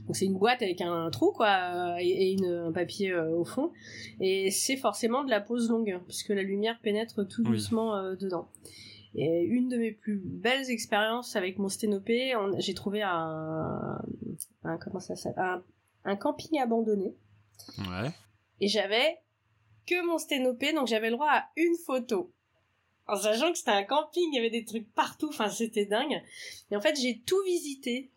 Donc 0.07 0.16
c'est 0.16 0.25
une 0.25 0.38
boîte 0.38 0.62
avec 0.62 0.81
un 0.81 1.11
trou 1.11 1.33
quoi 1.33 2.01
et, 2.01 2.33
une, 2.33 2.47
un 2.47 2.73
papier 2.73 3.11
euh, 3.11 3.37
au 3.37 3.45
fond 3.45 3.73
et 4.21 4.53
c'est 4.53 4.77
forcément 4.77 5.25
de 5.25 5.31
la 5.31 5.40
pose 5.40 5.69
longue 5.69 6.01
puisque 6.07 6.29
la 6.29 6.42
lumière 6.42 6.79
pénètre 6.81 7.27
tout 7.27 7.42
doucement 7.42 7.97
euh, 7.97 8.14
dedans. 8.14 8.49
Et 9.19 9.42
une 9.42 9.69
de 9.69 9.79
mes 9.79 9.92
plus 9.92 10.21
belles 10.23 10.69
expériences 10.71 11.37
avec 11.37 11.59
mon 11.59 11.71
sténopé, 11.71 12.35
j'ai 12.59 12.75
trouvé 12.75 13.01
un, 13.03 13.99
un, 14.62 14.77
comment 14.77 15.01
ça 15.01 15.16
s'appelle, 15.16 15.62
un, 16.05 16.16
camping 16.16 16.61
abandonné. 16.61 17.16
Ouais. 17.79 18.11
Et 18.61 18.69
j'avais 18.69 19.16
que 19.87 20.07
mon 20.07 20.19
sténopé, 20.19 20.75
donc 20.75 20.87
j'avais 20.87 21.09
le 21.09 21.14
droit 21.14 21.31
à 21.31 21.45
une 21.57 21.77
photo. 21.87 22.35
En 23.09 23.16
sachant 23.16 23.53
que 23.53 23.59
c'était 23.59 23.71
un 23.71 23.85
camping, 23.85 24.29
il 24.33 24.37
y 24.37 24.38
avait 24.38 24.51
des 24.51 24.64
trucs 24.64 24.92
partout, 24.95 25.29
enfin 25.29 25.49
c'était 25.49 25.87
dingue. 25.87 26.23
Et 26.71 26.77
en 26.77 26.81
fait, 26.81 26.99
j'ai 27.01 27.21
tout 27.21 27.40
visité. 27.45 28.11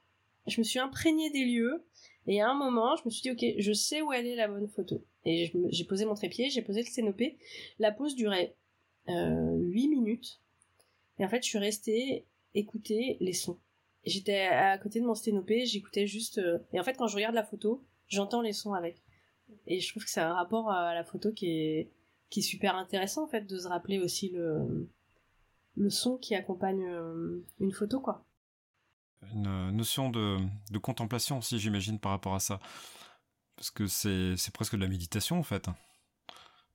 Je 0.48 0.60
me 0.60 0.64
suis 0.64 0.80
imprégnée 0.80 1.30
des 1.30 1.46
lieux. 1.46 1.86
Et 2.28 2.42
à 2.42 2.50
un 2.50 2.56
moment, 2.56 2.96
je 2.96 3.04
me 3.06 3.10
suis 3.10 3.22
dit, 3.22 3.32
ok, 3.32 3.60
je 3.60 3.74
sais 3.74 4.02
où 4.02 4.12
elle 4.12 4.28
est 4.28 4.36
la 4.36 4.48
bonne 4.48 4.68
photo. 4.68 5.04
Et 5.26 5.52
j'ai 5.70 5.84
posé 5.84 6.06
mon 6.06 6.16
trépied, 6.16 6.50
j'ai 6.50 6.62
posé 6.62 6.82
le 6.82 6.88
sténopé. 6.88 7.38
La 7.78 7.92
pause 7.92 8.16
durait 8.16 8.56
euh, 9.10 9.56
8 9.58 9.88
minutes. 9.88 10.42
Et 11.18 11.26
en 11.26 11.30
fait, 11.30 11.44
je 11.44 11.50
suis 11.50 11.58
restée 11.58 12.26
écouter 12.56 13.18
les 13.20 13.34
sons. 13.34 13.60
j'étais 14.06 14.42
à 14.42 14.78
côté 14.80 15.00
de 15.00 15.06
mon 15.06 15.14
sténopé, 15.14 15.66
j'écoutais 15.66 16.08
juste. 16.08 16.42
et 16.74 16.80
en 16.80 16.84
fait, 16.84 16.94
quand 16.94 17.08
je 17.08 17.16
regarde 17.16 17.36
la 17.36 17.44
photo, 17.44 17.84
j'entends 18.08 18.42
les 18.42 18.54
sons 18.54 18.74
avec. 18.74 19.04
Et 19.68 19.80
je 19.80 19.90
trouve 19.90 20.04
que 20.04 20.10
c'est 20.10 20.22
un 20.22 20.34
rapport 20.34 20.72
à 20.72 20.94
la 20.94 21.04
photo 21.04 21.32
qui 21.32 21.48
est 21.48 21.92
qui 22.30 22.40
est 22.40 22.44
super 22.44 22.76
intéressant 22.76 23.24
en 23.26 23.28
fait 23.28 23.42
de 23.42 23.58
se 23.58 23.68
rappeler 23.68 24.00
aussi 24.00 24.30
le 24.30 24.90
le 25.76 25.90
son 25.90 26.18
qui 26.18 26.36
accompagne 26.36 26.86
une 27.60 27.72
photo 27.72 28.00
quoi 28.00 28.26
une 29.34 29.72
notion 29.72 30.10
de, 30.10 30.38
de 30.72 30.78
contemplation 30.78 31.40
aussi, 31.40 31.60
j'imagine, 31.60 32.00
par 32.00 32.12
rapport 32.12 32.36
à 32.36 32.40
ça. 32.40 32.60
Parce 33.56 33.72
que 33.72 33.88
c'est 33.88 34.52
presque 34.54 34.76
de 34.76 34.82
la 34.82 34.88
méditation, 34.88 35.38
en 35.40 35.44
fait. 35.44 35.70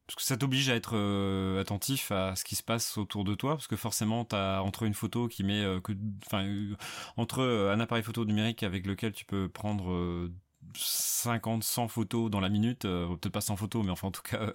Parce 0.06 0.16
que 0.16 0.22
ça 0.22 0.36
t'oblige 0.36 0.68
à 0.68 0.74
être 0.74 0.96
euh, 0.96 1.58
attentif 1.58 2.12
à 2.12 2.36
ce 2.36 2.44
qui 2.44 2.56
se 2.56 2.62
passe 2.62 2.98
autour 2.98 3.24
de 3.24 3.34
toi, 3.34 3.52
parce 3.54 3.66
que 3.66 3.76
forcément, 3.76 4.28
as 4.32 4.60
entre 4.62 4.82
une 4.82 4.92
photo 4.92 5.28
qui 5.28 5.44
met 5.44 5.62
euh, 5.62 5.80
enfin, 6.26 6.44
euh, 6.44 6.76
entre 7.16 7.42
un 7.42 7.80
appareil 7.80 8.04
photo 8.04 8.26
numérique 8.26 8.62
avec 8.62 8.86
lequel 8.86 9.12
tu 9.12 9.24
peux 9.24 9.48
prendre 9.48 10.28
50, 10.77 11.64
100 11.64 11.88
photos 11.88 12.31
dans 12.31 12.40
la 12.40 12.48
minute, 12.48 12.85
euh, 12.85 13.09
peut-être 13.16 13.33
pas 13.33 13.40
100 13.40 13.57
photos, 13.57 13.85
mais 13.85 13.90
enfin 13.90 14.09
en 14.09 14.11
tout 14.11 14.22
cas 14.22 14.53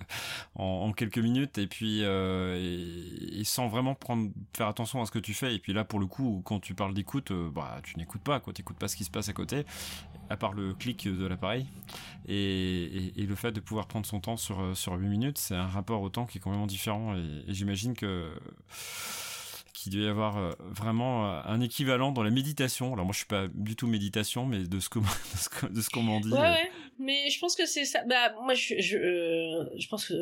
en, 0.55 0.91
quelques 0.93 1.19
minutes, 1.19 1.57
et 1.57 1.67
puis 1.67 2.03
euh, 2.03 3.43
sans 3.43 3.67
vraiment 3.67 3.95
prendre, 3.95 4.29
faire 4.55 4.67
attention 4.67 5.01
à 5.01 5.05
ce 5.05 5.11
que 5.11 5.19
tu 5.19 5.33
fais. 5.33 5.55
Et 5.55 5.59
puis 5.59 5.73
là, 5.73 5.83
pour 5.83 5.99
le 5.99 6.05
coup, 6.05 6.41
quand 6.45 6.59
tu 6.59 6.75
parles 6.75 6.93
d'écoute, 6.93 7.31
euh, 7.31 7.49
bah 7.49 7.79
tu 7.83 7.97
n'écoutes 7.97 8.21
pas, 8.21 8.39
quoi, 8.39 8.53
t'écoutes 8.53 8.77
pas 8.77 8.87
ce 8.87 8.95
qui 8.95 9.03
se 9.03 9.11
passe 9.11 9.29
à 9.29 9.33
côté, 9.33 9.65
à 10.29 10.37
part 10.37 10.53
le 10.53 10.73
clic 10.73 11.07
de 11.07 11.25
l'appareil. 11.25 11.65
Et, 12.27 13.13
et, 13.19 13.25
le 13.25 13.35
fait 13.35 13.51
de 13.51 13.59
pouvoir 13.59 13.87
prendre 13.87 14.05
son 14.05 14.19
temps 14.19 14.37
sur 14.37 14.77
sur 14.77 14.93
8 14.93 15.07
minutes, 15.07 15.37
c'est 15.37 15.55
un 15.55 15.67
rapport 15.67 16.01
au 16.01 16.09
temps 16.09 16.25
qui 16.25 16.37
est 16.37 16.41
complètement 16.41 16.67
différent. 16.67 17.15
Et, 17.15 17.43
j'imagine 17.47 17.95
que 17.95 18.31
qu'il 19.79 19.93
doit 19.93 20.01
y 20.01 20.07
avoir 20.07 20.37
euh, 20.37 20.51
vraiment 20.59 21.25
euh, 21.25 21.41
un 21.45 21.61
équivalent 21.61 22.11
dans 22.11 22.23
la 22.23 22.31
méditation. 22.31 22.93
Alors 22.93 23.05
moi 23.05 23.13
je 23.13 23.19
suis 23.19 23.27
pas 23.27 23.47
du 23.53 23.77
tout 23.77 23.87
méditation, 23.87 24.45
mais 24.45 24.63
de 24.63 24.79
ce 24.79 24.89
que 24.89 24.99
de 25.69 25.81
ce 25.81 25.89
qu'on 25.89 26.03
m'en 26.03 26.19
dit. 26.19 26.31
Ouais, 26.31 26.37
euh. 26.37 26.51
ouais, 26.51 26.71
mais 26.99 27.29
je 27.29 27.39
pense 27.39 27.55
que 27.55 27.65
c'est 27.65 27.85
ça. 27.85 28.03
Bah 28.03 28.33
moi 28.43 28.53
je 28.55 28.75
je, 28.79 29.69
je 29.77 29.87
pense 29.87 30.07
que 30.07 30.13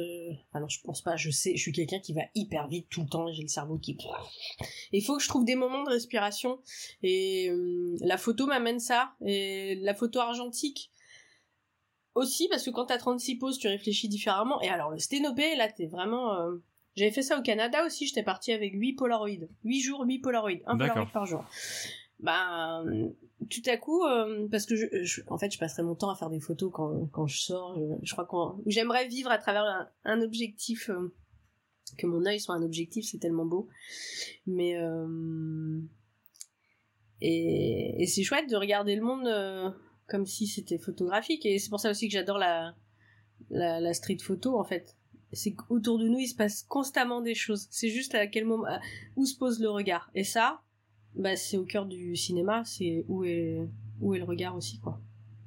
ah 0.54 0.60
non 0.60 0.68
je 0.70 0.80
pense 0.82 1.02
pas. 1.02 1.16
Je 1.16 1.32
sais, 1.32 1.56
je 1.56 1.62
suis 1.62 1.72
quelqu'un 1.72 2.00
qui 2.00 2.14
va 2.14 2.22
hyper 2.36 2.68
vite 2.68 2.88
tout 2.90 3.02
le 3.02 3.08
temps. 3.08 3.32
J'ai 3.32 3.42
le 3.42 3.48
cerveau 3.48 3.80
qui. 3.80 3.98
Il 4.92 5.04
faut 5.04 5.18
que 5.18 5.24
je 5.24 5.28
trouve 5.28 5.44
des 5.44 5.56
moments 5.56 5.84
de 5.84 5.90
respiration 5.90 6.60
et 7.02 7.52
la 8.02 8.18
photo 8.18 8.46
m'amène 8.46 8.80
ça 8.80 9.14
et 9.26 9.76
la 9.82 9.96
photo 9.96 10.20
argentique 10.20 10.92
aussi 12.14 12.48
parce 12.48 12.64
que 12.64 12.70
quand 12.70 12.86
t'as 12.86 12.98
36 12.98 13.36
poses 13.38 13.58
tu 13.58 13.68
réfléchis 13.68 14.08
différemment 14.08 14.62
et 14.62 14.70
alors 14.70 14.92
le 14.92 15.00
sténopé 15.00 15.56
là 15.56 15.72
t'es 15.72 15.88
vraiment 15.88 16.36
j'avais 16.98 17.12
fait 17.12 17.22
ça 17.22 17.38
au 17.38 17.44
Canada 17.44 17.86
aussi, 17.86 18.08
j'étais 18.08 18.24
partie 18.24 18.52
avec 18.52 18.74
8 18.74 18.94
Polaroids. 18.94 19.48
8 19.64 19.82
jours, 19.82 20.04
8 20.04 20.20
Polaroids. 20.20 20.64
Un 20.66 20.78
Polaroid 20.78 21.06
par 21.14 21.28
jour. 21.28 21.46
Bah, 22.20 22.84
tout 23.52 23.62
à 23.68 23.78
coup, 23.78 24.04
euh, 24.04 24.48
parce 24.50 24.66
que 24.66 24.76
je, 24.76 25.22
en 25.28 25.38
fait, 25.38 25.54
je 25.54 25.60
passerai 25.60 25.84
mon 25.84 25.94
temps 25.94 26.10
à 26.10 26.16
faire 26.16 26.32
des 26.32 26.40
photos 26.40 26.72
quand, 26.74 27.06
quand 27.12 27.28
je 27.28 27.40
sors. 27.40 27.80
Je, 28.02 28.12
crois 28.12 28.26
qu'on, 28.26 28.64
j'aimerais 28.66 29.08
vivre 29.08 29.30
à 29.30 29.38
travers 29.38 29.92
un, 30.06 30.22
objectif, 30.22 30.90
euh, 30.90 31.14
que 32.00 32.08
mon 32.08 32.26
œil 32.26 32.40
soit 32.40 32.56
un 32.56 32.64
objectif, 32.64 33.06
c'est 33.06 33.20
tellement 33.20 33.46
beau. 33.46 33.70
Mais, 34.48 34.76
euh, 34.78 35.80
et, 37.22 38.02
et 38.02 38.08
c'est 38.08 38.24
chouette 38.24 38.50
de 38.50 38.56
regarder 38.56 38.96
le 38.96 39.04
monde 39.04 39.76
comme 40.08 40.26
si 40.26 40.48
c'était 40.48 40.80
photographique. 40.80 41.46
Et 41.46 41.60
c'est 41.60 41.70
pour 41.70 41.80
ça 41.80 41.92
aussi 41.92 42.08
que 42.08 42.14
j'adore 42.14 42.40
la, 42.40 42.74
la, 43.52 43.80
la 43.80 43.94
street 43.94 44.18
photo, 44.20 44.60
en 44.60 44.64
fait 44.64 44.97
c'est 45.34 45.54
qu'autour 45.54 46.00
de 46.00 46.08
nous 46.08 46.20
il 46.20 46.28
se 46.28 46.36
passe 46.36 46.64
constamment 46.64 47.22
des 47.22 47.36
choses. 47.36 47.68
C'est 47.70 47.90
juste 47.90 48.16
à 48.16 48.28
quel 48.28 48.46
moment, 48.46 48.68
où 49.16 49.26
se 49.26 49.38
pose 49.38 49.60
le 49.60 49.70
regard. 49.70 50.10
Et 50.16 50.24
ça, 50.24 50.62
bah 51.16 51.36
c'est 51.36 51.58
au 51.58 51.66
cœur 51.66 51.86
du 51.86 52.16
cinéma. 52.16 52.64
C'est 52.66 53.06
où 53.08 53.24
est 53.24 53.68
où 54.00 54.14
est 54.14 54.20
le 54.20 54.26
regard 54.26 54.56
aussi 54.56 54.80
quoi. 54.80 55.00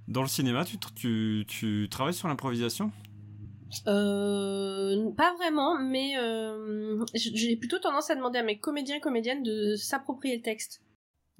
Dans 0.09 0.23
le 0.23 0.29
cinéma, 0.29 0.65
tu 0.65 0.77
tu, 0.97 1.45
tu 1.47 1.89
travailles 1.91 2.15
sur 2.15 2.29
l'improvisation? 2.29 2.91
Euh, 3.87 5.13
pas 5.13 5.33
vraiment, 5.37 5.79
mais 5.79 6.19
euh, 6.19 7.05
j'ai 7.15 7.57
plutôt 7.57 7.79
tendance 7.79 8.11
à 8.11 8.17
demander 8.17 8.41
à 8.41 8.43
mes 8.43 8.59
comédiens 8.59 8.97
et 8.97 9.01
comédiennes 9.01 9.45
de 9.45 9.77
s'approprier 9.77 10.37
le 10.37 10.43
texte. 10.43 10.83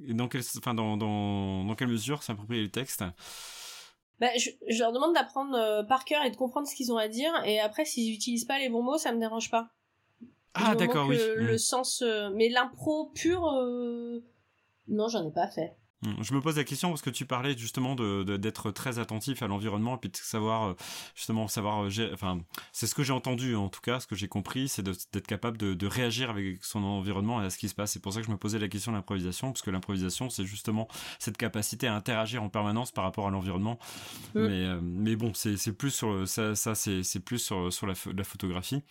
Et 0.07 0.15
dans, 0.15 0.29
quelle, 0.29 0.43
enfin, 0.57 0.73
dans, 0.73 0.97
dans, 0.97 1.65
dans 1.65 1.75
quelle 1.75 1.89
mesure 1.89 2.23
s'approprier 2.23 2.63
le 2.63 2.71
texte? 2.71 3.05
Bah, 4.21 4.29
je, 4.37 4.51
leur 4.79 4.93
demande 4.93 5.15
d'apprendre 5.15 5.57
euh, 5.57 5.83
par 5.83 6.05
cœur 6.05 6.23
et 6.25 6.31
de 6.31 6.37
comprendre 6.37 6.69
ce 6.69 6.75
qu'ils 6.75 6.93
ont 6.93 6.99
à 6.99 7.09
dire. 7.09 7.33
Et 7.47 7.59
après, 7.59 7.87
s'ils 7.87 8.13
n'utilisent 8.13 8.45
pas 8.45 8.59
les 8.59 8.69
bons 8.69 8.83
mots, 8.83 8.99
ça 8.99 9.13
me 9.13 9.19
dérange 9.19 9.51
pas. 9.51 9.71
Ah, 10.53 10.75
d'accord, 10.75 11.07
oui. 11.09 11.19
Le, 11.37 11.55
mm. 11.55 11.59
sens. 11.59 12.03
Euh, 12.03 12.29
mais 12.35 12.51
l'impro 12.51 13.07
pure, 13.15 13.47
euh, 13.47 14.23
non, 14.89 15.09
j'en 15.09 15.27
ai 15.27 15.33
pas 15.33 15.49
fait. 15.49 15.75
Mm. 16.03 16.23
Je 16.23 16.35
me 16.35 16.41
pose 16.41 16.57
la 16.57 16.65
question 16.65 16.89
parce 16.89 17.03
que 17.03 17.11
tu 17.11 17.27
parlais 17.27 17.57
justement 17.57 17.95
de 17.95 18.25
d'être 18.37 18.71
très 18.71 18.99
attentif 18.99 19.43
à 19.43 19.49
l'environnement 19.49 19.97
et 19.97 19.99
puis 19.99 20.09
de 20.09 20.17
savoir 20.17 20.71
euh, 20.71 20.75
justement 21.15 21.47
savoir 21.47 21.85
euh, 21.85 22.11
enfin 22.15 22.41
c'est 22.73 22.87
ce 22.87 22.95
que 22.95 23.03
j'ai 23.03 23.13
entendu 23.13 23.55
en 23.55 23.69
tout 23.69 23.83
cas 23.83 24.01
ce 24.01 24.07
que 24.07 24.15
j'ai 24.15 24.29
compris 24.29 24.69
c'est 24.69 24.83
d'être 24.83 25.27
capable 25.27 25.59
de, 25.59 25.75
de, 25.75 25.87
réagir 25.87 26.31
avec 26.31 26.65
son 26.65 26.83
environnement 26.85 27.43
et 27.43 27.47
à 27.47 27.51
ce 27.51 27.59
qui 27.59 27.69
se 27.69 27.75
passe 27.75 27.93
c'est 27.93 28.01
pour 28.01 28.15
ça 28.15 28.21
que 28.21 28.27
je 28.27 28.31
me 28.31 28.39
posais 28.39 28.59
la 28.59 28.69
question 28.69 28.93
de 28.93 28.97
l'improvisation 28.97 29.53
parce 29.53 29.63
que 29.63 29.71
l'improvisation 29.71 30.31
c'est 30.31 30.45
justement 30.45 30.89
cette 31.19 31.37
capacité 31.37 31.87
à 31.87 31.95
interagir 31.95 32.43
en 32.43 32.49
permanence 32.49 32.93
par 32.93 33.05
rapport 33.05 33.27
à 33.27 33.31
l'environnement 33.31 33.79
mm. 34.35 34.41
mais 34.41 34.65
euh, 34.65 34.81
mais 34.83 35.17
bon 35.17 35.33
c'est 35.35 35.59
c'est 35.59 35.73
plus 35.73 35.91
sur 35.91 36.27
ça 36.27 36.55
ça 36.55 36.75
c'est 36.75 37.03
c'est 37.03 37.21
plus 37.21 37.39
sur 37.39 37.71
sur 37.71 37.87
la, 37.87 37.95
la 38.17 38.25
photographie 38.25 38.83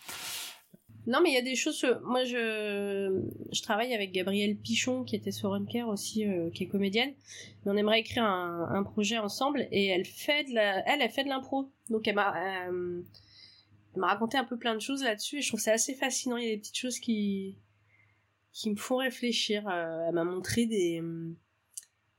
non, 1.06 1.20
mais 1.22 1.30
il 1.30 1.34
y 1.34 1.38
a 1.38 1.42
des 1.42 1.54
choses. 1.54 1.84
Moi, 2.04 2.24
je 2.24 3.22
je 3.52 3.62
travaille 3.62 3.94
avec 3.94 4.12
Gabrielle 4.12 4.56
Pichon, 4.56 5.02
qui 5.04 5.16
était 5.16 5.32
sur 5.32 5.50
Runker 5.50 5.88
aussi, 5.88 6.26
euh, 6.26 6.50
qui 6.50 6.64
est 6.64 6.68
comédienne. 6.68 7.14
Mais 7.64 7.72
on 7.72 7.76
aimerait 7.76 8.00
écrire 8.00 8.24
un, 8.24 8.68
un, 8.70 8.82
projet 8.82 9.18
ensemble, 9.18 9.66
et 9.72 9.86
elle 9.86 10.04
fait 10.04 10.44
de 10.44 10.54
la, 10.54 10.86
elle, 10.86 11.00
elle 11.00 11.10
fait 11.10 11.24
de 11.24 11.28
l'impro. 11.28 11.70
Donc 11.88 12.06
elle 12.06 12.16
m'a, 12.16 12.68
euh, 12.68 13.02
m'a 13.96 14.08
raconté 14.08 14.36
un 14.36 14.44
peu 14.44 14.58
plein 14.58 14.74
de 14.74 14.80
choses 14.80 15.02
là-dessus, 15.02 15.38
et 15.38 15.42
je 15.42 15.48
trouve 15.48 15.60
ça 15.60 15.72
assez 15.72 15.94
fascinant. 15.94 16.36
Il 16.36 16.44
y 16.44 16.48
a 16.48 16.54
des 16.54 16.60
petites 16.60 16.78
choses 16.78 16.98
qui 16.98 17.56
qui 18.52 18.70
me 18.70 18.76
font 18.76 18.96
réfléchir. 18.96 19.66
Euh, 19.68 20.06
elle 20.08 20.14
m'a 20.14 20.24
montré 20.24 20.66
des 20.66 21.02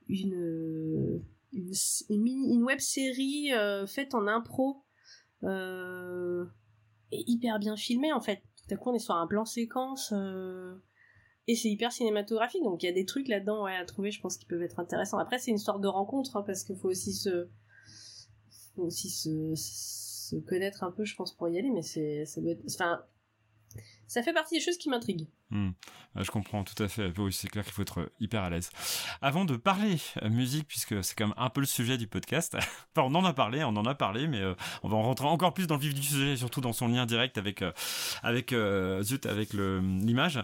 une 0.08 1.22
une, 1.52 1.72
une, 2.10 2.62
web 2.64 2.80
série 2.80 3.50
faite 3.86 4.14
en 4.14 4.26
impro. 4.26 4.82
et 5.44 7.24
hyper 7.26 7.58
bien 7.58 7.76
filmée 7.76 8.12
en 8.12 8.20
fait 8.20 8.42
à 8.72 8.76
coup 8.76 8.90
on 8.90 8.94
est 8.94 8.98
sur 8.98 9.14
un 9.14 9.26
plan 9.26 9.44
séquence 9.44 10.12
euh, 10.14 10.74
et 11.48 11.54
c'est 11.54 11.68
hyper 11.68 11.92
cinématographique 11.92 12.62
donc 12.62 12.82
il 12.82 12.86
y 12.86 12.88
a 12.88 12.92
des 12.92 13.04
trucs 13.04 13.28
là-dedans 13.28 13.64
ouais, 13.64 13.76
à 13.76 13.84
trouver 13.84 14.10
je 14.10 14.20
pense 14.20 14.36
qui 14.36 14.46
peuvent 14.46 14.62
être 14.62 14.78
intéressants. 14.78 15.18
Après 15.18 15.38
c'est 15.38 15.50
une 15.50 15.56
histoire 15.56 15.78
de 15.78 15.88
rencontre 15.88 16.36
hein, 16.36 16.42
parce 16.46 16.64
qu'il 16.64 16.76
faut 16.76 16.88
aussi 16.88 17.12
se 17.12 17.48
aussi 18.76 19.10
se 19.10 20.36
connaître 20.36 20.82
un 20.82 20.90
peu 20.90 21.04
je 21.04 21.14
pense 21.14 21.34
pour 21.34 21.48
y 21.48 21.58
aller 21.58 21.70
mais 21.70 21.82
c'est 21.82 22.24
ça 22.24 22.40
doit 22.40 22.52
être 22.52 22.64
enfin 22.66 23.02
ça 24.06 24.22
fait 24.22 24.32
partie 24.32 24.56
des 24.56 24.60
choses 24.60 24.76
qui 24.76 24.90
m'intriguent. 24.90 25.26
Hmm. 25.50 25.70
Je 26.16 26.30
comprends 26.30 26.64
tout 26.64 26.80
à 26.82 26.88
fait. 26.88 27.12
Oui, 27.18 27.32
c'est 27.32 27.48
clair 27.48 27.64
qu'il 27.64 27.72
faut 27.72 27.82
être 27.82 28.10
hyper 28.20 28.42
à 28.42 28.50
l'aise. 28.50 28.70
Avant 29.22 29.44
de 29.44 29.56
parler 29.56 29.96
euh, 30.22 30.28
musique, 30.28 30.68
puisque 30.68 31.02
c'est 31.02 31.14
quand 31.16 31.28
même 31.28 31.34
un 31.38 31.48
peu 31.48 31.60
le 31.60 31.66
sujet 31.66 31.96
du 31.96 32.06
podcast, 32.06 32.56
enfin 32.96 33.08
on 33.08 33.14
en 33.14 33.24
a 33.24 33.32
parlé, 33.32 33.64
on 33.64 33.68
en 33.68 33.86
a 33.86 33.94
parlé, 33.94 34.28
mais 34.28 34.40
euh, 34.40 34.54
on 34.82 34.88
va 34.88 34.96
en 34.96 35.02
rentrer 35.02 35.26
encore 35.26 35.54
plus 35.54 35.66
dans 35.66 35.76
le 35.76 35.80
vif 35.80 35.94
du 35.94 36.02
sujet, 36.02 36.36
surtout 36.36 36.60
dans 36.60 36.72
son 36.72 36.88
lien 36.88 37.06
direct 37.06 37.38
avec 37.38 37.62
euh, 37.62 37.72
avec 38.22 38.54
zut, 39.02 39.26
avec 39.26 39.54
l'image. 39.54 40.42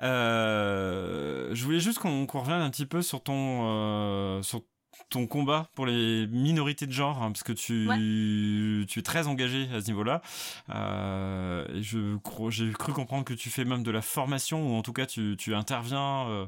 je 0.00 1.64
voulais 1.64 1.80
juste 1.80 1.98
qu'on 1.98 2.26
revienne 2.26 2.60
un 2.60 2.70
petit 2.70 2.86
peu 2.86 3.00
sur 3.02 3.22
ton 3.22 4.42
sur 4.42 4.62
ton 5.08 5.26
combat 5.26 5.68
pour 5.74 5.86
les 5.86 6.26
minorités 6.26 6.86
de 6.86 6.92
genre, 6.92 7.22
hein, 7.22 7.30
parce 7.30 7.42
que 7.42 7.52
tu, 7.52 8.86
tu 8.88 8.98
es 8.98 9.02
très 9.02 9.26
engagé 9.26 9.68
à 9.74 9.80
ce 9.80 9.86
niveau-là. 9.86 10.22
Euh, 10.70 11.66
et 11.74 11.82
je 11.82 12.16
j'ai 12.50 12.72
cru 12.72 12.92
comprendre 12.92 13.24
que 13.24 13.34
tu 13.34 13.50
fais 13.50 13.64
même 13.64 13.82
de 13.82 13.90
la 13.90 14.02
formation, 14.02 14.72
ou 14.72 14.76
en 14.76 14.82
tout 14.82 14.92
cas 14.92 15.06
tu, 15.06 15.36
tu 15.38 15.54
interviens. 15.54 16.26
Euh, 16.28 16.46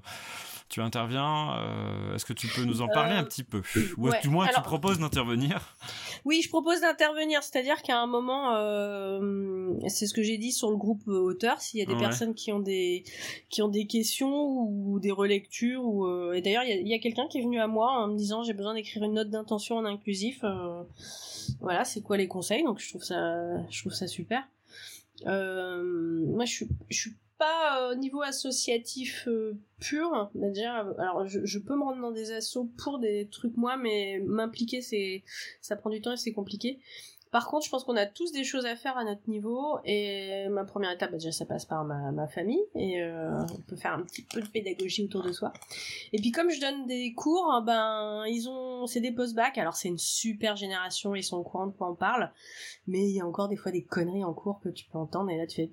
tu 0.68 0.80
interviens. 0.80 1.58
Euh, 1.58 2.14
est-ce 2.14 2.24
que 2.24 2.32
tu 2.32 2.48
peux 2.48 2.64
nous 2.64 2.82
en 2.82 2.88
parler 2.88 3.14
un 3.14 3.24
petit 3.24 3.44
peu? 3.44 3.62
Ou 3.96 4.10
du 4.22 4.28
moins 4.28 4.46
tu 4.48 4.60
proposes 4.62 4.98
d'intervenir? 4.98 5.76
Oui, 6.24 6.42
je 6.42 6.48
propose 6.48 6.80
d'intervenir. 6.80 7.42
C'est-à-dire 7.42 7.82
qu'à 7.82 8.00
un 8.00 8.06
moment, 8.06 8.52
c'est 9.88 10.06
ce 10.06 10.14
que 10.14 10.22
j'ai 10.22 10.38
dit 10.38 10.52
sur 10.52 10.70
le 10.70 10.76
groupe 10.76 11.06
auteur. 11.08 11.60
S'il 11.60 11.80
y 11.80 11.82
a 11.82 11.86
des 11.86 11.96
personnes 11.96 12.34
qui 12.34 12.52
ont 12.52 12.60
des 12.60 13.04
qui 13.48 13.62
ont 13.62 13.68
des 13.68 13.86
questions 13.86 14.48
ou 14.50 14.98
des 15.00 15.12
relectures, 15.12 15.84
ou 15.84 16.32
et 16.32 16.42
d'ailleurs 16.42 16.64
il 16.64 16.86
y 16.86 16.92
a, 16.92 16.96
a 16.96 17.00
quelqu'un 17.00 17.26
qui 17.28 17.38
est 17.38 17.42
venu 17.42 17.60
à 17.60 17.66
moi 17.66 17.90
en 17.90 18.08
me 18.08 18.16
disant 18.16 18.42
j'ai 18.42 18.54
besoin 18.54 18.74
d'écrire 18.74 19.02
une 19.02 19.14
note 19.14 19.30
d'intention 19.30 19.76
en 19.76 19.84
inclusif. 19.84 20.40
Euh, 20.44 20.82
voilà, 21.60 21.84
c'est 21.84 22.02
quoi 22.02 22.16
les 22.16 22.28
conseils? 22.28 22.62
Donc 22.64 22.78
je 22.78 22.88
trouve 22.88 23.02
ça, 23.02 23.16
je 23.70 23.80
trouve 23.80 23.92
ça 23.92 24.06
super. 24.06 24.42
Euh, 25.26 25.82
moi, 26.26 26.44
je 26.44 26.52
suis, 26.52 26.68
je 26.90 26.96
suis 26.96 27.14
pas 27.38 27.90
au 27.90 27.94
niveau 27.94 28.22
associatif 28.22 29.28
euh, 29.28 29.56
pur, 29.80 30.30
dire 30.34 30.92
alors 30.98 31.26
je, 31.26 31.58
peux 31.58 31.76
me 31.76 31.82
rendre 31.82 32.00
dans 32.00 32.10
des 32.10 32.32
assos 32.32 32.68
pour 32.76 32.98
des 32.98 33.28
trucs 33.30 33.56
moi, 33.56 33.76
mais 33.76 34.20
m'impliquer 34.24 34.80
c'est, 34.80 35.22
ça 35.60 35.76
prend 35.76 35.90
du 35.90 36.00
temps 36.00 36.12
et 36.12 36.16
c'est 36.16 36.32
compliqué. 36.32 36.80
Par 37.30 37.46
contre, 37.46 37.66
je 37.66 37.70
pense 37.70 37.84
qu'on 37.84 37.96
a 37.96 38.06
tous 38.06 38.32
des 38.32 38.42
choses 38.42 38.64
à 38.64 38.74
faire 38.74 38.96
à 38.96 39.04
notre 39.04 39.28
niveau. 39.28 39.78
Et 39.84 40.48
ma 40.50 40.64
première 40.64 40.90
étape, 40.90 41.10
bah, 41.10 41.18
déjà, 41.18 41.32
ça 41.32 41.44
passe 41.44 41.66
par 41.66 41.84
ma, 41.84 42.26
famille. 42.28 42.62
Et 42.74 43.02
euh, 43.02 43.42
on 43.52 43.60
peut 43.62 43.76
faire 43.76 43.92
un 43.92 44.02
petit 44.02 44.22
peu 44.22 44.40
de 44.40 44.48
pédagogie 44.48 45.04
autour 45.04 45.22
de 45.22 45.32
soi. 45.32 45.52
Et 46.12 46.20
puis, 46.20 46.30
comme 46.30 46.50
je 46.50 46.60
donne 46.60 46.86
des 46.86 47.12
cours, 47.12 47.62
ben, 47.66 48.24
ils 48.26 48.48
ont, 48.48 48.86
c'est 48.86 49.00
des 49.00 49.12
post-bac. 49.12 49.58
Alors, 49.58 49.76
c'est 49.76 49.88
une 49.88 49.98
super 49.98 50.56
génération. 50.56 51.14
Ils 51.14 51.22
sont 51.22 51.36
au 51.36 51.42
courant 51.42 51.66
de 51.66 51.72
quoi 51.72 51.90
on 51.90 51.94
parle. 51.94 52.32
Mais 52.86 53.00
il 53.00 53.16
y 53.16 53.20
a 53.20 53.26
encore 53.26 53.48
des 53.48 53.56
fois 53.56 53.72
des 53.72 53.84
conneries 53.84 54.24
en 54.24 54.32
cours 54.32 54.60
que 54.60 54.70
tu 54.70 54.86
peux 54.86 54.98
entendre. 54.98 55.30
Et 55.30 55.36
là, 55.36 55.46
tu 55.46 55.56
fais 55.56 55.70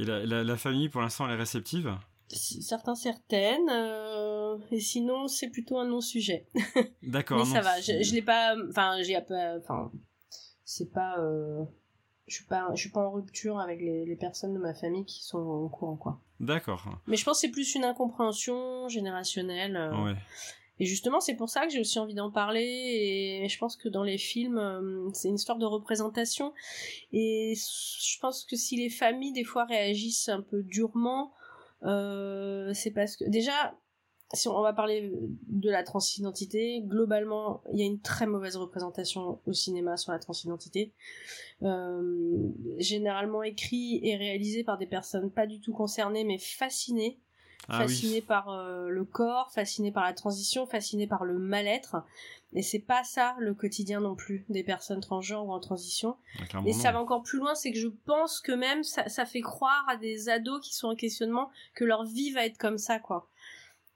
Et 0.00 0.04
la, 0.04 0.24
la, 0.24 0.44
la 0.44 0.56
famille, 0.56 0.88
pour 0.88 1.00
l'instant, 1.00 1.26
elle 1.26 1.34
est 1.34 1.38
réceptive 1.38 1.96
certains 2.30 2.94
certaines 2.94 3.70
euh, 3.70 4.58
et 4.70 4.80
sinon 4.80 5.28
c'est 5.28 5.48
plutôt 5.48 5.78
un 5.78 5.86
non 5.86 6.02
sujet 6.02 6.46
d'accord 7.02 7.38
mais 7.38 7.46
ça 7.46 7.62
va 7.62 7.80
je, 7.80 8.02
je 8.02 8.12
l'ai 8.12 8.20
pas 8.20 8.54
enfin 8.68 9.02
j'ai 9.02 9.18
pas 9.22 9.56
enfin 9.56 9.90
c'est 10.62 10.92
pas 10.92 11.18
euh, 11.18 11.64
je 12.26 12.34
suis 12.34 12.44
pas 12.44 12.68
je 12.74 12.80
suis 12.80 12.90
pas 12.90 13.00
en 13.00 13.10
rupture 13.10 13.58
avec 13.58 13.80
les, 13.80 14.04
les, 14.04 14.16
personnes 14.16 14.52
de 14.52 14.58
ma 14.58 14.74
famille 14.74 15.04
qui 15.06 15.24
sont 15.24 15.38
au 15.38 15.68
courant 15.68 15.96
quoi. 15.96 16.20
D'accord. 16.40 16.84
Mais 17.06 17.16
je 17.16 17.24
pense 17.24 17.38
que 17.38 17.46
c'est 17.46 17.50
plus 17.50 17.74
une 17.74 17.84
incompréhension 17.84 18.86
générationnelle 18.88 19.76
euh, 19.76 20.04
ouais. 20.04 20.16
Et 20.80 20.84
justement 20.84 21.20
c'est 21.20 21.34
pour 21.34 21.48
ça 21.48 21.66
que 21.66 21.72
j'ai 21.72 21.80
aussi 21.80 21.98
envie 21.98 22.14
d'en 22.14 22.30
parler 22.30 23.40
et 23.42 23.48
je 23.48 23.58
pense 23.58 23.76
que 23.76 23.88
dans 23.88 24.02
les 24.02 24.18
films 24.18 24.58
euh, 24.58 25.10
c'est 25.12 25.28
une 25.28 25.36
histoire 25.36 25.58
de 25.58 25.66
représentation 25.66 26.52
et 27.12 27.54
je 27.56 28.18
pense 28.20 28.44
que 28.44 28.56
si 28.56 28.76
les 28.76 28.90
familles 28.90 29.32
des 29.32 29.44
fois 29.44 29.64
réagissent 29.64 30.28
un 30.28 30.42
peu 30.42 30.62
durement 30.62 31.32
euh, 31.84 32.72
c'est 32.74 32.90
parce 32.90 33.16
que 33.16 33.24
déjà, 33.24 33.74
si 34.34 34.48
on 34.48 34.60
va 34.60 34.72
parler 34.72 35.12
de 35.46 35.70
la 35.70 35.82
transidentité, 35.82 36.82
globalement, 36.82 37.62
il 37.72 37.78
y 37.78 37.82
a 37.82 37.86
une 37.86 38.00
très 38.00 38.26
mauvaise 38.26 38.56
représentation 38.56 39.40
au 39.46 39.52
cinéma 39.52 39.96
sur 39.96 40.12
la 40.12 40.18
transidentité, 40.18 40.92
euh, 41.62 42.50
généralement 42.78 43.42
écrit 43.42 44.00
et 44.02 44.16
réalisé 44.16 44.64
par 44.64 44.76
des 44.76 44.86
personnes 44.86 45.30
pas 45.30 45.46
du 45.46 45.60
tout 45.60 45.72
concernées, 45.72 46.24
mais 46.24 46.38
fascinées. 46.38 47.18
Ah, 47.68 47.80
fascinées 47.80 48.20
oui. 48.20 48.22
par 48.22 48.48
euh, 48.48 48.88
le 48.88 49.04
corps, 49.04 49.50
fascinées 49.52 49.92
par 49.92 50.04
la 50.04 50.14
transition, 50.14 50.66
fascinées 50.66 51.06
par 51.06 51.24
le 51.24 51.38
mal-être. 51.38 51.96
Et 52.54 52.62
c'est 52.62 52.78
pas 52.78 53.04
ça 53.04 53.36
le 53.38 53.52
quotidien 53.52 54.00
non 54.00 54.14
plus 54.14 54.46
des 54.48 54.62
personnes 54.62 55.00
transgenres 55.00 55.46
ou 55.46 55.52
en 55.52 55.60
transition. 55.60 56.16
Ah, 56.54 56.62
et 56.64 56.72
ça 56.72 56.92
va 56.92 57.00
encore 57.00 57.22
plus 57.22 57.38
loin, 57.38 57.54
c'est 57.54 57.72
que 57.72 57.78
je 57.78 57.88
pense 57.88 58.40
que 58.40 58.52
même 58.52 58.84
ça, 58.84 59.08
ça, 59.08 59.26
fait 59.26 59.42
croire 59.42 59.84
à 59.88 59.96
des 59.96 60.30
ados 60.30 60.60
qui 60.62 60.74
sont 60.74 60.88
en 60.88 60.94
questionnement 60.94 61.50
que 61.74 61.84
leur 61.84 62.04
vie 62.04 62.30
va 62.30 62.46
être 62.46 62.56
comme 62.56 62.78
ça, 62.78 62.98
quoi. 62.98 63.28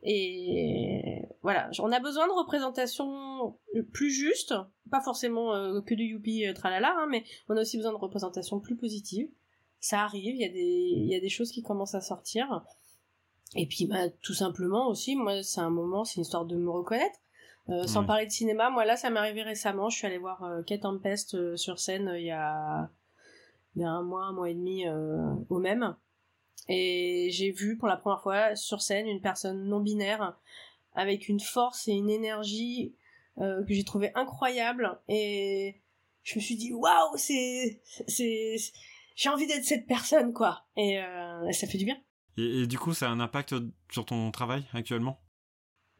Et 0.03 1.23
voilà, 1.43 1.71
on 1.79 1.93
a 1.93 2.01
besoin 2.01 2.27
de 2.27 2.33
représentation 2.33 3.57
plus 3.93 4.11
juste, 4.11 4.53
pas 4.91 5.01
forcément 5.01 5.55
euh, 5.55 5.81
que 5.81 5.95
du 5.95 6.05
youpi 6.05 6.47
euh, 6.47 6.53
tralala, 6.53 6.93
hein, 6.99 7.07
mais 7.09 7.25
on 7.49 7.57
a 7.57 7.61
aussi 7.61 7.77
besoin 7.77 7.93
de 7.93 7.99
représentation 7.99 8.59
plus 8.59 8.77
positive. 8.77 9.29
Ça 9.79 10.03
arrive, 10.03 10.35
il 10.35 10.41
y 10.41 10.45
a 10.45 10.49
des, 10.49 10.93
il 10.97 11.09
y 11.09 11.15
a 11.15 11.21
des 11.21 11.29
choses 11.29 11.53
qui 11.53 11.63
commencent 11.63 11.95
à 11.95 12.01
sortir. 12.01 12.65
Et 13.55 13.66
puis, 13.66 13.86
bah, 13.86 14.09
tout 14.22 14.34
simplement 14.34 14.88
aussi, 14.88 15.14
moi, 15.14 15.42
c'est 15.42 15.61
un 15.61 15.70
moment, 15.70 16.05
c'est 16.05 16.16
une 16.16 16.22
histoire 16.22 16.46
de 16.46 16.57
me 16.57 16.70
reconnaître 16.70 17.18
euh, 17.68 17.86
sans 17.86 18.05
parler 18.05 18.26
de 18.26 18.32
cinéma, 18.32 18.70
moi 18.70 18.84
là, 18.84 18.96
ça 18.96 19.09
m'est 19.11 19.20
arrivé 19.20 19.42
récemment. 19.42 19.88
Je 19.88 19.96
suis 19.96 20.07
allée 20.07 20.18
voir 20.18 20.42
euh, 20.42 20.62
Kate 20.62 20.80
Tempest 20.80 21.34
euh, 21.34 21.57
sur 21.57 21.78
scène 21.78 22.09
euh, 22.09 22.18
il 22.18 22.26
y 22.26 22.30
a 22.32 22.90
il 23.76 23.82
y 23.82 23.84
a 23.84 23.90
un 23.90 24.03
mois, 24.03 24.24
un 24.24 24.32
mois 24.32 24.50
et 24.50 24.55
demi 24.55 24.86
euh, 24.86 25.32
au 25.48 25.59
même, 25.59 25.96
et 26.68 27.28
j'ai 27.30 27.53
vu 27.53 27.78
pour 27.78 27.88
la 27.88 27.96
première 27.96 28.20
fois 28.20 28.57
sur 28.57 28.82
scène 28.82 29.07
une 29.07 29.20
personne 29.22 29.64
non 29.64 29.80
binaire 29.80 30.36
avec 30.94 31.28
une 31.28 31.40
force 31.40 31.88
et 31.88 31.92
une 31.92 32.11
énergie 32.11 32.94
que 33.38 33.64
j'ai 33.70 33.84
trouvé 33.84 34.12
incroyable. 34.14 35.00
Et 35.09 35.80
je 36.22 36.34
me 36.36 36.40
suis 36.40 36.57
dit 36.57 36.74
waouh, 36.74 37.16
c'est 37.16 37.80
c'est 38.07 38.57
j'ai 39.16 39.28
envie 39.30 39.46
d'être 39.46 39.64
cette 39.64 39.86
personne 39.86 40.34
quoi. 40.34 40.66
Et 40.76 41.00
ça 41.53 41.66
fait 41.66 41.78
du 41.78 41.86
bien. 41.86 41.96
Et, 42.37 42.62
et, 42.62 42.66
du 42.66 42.78
coup, 42.78 42.95
ça 42.95 43.09
a 43.09 43.11
un 43.11 43.20
impact 43.20 43.55
sur 43.91 44.07
ton 44.07 44.30
travail 44.30 44.64
actuellement? 44.72 45.20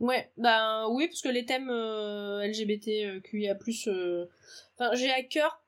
Ouais, 0.01 0.33
ben 0.37 0.89
oui, 0.91 1.07
parce 1.07 1.23
que 1.23 1.29
les 1.29 1.45
thèmes 1.45 1.71
euh, 1.71 2.47
LGBTQIA+, 2.47 3.57
euh, 3.87 4.27
enfin 4.75 4.95
j'ai 4.95 5.11
à 5.11 5.23
cœur 5.23 5.63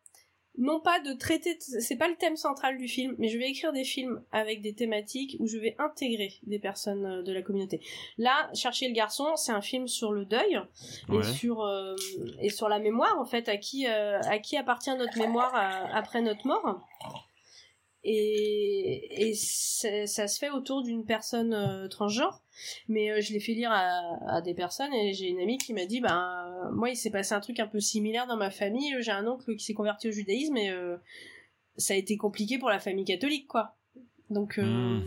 non 0.56 0.80
pas 0.80 1.00
de 1.00 1.12
traiter, 1.12 1.56
c'est 1.58 1.96
pas 1.96 2.08
le 2.08 2.14
thème 2.14 2.36
central 2.36 2.76
du 2.76 2.86
film, 2.86 3.14
mais 3.18 3.28
je 3.28 3.38
vais 3.38 3.48
écrire 3.48 3.72
des 3.72 3.82
films 3.82 4.22
avec 4.30 4.62
des 4.62 4.74
thématiques 4.74 5.36
où 5.40 5.48
je 5.48 5.58
vais 5.58 5.74
intégrer 5.78 6.32
des 6.44 6.60
personnes 6.60 7.06
euh, 7.06 7.22
de 7.22 7.32
la 7.32 7.42
communauté. 7.42 7.80
Là, 8.18 8.50
Chercher 8.54 8.86
le 8.88 8.94
garçon, 8.94 9.34
c'est 9.36 9.52
un 9.52 9.60
film 9.60 9.88
sur 9.88 10.12
le 10.12 10.24
deuil 10.24 10.60
ouais. 11.08 11.18
et 11.18 11.22
sur 11.24 11.62
euh, 11.62 11.96
et 12.40 12.50
sur 12.50 12.68
la 12.68 12.78
mémoire 12.78 13.18
en 13.18 13.24
fait, 13.24 13.48
à 13.48 13.56
qui 13.56 13.88
euh, 13.88 14.20
à 14.20 14.38
qui 14.38 14.56
appartient 14.56 14.94
notre 14.96 15.18
mémoire 15.18 15.52
à, 15.54 15.96
après 15.96 16.22
notre 16.22 16.46
mort. 16.46 16.80
Et, 18.06 19.28
et 19.28 19.34
ça 19.34 20.28
se 20.28 20.38
fait 20.38 20.50
autour 20.50 20.82
d'une 20.82 21.06
personne 21.06 21.54
euh, 21.54 21.88
transgenre. 21.88 22.42
Mais 22.88 23.10
euh, 23.10 23.20
je 23.22 23.32
l'ai 23.32 23.40
fait 23.40 23.52
lire 23.52 23.70
à, 23.72 24.00
à, 24.28 24.40
des 24.42 24.54
personnes 24.54 24.92
et 24.92 25.14
j'ai 25.14 25.28
une 25.28 25.40
amie 25.40 25.56
qui 25.56 25.72
m'a 25.72 25.86
dit 25.86 26.00
ben 26.00 26.70
moi 26.72 26.90
il 26.90 26.96
s'est 26.96 27.10
passé 27.10 27.34
un 27.34 27.40
truc 27.40 27.58
un 27.60 27.66
peu 27.66 27.80
similaire 27.80 28.26
dans 28.26 28.36
ma 28.36 28.50
famille. 28.50 28.94
J'ai 29.00 29.10
un 29.10 29.26
oncle 29.26 29.56
qui 29.56 29.64
s'est 29.64 29.74
converti 29.74 30.08
au 30.08 30.12
judaïsme 30.12 30.56
et 30.58 30.70
euh, 30.70 30.96
ça 31.78 31.94
a 31.94 31.96
été 31.96 32.16
compliqué 32.16 32.58
pour 32.58 32.68
la 32.68 32.78
famille 32.78 33.06
catholique 33.06 33.48
quoi. 33.48 33.74
Donc 34.28 34.58
mmh. 34.58 35.00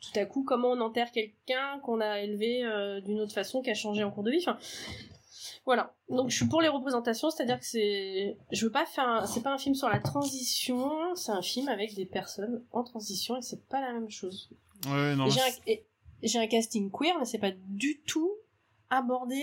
tout 0.00 0.18
à 0.18 0.24
coup 0.24 0.42
comment 0.42 0.70
on 0.70 0.80
enterre 0.80 1.12
quelqu'un 1.12 1.78
qu'on 1.82 2.00
a 2.00 2.20
élevé 2.20 2.62
d'une 3.04 3.20
autre 3.20 3.34
façon 3.34 3.60
qui 3.60 3.70
a 3.70 3.74
changé 3.74 4.02
en 4.04 4.10
cours 4.10 4.24
de 4.24 4.30
vie? 4.30 4.38
Enfin, 4.40 4.58
voilà. 5.68 5.94
Donc 6.08 6.30
je 6.30 6.36
suis 6.36 6.48
pour 6.48 6.62
les 6.62 6.68
représentations, 6.68 7.28
c'est-à-dire 7.28 7.60
que 7.60 7.66
c'est, 7.66 8.38
je 8.50 8.64
veux 8.64 8.72
pas 8.72 8.86
faire, 8.86 9.06
un... 9.06 9.26
c'est 9.26 9.42
pas 9.42 9.52
un 9.52 9.58
film 9.58 9.74
sur 9.74 9.90
la 9.90 10.00
transition, 10.00 11.14
c'est 11.14 11.30
un 11.30 11.42
film 11.42 11.68
avec 11.68 11.94
des 11.94 12.06
personnes 12.06 12.64
en 12.72 12.84
transition 12.84 13.36
et 13.36 13.42
c'est 13.42 13.68
pas 13.68 13.82
la 13.82 13.92
même 13.92 14.08
chose. 14.08 14.50
Ouais, 14.86 15.14
non. 15.14 15.26
J'ai 16.22 16.38
un... 16.38 16.46
casting 16.46 16.90
queer, 16.90 17.18
mais 17.18 17.26
c'est 17.26 17.36
pas 17.36 17.50
du 17.50 18.00
tout 18.00 18.32
abordé 18.88 19.42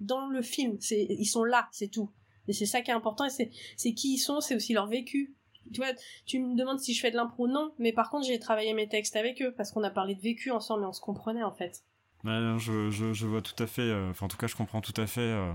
dans 0.00 0.26
le 0.26 0.42
film. 0.42 0.76
C'est, 0.80 1.06
ils 1.08 1.24
sont 1.24 1.44
là, 1.44 1.66
c'est 1.72 1.88
tout. 1.88 2.10
Et 2.46 2.52
c'est 2.52 2.66
ça 2.66 2.82
qui 2.82 2.90
est 2.90 2.94
important 2.94 3.24
et 3.24 3.30
c'est, 3.30 3.50
c'est 3.78 3.94
qui 3.94 4.12
ils 4.12 4.18
sont, 4.18 4.42
c'est 4.42 4.56
aussi 4.56 4.74
leur 4.74 4.86
vécu. 4.86 5.34
Tu 5.72 5.80
vois, 5.80 5.94
tu 6.26 6.40
me 6.40 6.56
demandes 6.56 6.78
si 6.78 6.92
je 6.92 7.00
fais 7.00 7.10
de 7.10 7.16
l'impro, 7.16 7.48
non, 7.48 7.72
mais 7.78 7.94
par 7.94 8.10
contre 8.10 8.26
j'ai 8.26 8.38
travaillé 8.38 8.74
mes 8.74 8.86
textes 8.86 9.16
avec 9.16 9.40
eux 9.40 9.54
parce 9.56 9.72
qu'on 9.72 9.82
a 9.82 9.88
parlé 9.88 10.14
de 10.14 10.20
vécu 10.20 10.50
ensemble 10.50 10.82
et 10.82 10.86
on 10.86 10.92
se 10.92 11.00
comprenait 11.00 11.42
en 11.42 11.52
fait. 11.54 11.84
Je, 12.24 12.90
je, 12.90 13.26
vois 13.26 13.42
tout 13.42 13.62
à 13.62 13.66
fait, 13.66 13.82
euh, 13.82 14.10
enfin 14.10 14.24
en 14.24 14.28
tout 14.28 14.38
cas 14.38 14.46
je 14.46 14.56
comprends 14.56 14.80
tout 14.80 14.98
à 14.98 15.06
fait 15.06 15.20
euh, 15.20 15.52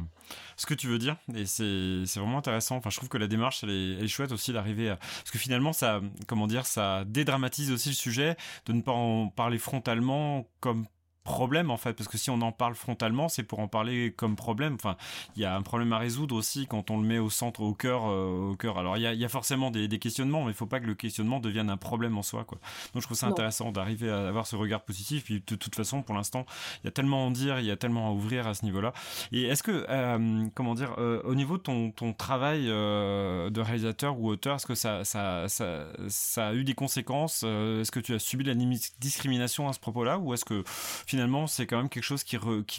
ce 0.55 0.67
que 0.67 0.75
tu 0.75 0.85
veux 0.85 0.99
dire 0.99 1.15
et 1.33 1.47
c'est 1.47 2.03
vraiment 2.15 2.37
intéressant. 2.37 2.75
Enfin 2.75 2.91
je 2.91 2.97
trouve 2.97 3.09
que 3.09 3.17
la 3.17 3.27
démarche 3.27 3.63
elle 3.63 3.71
est, 3.71 3.93
elle 3.97 4.03
est 4.03 4.07
chouette 4.07 4.31
aussi 4.31 4.53
d'arriver 4.53 4.89
à... 4.91 4.97
Parce 4.97 5.31
que 5.31 5.39
finalement 5.39 5.73
ça, 5.73 5.99
comment 6.27 6.45
dire, 6.45 6.67
ça 6.67 7.05
dédramatise 7.05 7.71
aussi 7.71 7.89
le 7.89 7.95
sujet 7.95 8.37
de 8.67 8.73
ne 8.73 8.81
pas 8.81 8.91
en 8.91 9.29
parler 9.29 9.57
frontalement 9.57 10.47
comme 10.59 10.85
problème 11.29 11.69
en 11.69 11.77
fait 11.77 11.93
parce 11.93 12.09
que 12.09 12.17
si 12.17 12.31
on 12.31 12.41
en 12.41 12.51
parle 12.51 12.73
frontalement 12.73 13.29
c'est 13.29 13.43
pour 13.43 13.59
en 13.59 13.67
parler 13.67 14.11
comme 14.17 14.35
problème. 14.35 14.73
Enfin 14.73 14.97
il 15.35 15.43
y 15.43 15.45
a 15.45 15.55
un 15.55 15.61
problème 15.61 15.93
à 15.93 15.99
résoudre 15.99 16.35
aussi 16.35 16.65
quand 16.65 16.89
on 16.89 16.99
le 16.99 17.07
met 17.07 17.19
au 17.19 17.29
centre 17.29 17.61
au 17.61 17.73
cœur 17.75 18.07
euh, 18.07 18.51
au 18.51 18.55
cœur. 18.55 18.79
Alors 18.79 18.97
il 18.97 19.03
y 19.03 19.07
a, 19.07 19.13
y 19.13 19.23
a, 19.23 19.29
forcément 19.29 19.69
des, 19.69 19.87
des 19.87 19.99
questionnements 19.99 20.43
mais 20.43 20.51
il 20.51 20.55
faut 20.55 20.65
pas 20.65 20.79
que 20.79 20.87
le 20.87 20.95
questionnement 20.95 21.39
devienne 21.39 21.69
un 21.69 21.77
problème 21.77 22.17
en 22.17 22.23
soi 22.23 22.45
quoi. 22.45 22.57
Donc 22.93 23.03
je 23.03 23.07
trouve 23.07 23.17
ça 23.17 23.27
non. 23.27 23.33
intéressant 23.33 23.71
d'arriver 23.71 24.09
à 24.09 24.27
avoir 24.27 24.47
ce 24.47 24.55
regard 24.55 24.81
positif. 24.81 25.25
Puis 25.25 25.43
de 25.45 25.55
toute 25.55 25.75
façon 25.75 26.01
pour 26.01 26.15
l'instant 26.15 26.47
il 26.83 26.87
y 26.87 26.89
a 26.89 26.91
tellement 26.91 27.23
à 27.23 27.27
en 27.27 27.31
dire 27.31 27.59
il 27.59 27.67
y 27.67 27.71
a 27.71 27.77
tellement 27.77 28.07
à 28.07 28.11
ouvrir 28.11 28.47
à 28.47 28.55
ce 28.55 28.65
niveau 28.65 28.81
là 28.81 28.91
et 29.31 29.43
est-ce 29.43 29.61
que 29.61 29.85
euh, 29.87 30.47
comment 30.55 30.73
dire 30.73 30.95
euh, 30.97 31.21
au 31.25 31.35
niveau 31.35 31.57
de 31.57 31.63
ton, 31.63 31.91
ton 31.91 32.11
travail 32.13 32.65
de 32.65 33.61
réalisateur 33.61 34.19
ou 34.19 34.29
auteur 34.29 34.55
est-ce 34.55 34.65
que 34.65 34.75
ça 34.75 35.05
ça, 35.05 35.47
ça 35.47 35.85
ça 36.07 36.47
a 36.47 36.53
eu 36.53 36.63
des 36.63 36.73
conséquences? 36.73 37.43
Est-ce 37.43 37.91
que 37.91 37.99
tu 37.99 38.15
as 38.15 38.19
subi 38.19 38.43
la 38.43 38.55
discrimination 38.99 39.69
à 39.69 39.73
ce 39.73 39.79
propos 39.79 40.03
là 40.03 40.17
ou 40.17 40.33
est-ce 40.33 40.45
que 40.45 40.63
finalement 40.65 41.18
finalement, 41.19 41.47
c'est 41.47 41.67
quand 41.67 41.75
même 41.75 41.89
quelque 41.89 42.05
chose 42.05 42.23
qui, 42.23 42.37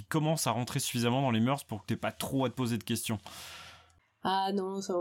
commence 0.09 0.47
à 0.47 0.53
rentrer 0.53 0.81
suffisamment 0.81 1.21
dans 1.21 1.31
les 1.31 1.41
mœurs 1.41 1.63
pour 1.63 1.83
que 1.83 1.89
tu 1.89 1.97
pas 1.99 2.11
trop 2.11 2.47
à 2.47 2.49
te 2.49 2.55
poser 2.55 2.79
de 2.79 2.85
questions. 2.85 3.19
Ah 4.23 4.51
non, 4.53 4.83
ça, 4.83 4.95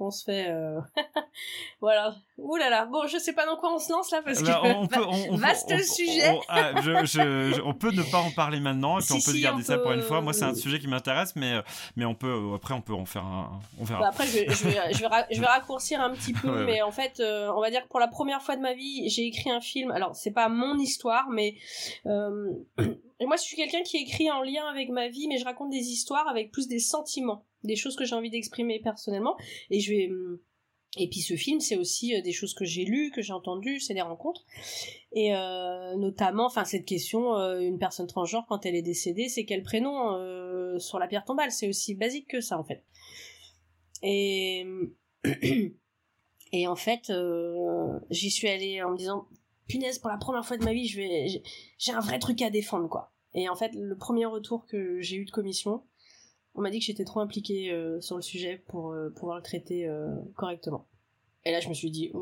on, 0.00 0.10
se 0.10 0.24
fait... 0.24 0.48
Euh... 0.48 0.80
voilà. 1.80 2.16
Ouh 2.38 2.56
là 2.56 2.70
là. 2.70 2.86
Bon, 2.86 3.06
je 3.06 3.18
sais 3.18 3.32
pas 3.32 3.46
dans 3.46 3.56
quoi 3.56 3.72
on 3.72 3.78
se 3.78 3.92
lance 3.92 4.10
là, 4.10 4.20
parce 4.24 4.40
là, 4.42 4.60
que... 4.62 4.66
On 4.74 4.86
peut, 4.88 5.04
on, 5.30 5.36
Vaste 5.36 5.72
on, 5.72 5.78
sujet 5.78 6.40
ah, 6.48 6.80
je, 6.82 7.04
je, 7.04 7.52
je, 7.54 7.62
On 7.62 7.72
peut 7.72 7.92
ne 7.92 8.02
pas 8.02 8.18
en 8.18 8.32
parler 8.32 8.58
maintenant, 8.58 8.98
et 8.98 9.02
puis 9.02 9.06
si, 9.06 9.12
on 9.12 9.16
peut 9.30 9.36
si, 9.36 9.42
garder 9.42 9.62
ça 9.62 9.76
peut... 9.76 9.84
pour 9.84 9.92
une 9.92 10.02
fois. 10.02 10.20
Moi, 10.20 10.32
c'est 10.32 10.44
un 10.44 10.54
sujet 10.54 10.80
qui 10.80 10.88
m'intéresse, 10.88 11.36
mais, 11.36 11.62
mais 11.94 12.04
on 12.04 12.16
peut... 12.16 12.36
Après, 12.56 12.74
on 12.74 12.80
peut 12.80 12.94
en 12.94 13.06
faire 13.06 13.24
un... 13.24 13.60
On 13.78 13.84
verra. 13.84 14.00
Bah 14.00 14.08
après, 14.08 14.26
je, 14.26 14.52
je, 14.52 14.64
vais, 14.64 14.92
je, 14.92 15.00
vais, 15.00 15.08
je 15.30 15.40
vais 15.40 15.46
raccourcir 15.46 16.00
un 16.00 16.10
petit 16.10 16.32
peu, 16.32 16.48
Ouais, 16.54 16.64
mais 16.64 16.82
en 16.82 16.90
fait, 16.90 17.20
euh, 17.20 17.52
on 17.54 17.60
va 17.60 17.70
dire 17.70 17.84
que 17.84 17.88
pour 17.88 18.00
la 18.00 18.08
première 18.08 18.42
fois 18.42 18.56
de 18.56 18.60
ma 18.60 18.74
vie, 18.74 19.08
j'ai 19.08 19.26
écrit 19.26 19.50
un 19.50 19.60
film. 19.60 19.92
Alors, 19.92 20.16
c'est 20.16 20.32
pas 20.32 20.48
mon 20.48 20.78
histoire, 20.78 21.28
mais... 21.30 21.54
Euh, 22.06 22.52
moi, 23.26 23.36
je 23.36 23.42
suis 23.42 23.56
quelqu'un 23.56 23.82
qui 23.82 23.96
écrit 23.98 24.30
en 24.30 24.42
lien 24.42 24.66
avec 24.66 24.88
ma 24.90 25.08
vie, 25.08 25.28
mais 25.28 25.38
je 25.38 25.44
raconte 25.44 25.70
des 25.70 25.90
histoires 25.90 26.28
avec 26.28 26.50
plus 26.50 26.68
des 26.68 26.78
sentiments, 26.78 27.44
des 27.62 27.76
choses 27.76 27.96
que 27.96 28.04
j'ai 28.04 28.14
envie 28.14 28.30
d'exprimer 28.30 28.80
personnellement. 28.80 29.36
Et 29.70 29.80
je 29.80 29.92
vais. 29.92 30.10
Et 30.96 31.08
puis 31.08 31.20
ce 31.20 31.34
film, 31.34 31.60
c'est 31.60 31.76
aussi 31.76 32.20
des 32.22 32.32
choses 32.32 32.54
que 32.54 32.64
j'ai 32.64 32.84
lues, 32.84 33.10
que 33.10 33.20
j'ai 33.20 33.32
entendues, 33.32 33.80
c'est 33.80 33.94
des 33.94 34.00
rencontres. 34.00 34.44
Et 35.12 35.34
euh, 35.34 35.96
notamment, 35.96 36.46
enfin 36.46 36.64
cette 36.64 36.84
question, 36.84 37.36
euh, 37.36 37.58
une 37.58 37.78
personne 37.78 38.06
transgenre 38.06 38.46
quand 38.48 38.64
elle 38.64 38.76
est 38.76 38.82
décédée, 38.82 39.28
c'est 39.28 39.44
quel 39.44 39.62
prénom 39.62 40.14
euh, 40.14 40.78
sur 40.78 40.98
la 40.98 41.08
pierre 41.08 41.24
tombale? 41.24 41.50
C'est 41.50 41.68
aussi 41.68 41.94
basique 41.94 42.28
que 42.28 42.40
ça 42.40 42.58
en 42.58 42.64
fait. 42.64 42.84
Et, 44.02 44.64
et 46.52 46.66
en 46.66 46.76
fait, 46.76 47.10
euh, 47.10 47.98
j'y 48.10 48.30
suis 48.30 48.48
allée 48.48 48.82
en 48.82 48.90
me 48.90 48.96
disant, 48.96 49.26
punaise, 49.66 49.98
pour 49.98 50.10
la 50.10 50.18
première 50.18 50.44
fois 50.44 50.58
de 50.58 50.64
ma 50.64 50.72
vie, 50.72 50.86
j'ai 50.86 51.92
un 51.92 52.00
vrai 52.00 52.18
truc 52.18 52.42
à 52.42 52.50
défendre, 52.50 52.88
quoi. 52.88 53.13
Et 53.34 53.48
en 53.48 53.56
fait, 53.56 53.72
le 53.74 53.96
premier 53.96 54.26
retour 54.26 54.66
que 54.66 55.00
j'ai 55.00 55.16
eu 55.16 55.24
de 55.24 55.30
commission, 55.30 55.82
on 56.54 56.60
m'a 56.60 56.70
dit 56.70 56.78
que 56.78 56.84
j'étais 56.84 57.04
trop 57.04 57.20
impliquée 57.20 57.72
euh, 57.72 58.00
sur 58.00 58.16
le 58.16 58.22
sujet 58.22 58.62
pour 58.68 58.92
euh, 58.92 59.10
pouvoir 59.10 59.36
le 59.36 59.42
traiter 59.42 59.88
correctement. 60.36 60.86
Et 61.44 61.52
là, 61.52 61.60
je 61.60 61.68
me 61.68 61.74
suis 61.74 61.90
dit, 61.90 62.12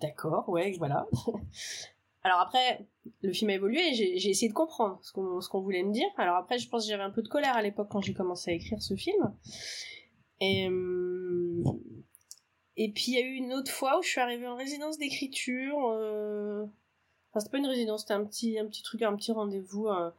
d'accord, 0.00 0.48
ouais, 0.48 0.74
voilà. 0.78 1.06
Alors 2.22 2.40
après, 2.40 2.86
le 3.22 3.32
film 3.32 3.50
a 3.50 3.54
évolué 3.54 3.80
et 3.80 3.94
j'ai 3.94 4.28
essayé 4.28 4.48
de 4.48 4.54
comprendre 4.54 4.98
ce 5.02 5.12
qu'on 5.12 5.60
voulait 5.60 5.82
me 5.82 5.92
dire. 5.92 6.08
Alors 6.18 6.36
après, 6.36 6.58
je 6.58 6.68
pense 6.68 6.84
que 6.84 6.90
j'avais 6.90 7.02
un 7.02 7.10
peu 7.10 7.22
de 7.22 7.28
colère 7.28 7.56
à 7.56 7.62
l'époque 7.62 7.88
quand 7.90 8.02
j'ai 8.02 8.12
commencé 8.12 8.50
à 8.50 8.54
écrire 8.54 8.82
ce 8.82 8.94
film. 8.94 9.34
Et, 10.40 10.68
euh, 10.68 11.62
puis 12.76 13.04
il 13.08 13.14
y 13.14 13.18
a 13.18 13.22
eu 13.22 13.34
une 13.34 13.52
autre 13.52 13.70
fois 13.70 13.98
où 13.98 14.02
je 14.02 14.08
suis 14.08 14.20
arrivée 14.20 14.46
en 14.46 14.56
résidence 14.56 14.98
d'écriture. 14.98 15.78
Euh... 15.92 16.66
Enfin, 17.30 17.40
c'était 17.40 17.50
pas 17.50 17.58
une 17.58 17.66
résidence, 17.66 18.02
c'était 18.02 18.14
un 18.14 18.24
petit, 18.24 18.58
un 18.58 18.66
petit 18.66 18.82
truc, 18.82 19.02
un 19.02 19.14
petit 19.16 19.32
rendez-vous. 19.32 19.88
Euh, 19.88 20.10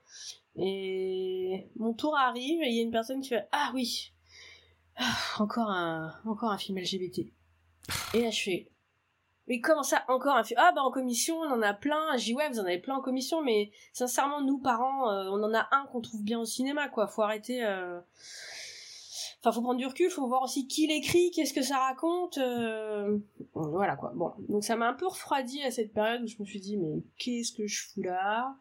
et 0.55 1.67
mon 1.75 1.93
tour 1.93 2.17
arrive 2.17 2.61
et 2.61 2.69
il 2.69 2.75
y 2.75 2.79
a 2.79 2.83
une 2.83 2.91
personne 2.91 3.21
qui 3.21 3.29
fait 3.29 3.47
Ah 3.51 3.71
oui, 3.73 4.13
ah, 4.97 5.17
encore, 5.39 5.69
un, 5.69 6.13
encore 6.25 6.51
un 6.51 6.57
film 6.57 6.77
LGBT. 6.79 7.19
Et 8.13 8.21
là, 8.21 8.29
je 8.29 8.41
fais 8.41 8.71
mais 9.47 9.59
comment 9.59 9.83
ça 9.83 10.05
encore 10.07 10.37
un 10.37 10.43
film 10.43 10.59
Ah 10.63 10.71
bah 10.73 10.81
en 10.81 10.91
commission 10.91 11.35
on 11.39 11.51
en 11.51 11.61
a 11.61 11.73
plein. 11.73 12.15
J'ai 12.15 12.33
ouais 12.33 12.47
vous 12.49 12.59
en 12.59 12.65
avez 12.65 12.77
plein 12.77 12.95
en 12.95 13.01
commission, 13.01 13.41
mais 13.41 13.71
sincèrement 13.91 14.41
nous 14.41 14.59
parents 14.59 15.11
euh, 15.11 15.29
on 15.29 15.43
en 15.43 15.53
a 15.53 15.67
un 15.71 15.85
qu'on 15.87 15.99
trouve 15.99 16.23
bien 16.23 16.39
au 16.39 16.45
cinéma 16.45 16.87
quoi. 16.87 17.07
Faut 17.07 17.21
arrêter. 17.21 17.65
Euh... 17.65 17.99
Enfin 19.43 19.53
faut 19.53 19.61
prendre 19.61 19.79
du 19.79 19.87
recul, 19.87 20.09
faut 20.11 20.27
voir 20.27 20.43
aussi 20.43 20.67
qui 20.67 20.85
l'écrit, 20.85 21.31
qu'est-ce 21.31 21.53
que 21.53 21.63
ça 21.63 21.79
raconte. 21.79 22.37
Euh... 22.37 23.17
Voilà 23.55 23.95
quoi. 23.95 24.11
Bon 24.15 24.31
donc 24.49 24.63
ça 24.63 24.75
m'a 24.75 24.87
un 24.87 24.93
peu 24.93 25.07
refroidi 25.07 25.63
à 25.63 25.71
cette 25.71 25.93
période 25.93 26.21
où 26.21 26.27
je 26.27 26.35
me 26.39 26.45
suis 26.45 26.59
dit 26.59 26.77
mais 26.77 27.01
qu'est-ce 27.17 27.51
que 27.51 27.65
je 27.65 27.87
fous 27.87 28.03
là? 28.03 28.55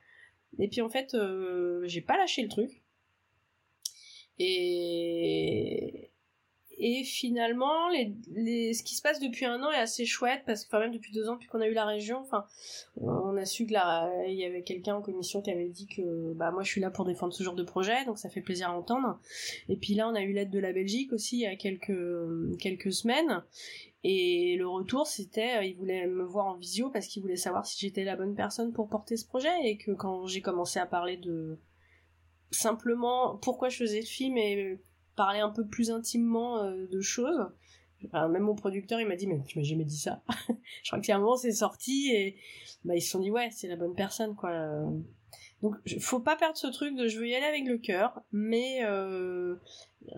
Et 0.58 0.68
puis 0.68 0.80
en 0.80 0.88
fait 0.88 1.14
euh, 1.14 1.82
j'ai 1.84 2.00
pas 2.00 2.16
lâché 2.16 2.42
le 2.42 2.48
truc. 2.48 2.82
Et 4.38 5.99
et 6.82 7.04
finalement, 7.04 7.90
ce 7.92 8.82
qui 8.82 8.94
se 8.94 9.02
passe 9.02 9.20
depuis 9.20 9.44
un 9.44 9.62
an 9.62 9.70
est 9.70 9.76
assez 9.76 10.06
chouette 10.06 10.42
parce 10.46 10.64
que, 10.64 10.68
enfin 10.68 10.80
même 10.80 10.92
depuis 10.92 11.12
deux 11.12 11.28
ans, 11.28 11.34
depuis 11.34 11.46
qu'on 11.46 11.60
a 11.60 11.68
eu 11.68 11.74
la 11.74 11.84
région, 11.84 12.24
on 12.96 13.36
a 13.36 13.44
su 13.44 13.66
que 13.66 13.74
là, 13.74 14.10
il 14.26 14.34
y 14.34 14.46
avait 14.46 14.62
quelqu'un 14.62 14.94
en 14.94 15.02
commission 15.02 15.42
qui 15.42 15.50
avait 15.50 15.68
dit 15.68 15.86
que, 15.86 16.32
bah 16.32 16.50
moi, 16.50 16.62
je 16.62 16.70
suis 16.70 16.80
là 16.80 16.90
pour 16.90 17.04
défendre 17.04 17.34
ce 17.34 17.42
genre 17.42 17.54
de 17.54 17.64
projet, 17.64 18.06
donc 18.06 18.18
ça 18.18 18.30
fait 18.30 18.40
plaisir 18.40 18.70
à 18.70 18.78
entendre. 18.78 19.20
Et 19.68 19.76
puis 19.76 19.92
là, 19.92 20.08
on 20.08 20.14
a 20.14 20.22
eu 20.22 20.32
l'aide 20.32 20.50
de 20.50 20.58
la 20.58 20.72
Belgique 20.72 21.12
aussi 21.12 21.36
il 21.36 21.42
y 21.42 21.46
a 21.46 21.54
quelques 21.54 22.92
semaines. 22.92 23.42
Et 24.02 24.56
le 24.56 24.66
retour, 24.66 25.06
c'était, 25.06 25.58
euh, 25.58 25.64
il 25.64 25.76
voulait 25.76 26.06
me 26.06 26.24
voir 26.24 26.46
en 26.46 26.54
visio 26.54 26.88
parce 26.88 27.06
qu'il 27.06 27.20
voulait 27.20 27.36
savoir 27.36 27.66
si 27.66 27.78
j'étais 27.78 28.04
la 28.04 28.16
bonne 28.16 28.34
personne 28.34 28.72
pour 28.72 28.88
porter 28.88 29.18
ce 29.18 29.26
projet 29.26 29.52
et 29.64 29.76
que 29.76 29.90
quand 29.90 30.26
j'ai 30.26 30.40
commencé 30.40 30.78
à 30.78 30.86
parler 30.86 31.18
de 31.18 31.58
simplement 32.50 33.36
pourquoi 33.36 33.68
je 33.68 33.76
faisais 33.76 34.00
le 34.00 34.06
film 34.06 34.38
et 34.38 34.78
parler 35.20 35.40
un 35.40 35.50
peu 35.50 35.66
plus 35.66 35.90
intimement 35.90 36.62
euh, 36.62 36.86
de 36.86 37.00
choses. 37.02 37.38
même 38.14 38.38
mon 38.38 38.54
producteur, 38.54 38.98
il 39.02 39.06
m'a 39.06 39.16
dit, 39.16 39.26
mais 39.26 39.38
tu 39.46 39.58
m'as 39.58 39.64
jamais 39.64 39.84
dit 39.84 39.98
ça. 39.98 40.22
je 40.82 40.90
crois 40.90 41.14
un 41.14 41.18
moment, 41.18 41.36
c'est 41.36 41.52
sorti 41.52 42.10
et 42.10 42.36
bah, 42.86 42.94
ils 42.96 43.02
se 43.02 43.10
sont 43.10 43.20
dit, 43.20 43.30
ouais, 43.30 43.50
c'est 43.52 43.68
la 43.68 43.76
bonne 43.76 43.94
personne, 43.94 44.34
quoi. 44.34 44.50
Donc, 45.60 45.74
faut 46.00 46.20
pas 46.20 46.36
perdre 46.36 46.56
ce 46.56 46.68
truc 46.68 46.96
de 46.96 47.06
je 47.06 47.18
veux 47.18 47.28
y 47.28 47.34
aller 47.34 47.44
avec 47.44 47.66
le 47.66 47.76
cœur, 47.76 48.22
mais 48.32 48.82
euh, 48.86 49.56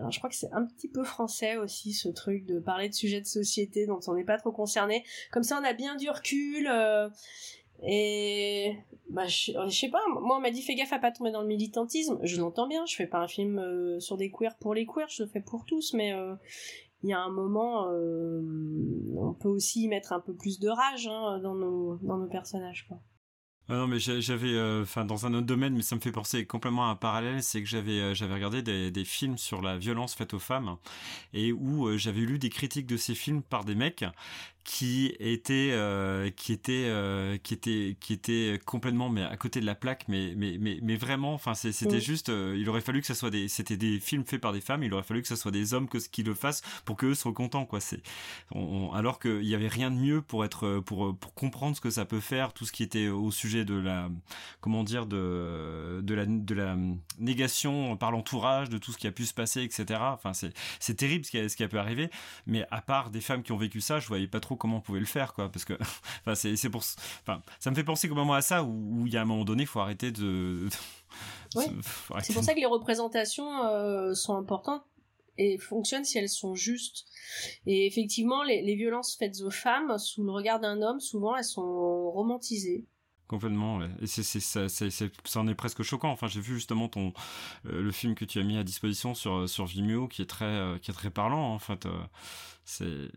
je 0.09 0.17
crois 0.17 0.29
que 0.29 0.37
c'est 0.37 0.51
un 0.53 0.65
petit 0.65 0.87
peu 0.87 1.03
français 1.03 1.57
aussi, 1.57 1.91
ce 1.91 2.07
truc 2.07 2.45
de 2.45 2.59
parler 2.59 2.87
de 2.87 2.93
sujets 2.93 3.19
de 3.19 3.25
société 3.25 3.85
dont 3.85 3.99
on 4.07 4.13
n'est 4.13 4.23
pas 4.23 4.37
trop 4.37 4.53
concerné. 4.53 5.03
Comme 5.33 5.43
ça, 5.43 5.59
on 5.61 5.65
a 5.65 5.73
bien 5.73 5.97
du 5.97 6.09
recul. 6.09 6.65
Euh, 6.67 7.09
et 7.85 8.77
bah, 9.09 9.27
je, 9.27 9.51
sais 9.69 9.89
pas, 9.89 9.99
moi 10.07 10.37
on 10.37 10.39
m'a 10.39 10.51
dit 10.51 10.61
fais 10.61 10.75
gaffe 10.75 10.93
à 10.93 10.99
pas 10.99 11.11
tomber 11.11 11.31
dans 11.31 11.41
le 11.41 11.47
militantisme. 11.47 12.19
Je 12.23 12.39
l'entends 12.39 12.67
bien, 12.67 12.85
je 12.85 12.95
fais 12.95 13.07
pas 13.07 13.19
un 13.19 13.27
film 13.27 13.59
euh, 13.59 13.99
sur 13.99 14.17
des 14.17 14.31
queers 14.31 14.57
pour 14.59 14.73
les 14.73 14.85
queers, 14.85 15.09
je 15.09 15.23
le 15.23 15.29
fais 15.29 15.41
pour 15.41 15.65
tous, 15.65 15.93
mais 15.93 16.13
euh, 16.13 16.35
il 17.03 17.09
y 17.09 17.13
a 17.13 17.19
un 17.19 17.29
moment, 17.29 17.89
euh, 17.91 18.41
on 19.17 19.33
peut 19.33 19.49
aussi 19.49 19.87
mettre 19.89 20.13
un 20.13 20.21
peu 20.21 20.33
plus 20.33 20.59
de 20.59 20.69
rage 20.69 21.07
hein, 21.07 21.39
dans, 21.43 21.55
nos, 21.55 21.97
dans 21.97 22.17
nos 22.17 22.27
personnages. 22.27 22.87
Quoi. 22.87 22.97
Ah 23.69 23.75
non 23.75 23.87
mais 23.87 23.97
j'avais 23.97 24.59
enfin 24.81 25.05
dans 25.05 25.25
un 25.25 25.33
autre 25.33 25.45
domaine 25.45 25.73
mais 25.73 25.83
ça 25.83 25.95
me 25.95 26.01
fait 26.01 26.11
penser 26.11 26.45
complètement 26.45 26.85
à 26.85 26.89
un 26.89 26.95
parallèle 26.97 27.41
c'est 27.41 27.63
que 27.63 27.69
j'avais 27.69 28.13
j'avais 28.13 28.33
regardé 28.33 28.61
des, 28.61 28.91
des, 28.91 29.05
films 29.05 29.37
sur 29.37 29.61
la 29.61 29.77
violence 29.77 30.15
faite 30.15 30.33
aux 30.33 30.39
femmes 30.39 30.75
et 31.31 31.53
où 31.53 31.97
j'avais 31.97 32.19
lu 32.19 32.39
des 32.39 32.49
critiques 32.49 32.87
de 32.87 32.97
ces 32.97 33.15
films 33.15 33.41
par 33.41 33.63
des 33.63 33.75
mecs 33.75 34.03
qui 34.63 35.13
était 35.19 35.71
euh, 35.73 36.29
qui 36.29 36.53
était 36.53 36.85
euh, 36.85 37.37
qui 37.37 37.53
était 37.53 37.97
qui 37.99 38.13
était 38.13 38.59
complètement 38.65 39.09
mais 39.09 39.23
à 39.23 39.35
côté 39.35 39.59
de 39.59 39.65
la 39.65 39.75
plaque 39.75 40.05
mais 40.07 40.33
mais 40.37 40.57
mais, 40.57 40.79
mais 40.81 40.95
vraiment 40.95 41.33
enfin 41.33 41.53
c'était 41.53 41.97
mm. 41.97 42.01
juste 42.01 42.29
euh, 42.29 42.55
il 42.57 42.69
aurait 42.69 42.81
fallu 42.81 43.01
que 43.01 43.07
ça 43.07 43.15
soit 43.15 43.29
des 43.29 43.49
c'était 43.49 43.75
des 43.75 43.99
films 43.99 44.23
faits 44.23 44.39
par 44.39 44.53
des 44.53 44.61
femmes 44.61 44.83
il 44.83 44.93
aurait 44.93 45.03
fallu 45.03 45.21
que 45.21 45.27
ça 45.27 45.35
soit 45.35 45.51
des 45.51 45.73
hommes 45.73 45.89
que 45.89 45.97
qui 45.97 46.23
le 46.23 46.33
fassent 46.33 46.61
pour 46.85 46.95
qu'eux 46.95 47.13
soient 47.13 47.33
contents 47.33 47.65
quoi 47.65 47.81
c'est 47.81 48.01
alors 48.93 49.19
qu'il 49.19 49.43
y 49.43 49.53
avait 49.53 49.67
rien 49.67 49.91
de 49.91 49.97
mieux 49.97 50.21
pour 50.21 50.45
être 50.45 50.79
pour 50.85 51.17
pour 51.17 51.33
comprendre 51.33 51.75
ce 51.75 51.81
que 51.81 51.89
ça 51.89 52.05
peut 52.05 52.21
faire 52.21 52.53
tout 52.53 52.65
ce 52.65 52.71
qui 52.71 52.83
était 52.83 53.09
au 53.09 53.31
sujet 53.31 53.65
de 53.65 53.75
la 53.75 54.09
comment 54.61 54.83
dire 54.85 55.07
de 55.07 55.99
de 56.01 56.13
la 56.13 56.25
de 56.25 56.55
la 56.55 56.77
négation 57.19 57.97
par 57.97 58.11
l'entourage 58.11 58.69
de 58.69 58.77
tout 58.77 58.93
ce 58.93 58.97
qui 58.97 59.07
a 59.07 59.11
pu 59.11 59.25
se 59.25 59.33
passer 59.33 59.61
etc 59.61 59.99
enfin 60.03 60.31
c'est 60.31 60.53
c'est 60.79 60.95
terrible 60.95 61.25
ce 61.25 61.31
qui 61.31 61.39
a, 61.39 61.49
ce 61.49 61.57
qui 61.57 61.63
a 61.63 61.67
pu 61.67 61.77
arriver 61.77 62.09
mais 62.47 62.65
à 62.71 62.81
part 62.81 63.09
des 63.09 63.21
femmes 63.21 63.43
qui 63.43 63.51
ont 63.51 63.57
vécu 63.57 63.81
ça 63.81 63.99
je 63.99 64.07
voyais 64.07 64.27
pas 64.27 64.39
trop 64.39 64.52
comment 64.55 64.77
on 64.77 64.81
pouvait 64.81 64.99
le 64.99 65.05
faire 65.05 65.33
quoi 65.33 65.51
parce 65.51 65.65
que 65.65 65.73
enfin 66.25 66.35
c'est 66.35 66.69
pour 66.69 66.83
enfin 67.21 67.41
ça 67.59 67.69
me 67.69 67.75
fait 67.75 67.83
penser 67.83 68.07
complètement 68.09 68.33
à 68.33 68.41
ça 68.41 68.63
où 68.63 69.05
il 69.05 69.13
y 69.13 69.17
a 69.17 69.21
un 69.21 69.25
moment 69.25 69.45
donné 69.45 69.63
il 69.63 69.67
faut 69.67 69.79
arrêter 69.79 70.11
de 70.11 70.67
c'est 71.49 72.33
pour 72.33 72.43
ça 72.43 72.53
que 72.53 72.59
les 72.59 72.65
représentations 72.65 73.63
euh, 73.65 74.13
sont 74.13 74.35
importantes 74.35 74.83
et 75.37 75.57
fonctionnent 75.57 76.05
si 76.05 76.17
elles 76.17 76.29
sont 76.29 76.55
justes. 76.55 77.05
Et 77.65 77.87
effectivement, 77.87 78.43
les, 78.43 78.61
les, 78.61 78.75
violences 78.75 79.15
faites 79.17 79.41
aux 79.41 79.49
femmes, 79.49 79.97
sous 79.97 80.23
le 80.23 80.31
regard 80.31 80.59
d'un 80.59 80.81
homme, 80.81 80.99
souvent 80.99 81.35
elles 81.35 81.43
sont 81.43 82.11
romantisées. 82.11 82.85
Complètement, 83.27 83.79
et 83.81 84.05
c'est, 84.05 84.23
ça, 84.23 84.67
ça 84.69 85.39
en 85.39 85.47
est 85.47 85.55
presque 85.55 85.81
choquant. 85.81 86.11
Enfin, 86.11 86.27
j'ai 86.27 86.41
vu 86.41 86.55
justement 86.55 86.87
ton 86.87 87.13
euh, 87.65 87.81
le 87.81 87.91
film 87.91 88.13
que 88.15 88.25
tu 88.25 88.37
as 88.39 88.43
mis 88.43 88.57
à 88.57 88.63
disposition 88.63 89.15
sur 89.15 89.49
sur 89.49 89.65
Vimeo, 89.65 90.07
qui 90.07 90.21
est 90.21 90.29
très 90.29 90.45
euh, 90.45 90.77
qui 90.77 90.91
est 90.91 90.93
très 90.93 91.09
parlant. 91.09 91.53
En 91.53 91.57
fait, 91.57 91.87
c'est 92.63 93.07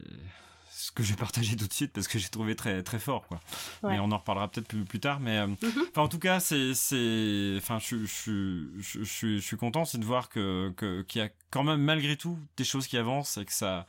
ce 0.79 0.93
que 0.93 1.03
je 1.03 1.11
vais 1.13 1.17
partager 1.17 1.57
tout 1.57 1.67
de 1.67 1.73
suite 1.73 1.91
parce 1.95 2.07
que 2.07 2.19
j'ai 2.19 2.29
trouvé 2.29 2.55
très 2.55 2.83
très 2.83 2.99
fort 2.99 3.27
quoi. 3.27 3.41
Mais 3.83 3.99
on 3.99 4.13
en 4.13 4.19
reparlera 4.19 4.49
peut-être 4.49 4.69
plus, 4.69 4.85
plus 4.85 5.01
tard. 5.01 5.21
Mais 5.21 5.39
euh, 5.39 5.47
mhm. 5.47 5.87
en 5.97 6.07
tout 6.07 6.19
cas, 6.19 6.39
c'est 6.39 6.75
c'est 6.75 7.55
enfin 7.57 7.79
je 7.79 8.05
je 8.05 8.69
je 8.83 9.03
je 9.03 9.39
suis 9.39 9.57
content 9.57 9.87
c'est 9.87 9.97
de 9.97 10.05
voir 10.05 10.29
que 10.29 10.75
qu'il 11.09 11.23
y 11.23 11.25
a 11.25 11.31
quand 11.51 11.65
même 11.65 11.81
malgré 11.81 12.17
tout 12.17 12.39
des 12.59 12.65
choses 12.65 12.87
qui 12.87 12.99
avancent 12.99 13.39
et 13.39 13.47
que 13.47 13.55
ça 13.55 13.87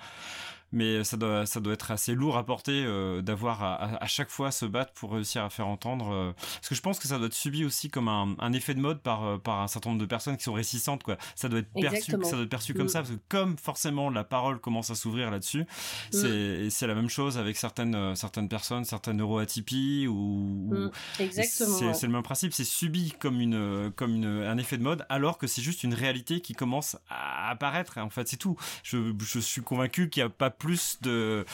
mais 0.72 1.04
ça 1.04 1.18
doit 1.18 1.46
ça 1.46 1.60
doit 1.60 1.74
être 1.74 1.92
assez 1.92 2.14
lourd 2.14 2.38
à 2.38 2.46
porter 2.46 2.84
euh, 2.86 3.22
d'avoir 3.22 3.64
à, 3.64 4.04
à, 4.04 4.08
chaque 4.08 4.30
fois 4.30 4.52
se 4.52 4.66
battre 4.66 4.92
pour 4.94 5.14
réussir 5.14 5.44
à 5.44 5.50
faire 5.50 5.68
entendre 5.68 6.12
euh, 6.12 6.32
parce 6.56 6.70
que 6.70 6.76
je 6.76 6.82
pense 6.82 7.00
que 7.00 7.08
ça 7.08 7.18
doit 7.18 7.28
être 7.28 7.34
subi 7.34 7.64
aussi 7.64 7.90
comme 7.90 8.10
un, 8.10 8.36
un, 8.40 8.54
effet 8.54 8.74
de 8.74 8.82
mode 8.82 9.02
par 9.02 9.26
euh, 9.26 9.38
par 9.38 9.62
un 9.62 9.68
certain 9.68 9.92
nombre 9.92 10.02
de 10.02 10.06
personnes 10.06 10.36
qui 10.36 10.44
sont 10.44 10.54
réticentes 10.54 11.04
quoi 11.04 11.18
ça 11.36 11.48
doit 11.48 11.60
être 11.60 11.72
perçu 11.74 12.12
ça 12.12 12.32
doit 12.32 12.44
être 12.44 12.50
perçu 12.50 12.74
comme 12.74 12.86
mm. 12.86 12.90
ça 12.90 13.00
parce 13.00 13.12
que 13.12 13.20
comme 13.30 13.58
forcément 13.58 14.10
la 14.10 14.26
parole 14.26 14.60
commence 14.60 14.90
à 14.90 14.96
s'ouvrir 14.96 15.32
là-dessus 15.32 15.66
mm. 16.14 16.70
c'est 16.70 16.88
la 16.88 16.96
même 16.96 17.10
chose 17.10 17.38
avec 17.38 17.56
certaines 17.56 18.16
certaines 18.16 18.50
personnes 18.50 18.84
certaines 18.84 19.18
neuroatypies 19.18 20.08
ou, 20.08 20.70
mm. 20.74 20.92
exactement 21.20 21.94
c'est 21.94 22.08
le 22.08 22.14
même 22.14 22.24
principe 22.24 22.54
c'est 22.54 22.66
subi 22.66 23.14
comme 23.20 23.40
une 23.40 23.92
comme 23.96 24.16
une, 24.16 24.26
un 24.26 24.58
effet 24.58 24.78
de 24.78 24.84
mode 24.84 25.06
alors 25.08 25.38
que 25.38 25.48
c'est 25.48 25.62
juste 25.62 25.84
une 25.84 25.94
réalité 25.94 26.42
qui 26.42 26.54
commence 26.54 26.98
à 27.10 27.50
apparaître 27.52 27.98
en 28.00 28.10
fait 28.10 28.28
c'est 28.28 28.38
tout 28.38 28.58
je, 28.84 29.14
je 29.20 29.40
suis 29.40 29.62
convaincu 29.62 30.10
qu'il 30.10 30.24
n'y 30.24 30.28
a 30.28 30.30
pas 30.30 30.50
plus 30.58 30.98
de 31.02 31.46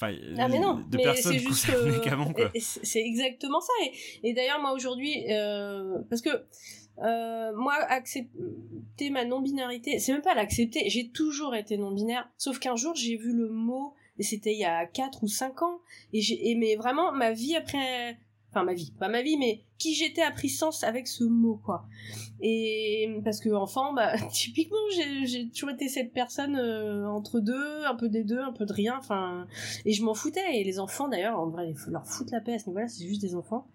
Enfin, 0.00 0.14
ah 0.38 0.46
mais 0.46 0.60
non, 0.60 0.74
de 0.74 0.96
mais 0.96 1.02
personnes 1.02 1.42
concernées 1.42 2.00
qu'avant. 2.04 2.32
C'est 2.54 3.00
exactement 3.00 3.60
ça. 3.60 3.72
Et, 3.82 4.28
et 4.28 4.32
d'ailleurs, 4.32 4.60
moi 4.60 4.72
aujourd'hui, 4.72 5.24
euh, 5.32 5.98
parce 6.08 6.22
que 6.22 6.30
euh, 7.02 7.52
moi, 7.56 7.74
accepter 7.74 9.10
ma 9.10 9.24
non-binarité, 9.24 9.98
c'est 9.98 10.12
même 10.12 10.22
pas 10.22 10.34
l'accepter, 10.34 10.88
j'ai 10.88 11.08
toujours 11.08 11.54
été 11.54 11.76
non-binaire, 11.76 12.28
sauf 12.36 12.58
qu'un 12.58 12.76
jour 12.76 12.94
j'ai 12.94 13.16
vu 13.16 13.32
le 13.32 13.48
mot, 13.48 13.94
et 14.18 14.22
c'était 14.22 14.52
il 14.52 14.58
y 14.58 14.64
a 14.64 14.86
4 14.86 15.22
ou 15.22 15.28
5 15.28 15.62
ans, 15.62 15.80
et 16.12 16.20
j'ai 16.20 16.50
aimé 16.50 16.76
vraiment 16.76 17.12
ma 17.12 17.32
vie 17.32 17.54
après 17.56 18.18
enfin 18.58 18.64
ma 18.64 18.74
vie, 18.74 18.92
pas 18.98 19.08
ma 19.08 19.22
vie, 19.22 19.36
mais 19.36 19.62
qui 19.78 19.94
j'étais 19.94 20.22
a 20.22 20.30
pris 20.30 20.48
sens 20.48 20.82
avec 20.82 21.06
ce 21.06 21.24
mot, 21.24 21.60
quoi. 21.64 21.86
Et 22.40 23.20
parce 23.24 23.40
que 23.40 23.50
enfant, 23.50 23.92
bah 23.92 24.14
typiquement, 24.32 24.76
j'ai 25.24 25.48
toujours 25.50 25.70
cette 25.88 26.12
personne 26.12 26.56
euh, 26.56 27.08
entre 27.08 27.40
deux, 27.40 27.84
un 27.84 27.94
peu 27.94 28.08
des 28.08 28.24
deux, 28.24 28.40
un 28.40 28.52
peu 28.52 28.66
de 28.66 28.72
rien, 28.72 28.96
enfin, 28.98 29.46
et 29.84 29.92
je 29.92 30.02
m'en 30.02 30.14
foutais. 30.14 30.60
Et 30.60 30.64
les 30.64 30.80
enfants, 30.80 31.08
d'ailleurs, 31.08 31.38
en 31.38 31.48
vrai, 31.48 31.72
leur 31.88 32.06
foutre 32.06 32.32
la 32.32 32.40
paix 32.40 32.54
à 32.54 32.58
ce 32.58 32.68
niveau-là, 32.68 32.88
c'est 32.88 33.06
juste 33.06 33.20
des 33.20 33.34
enfants. 33.34 33.66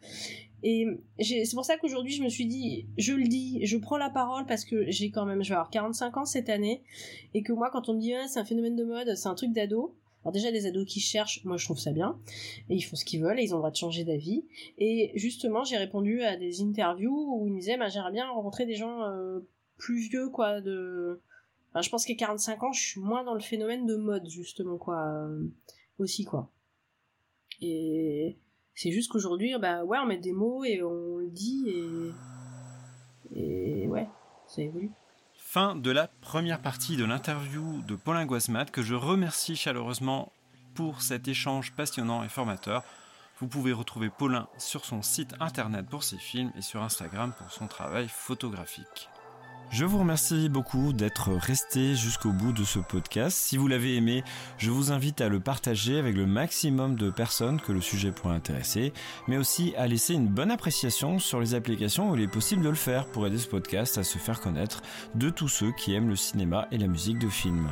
Et 0.66 0.88
c'est 1.20 1.56
pour 1.56 1.66
ça 1.66 1.78
qu'aujourd'hui, 1.78 2.14
je 2.14 2.24
me 2.24 2.30
suis 2.30 2.46
dit, 2.46 2.88
je 2.98 3.14
le 3.14 3.26
dis, 3.26 3.66
je 3.66 3.78
prends 3.78 3.98
la 3.98 4.10
parole 4.10 4.46
parce 4.46 4.64
que 4.64 4.90
j'ai 4.90 5.12
quand 5.12 5.26
même, 5.26 5.44
je 5.44 5.50
vais 5.50 5.56
avoir 5.56 5.70
45 5.70 6.18
ans 6.18 6.26
cette 6.26 6.50
année, 6.50 6.84
et 7.34 7.44
que 7.44 7.52
moi, 7.52 7.70
quand 7.70 7.90
on 7.90 7.96
me 7.96 8.00
dit, 8.00 8.14
ah, 8.14 8.28
c'est 8.28 8.40
un 8.40 8.46
phénomène 8.46 8.78
de 8.78 8.86
mode, 8.86 9.14
c'est 9.16 9.28
un 9.28 9.36
truc 9.36 9.52
d'ado, 9.52 9.94
alors 10.24 10.32
déjà, 10.32 10.52
les 10.52 10.66
ados 10.66 10.86
qui 10.86 11.00
cherchent, 11.02 11.44
moi 11.44 11.58
je 11.58 11.66
trouve 11.66 11.80
ça 11.80 11.92
bien, 11.92 12.18
et 12.70 12.76
ils 12.76 12.82
font 12.82 12.96
ce 12.96 13.04
qu'ils 13.04 13.22
veulent, 13.22 13.40
et 13.40 13.44
ils 13.44 13.54
ont 13.54 13.58
le 13.58 13.62
droit 13.62 13.72
de 13.72 13.76
changer 13.76 14.06
d'avis. 14.06 14.46
Et 14.78 15.12
justement, 15.16 15.64
j'ai 15.64 15.78
répondu 15.78 16.24
à 16.24 16.38
des 16.38 16.62
interviews 16.62 17.36
où 17.38 17.48
ils 17.48 17.54
me 17.54 17.60
disaient, 17.60 17.78
bah, 17.78 17.90
j'aimerais 17.90 18.12
bien 18.12 18.30
rencontrer 18.30 18.66
des 18.66 18.76
gens 18.76 19.04
euh, 19.04 19.40
plus 19.78 20.08
vieux, 20.10 20.30
quoi, 20.30 20.62
de... 20.62 21.20
Je 21.82 21.90
pense 21.90 22.06
qu'à 22.06 22.16
45 22.16 22.64
ans, 22.64 22.72
je 22.72 22.82
suis 22.82 23.02
moins 23.02 23.24
dans 23.24 23.34
le 23.34 23.40
phénomène 23.42 23.86
de 23.86 23.96
mode, 23.96 24.28
justement, 24.30 24.78
quoi, 24.78 25.04
euh, 25.08 25.48
aussi, 26.00 26.24
quoi. 26.24 26.50
Et 27.62 28.38
c'est 28.76 28.92
juste 28.92 29.12
qu'aujourd'hui, 29.12 29.54
bah 29.60 29.84
ouais, 29.84 29.98
on 30.00 30.06
met 30.06 30.18
des 30.18 30.34
mots 30.34 30.64
et 30.64 30.82
on 30.84 31.18
le 31.18 31.30
dit, 31.30 31.66
et... 31.70 32.12
Et 33.36 33.88
ouais, 33.88 34.08
ça 34.48 34.62
évolue. 34.62 34.92
Fin 35.54 35.76
de 35.76 35.92
la 35.92 36.08
première 36.08 36.60
partie 36.60 36.98
de 36.98 37.06
l'interview 37.06 37.84
de 37.84 37.94
Paulin 37.94 38.26
Guasmat 38.26 38.66
que 38.66 38.82
je 38.82 38.96
remercie 38.96 39.56
chaleureusement 39.56 40.32
pour 40.74 41.04
cet 41.04 41.28
échange 41.28 41.74
passionnant 41.74 42.24
et 42.24 42.28
formateur. 42.28 42.84
Vous 43.40 43.48
pouvez 43.48 43.72
retrouver 43.72 44.10
Paulin 44.10 44.48
sur 44.58 44.84
son 44.84 45.04
site 45.04 45.36
internet 45.40 45.86
pour 45.88 46.04
ses 46.04 46.18
films 46.18 46.52
et 46.58 46.64
sur 46.64 46.82
Instagram 46.82 47.34
pour 47.38 47.52
son 47.52 47.68
travail 47.68 48.08
photographique. 48.10 49.10
Je 49.74 49.86
vous 49.86 49.98
remercie 49.98 50.50
beaucoup 50.50 50.94
d'être 50.94 51.34
resté 51.34 51.96
jusqu'au 51.96 52.30
bout 52.30 52.54
de 52.54 52.64
ce 52.64 52.78
podcast. 52.78 53.36
Si 53.36 53.58
vous 53.58 53.68
l'avez 53.68 53.96
aimé, 53.96 54.24
je 54.60 54.70
vous 54.70 54.92
invite 54.92 55.20
à 55.20 55.30
le 55.30 55.40
partager 55.40 55.98
avec 55.98 56.16
le 56.16 56.28
maximum 56.28 56.96
de 56.96 57.10
personnes 57.10 57.60
que 57.60 57.72
le 57.72 57.82
sujet 57.82 58.12
pourrait 58.12 58.36
intéresser, 58.36 58.94
mais 59.28 59.38
aussi 59.38 59.74
à 59.76 59.88
laisser 59.88 60.14
une 60.14 60.28
bonne 60.28 60.52
appréciation 60.52 61.18
sur 61.18 61.40
les 61.40 61.56
applications 61.56 62.12
où 62.12 62.16
il 62.16 62.22
est 62.22 62.28
possible 62.28 62.62
de 62.62 62.70
le 62.70 62.76
faire 62.76 63.08
pour 63.08 63.26
aider 63.26 63.40
ce 63.40 63.48
podcast 63.48 63.98
à 63.98 64.04
se 64.04 64.20
faire 64.20 64.42
connaître 64.42 64.84
de 65.16 65.32
tous 65.32 65.48
ceux 65.48 65.72
qui 65.72 65.96
aiment 65.96 66.10
le 66.10 66.16
cinéma 66.16 66.68
et 66.70 66.78
la 66.78 66.86
musique 66.86 67.18
de 67.18 67.30
film. 67.30 67.68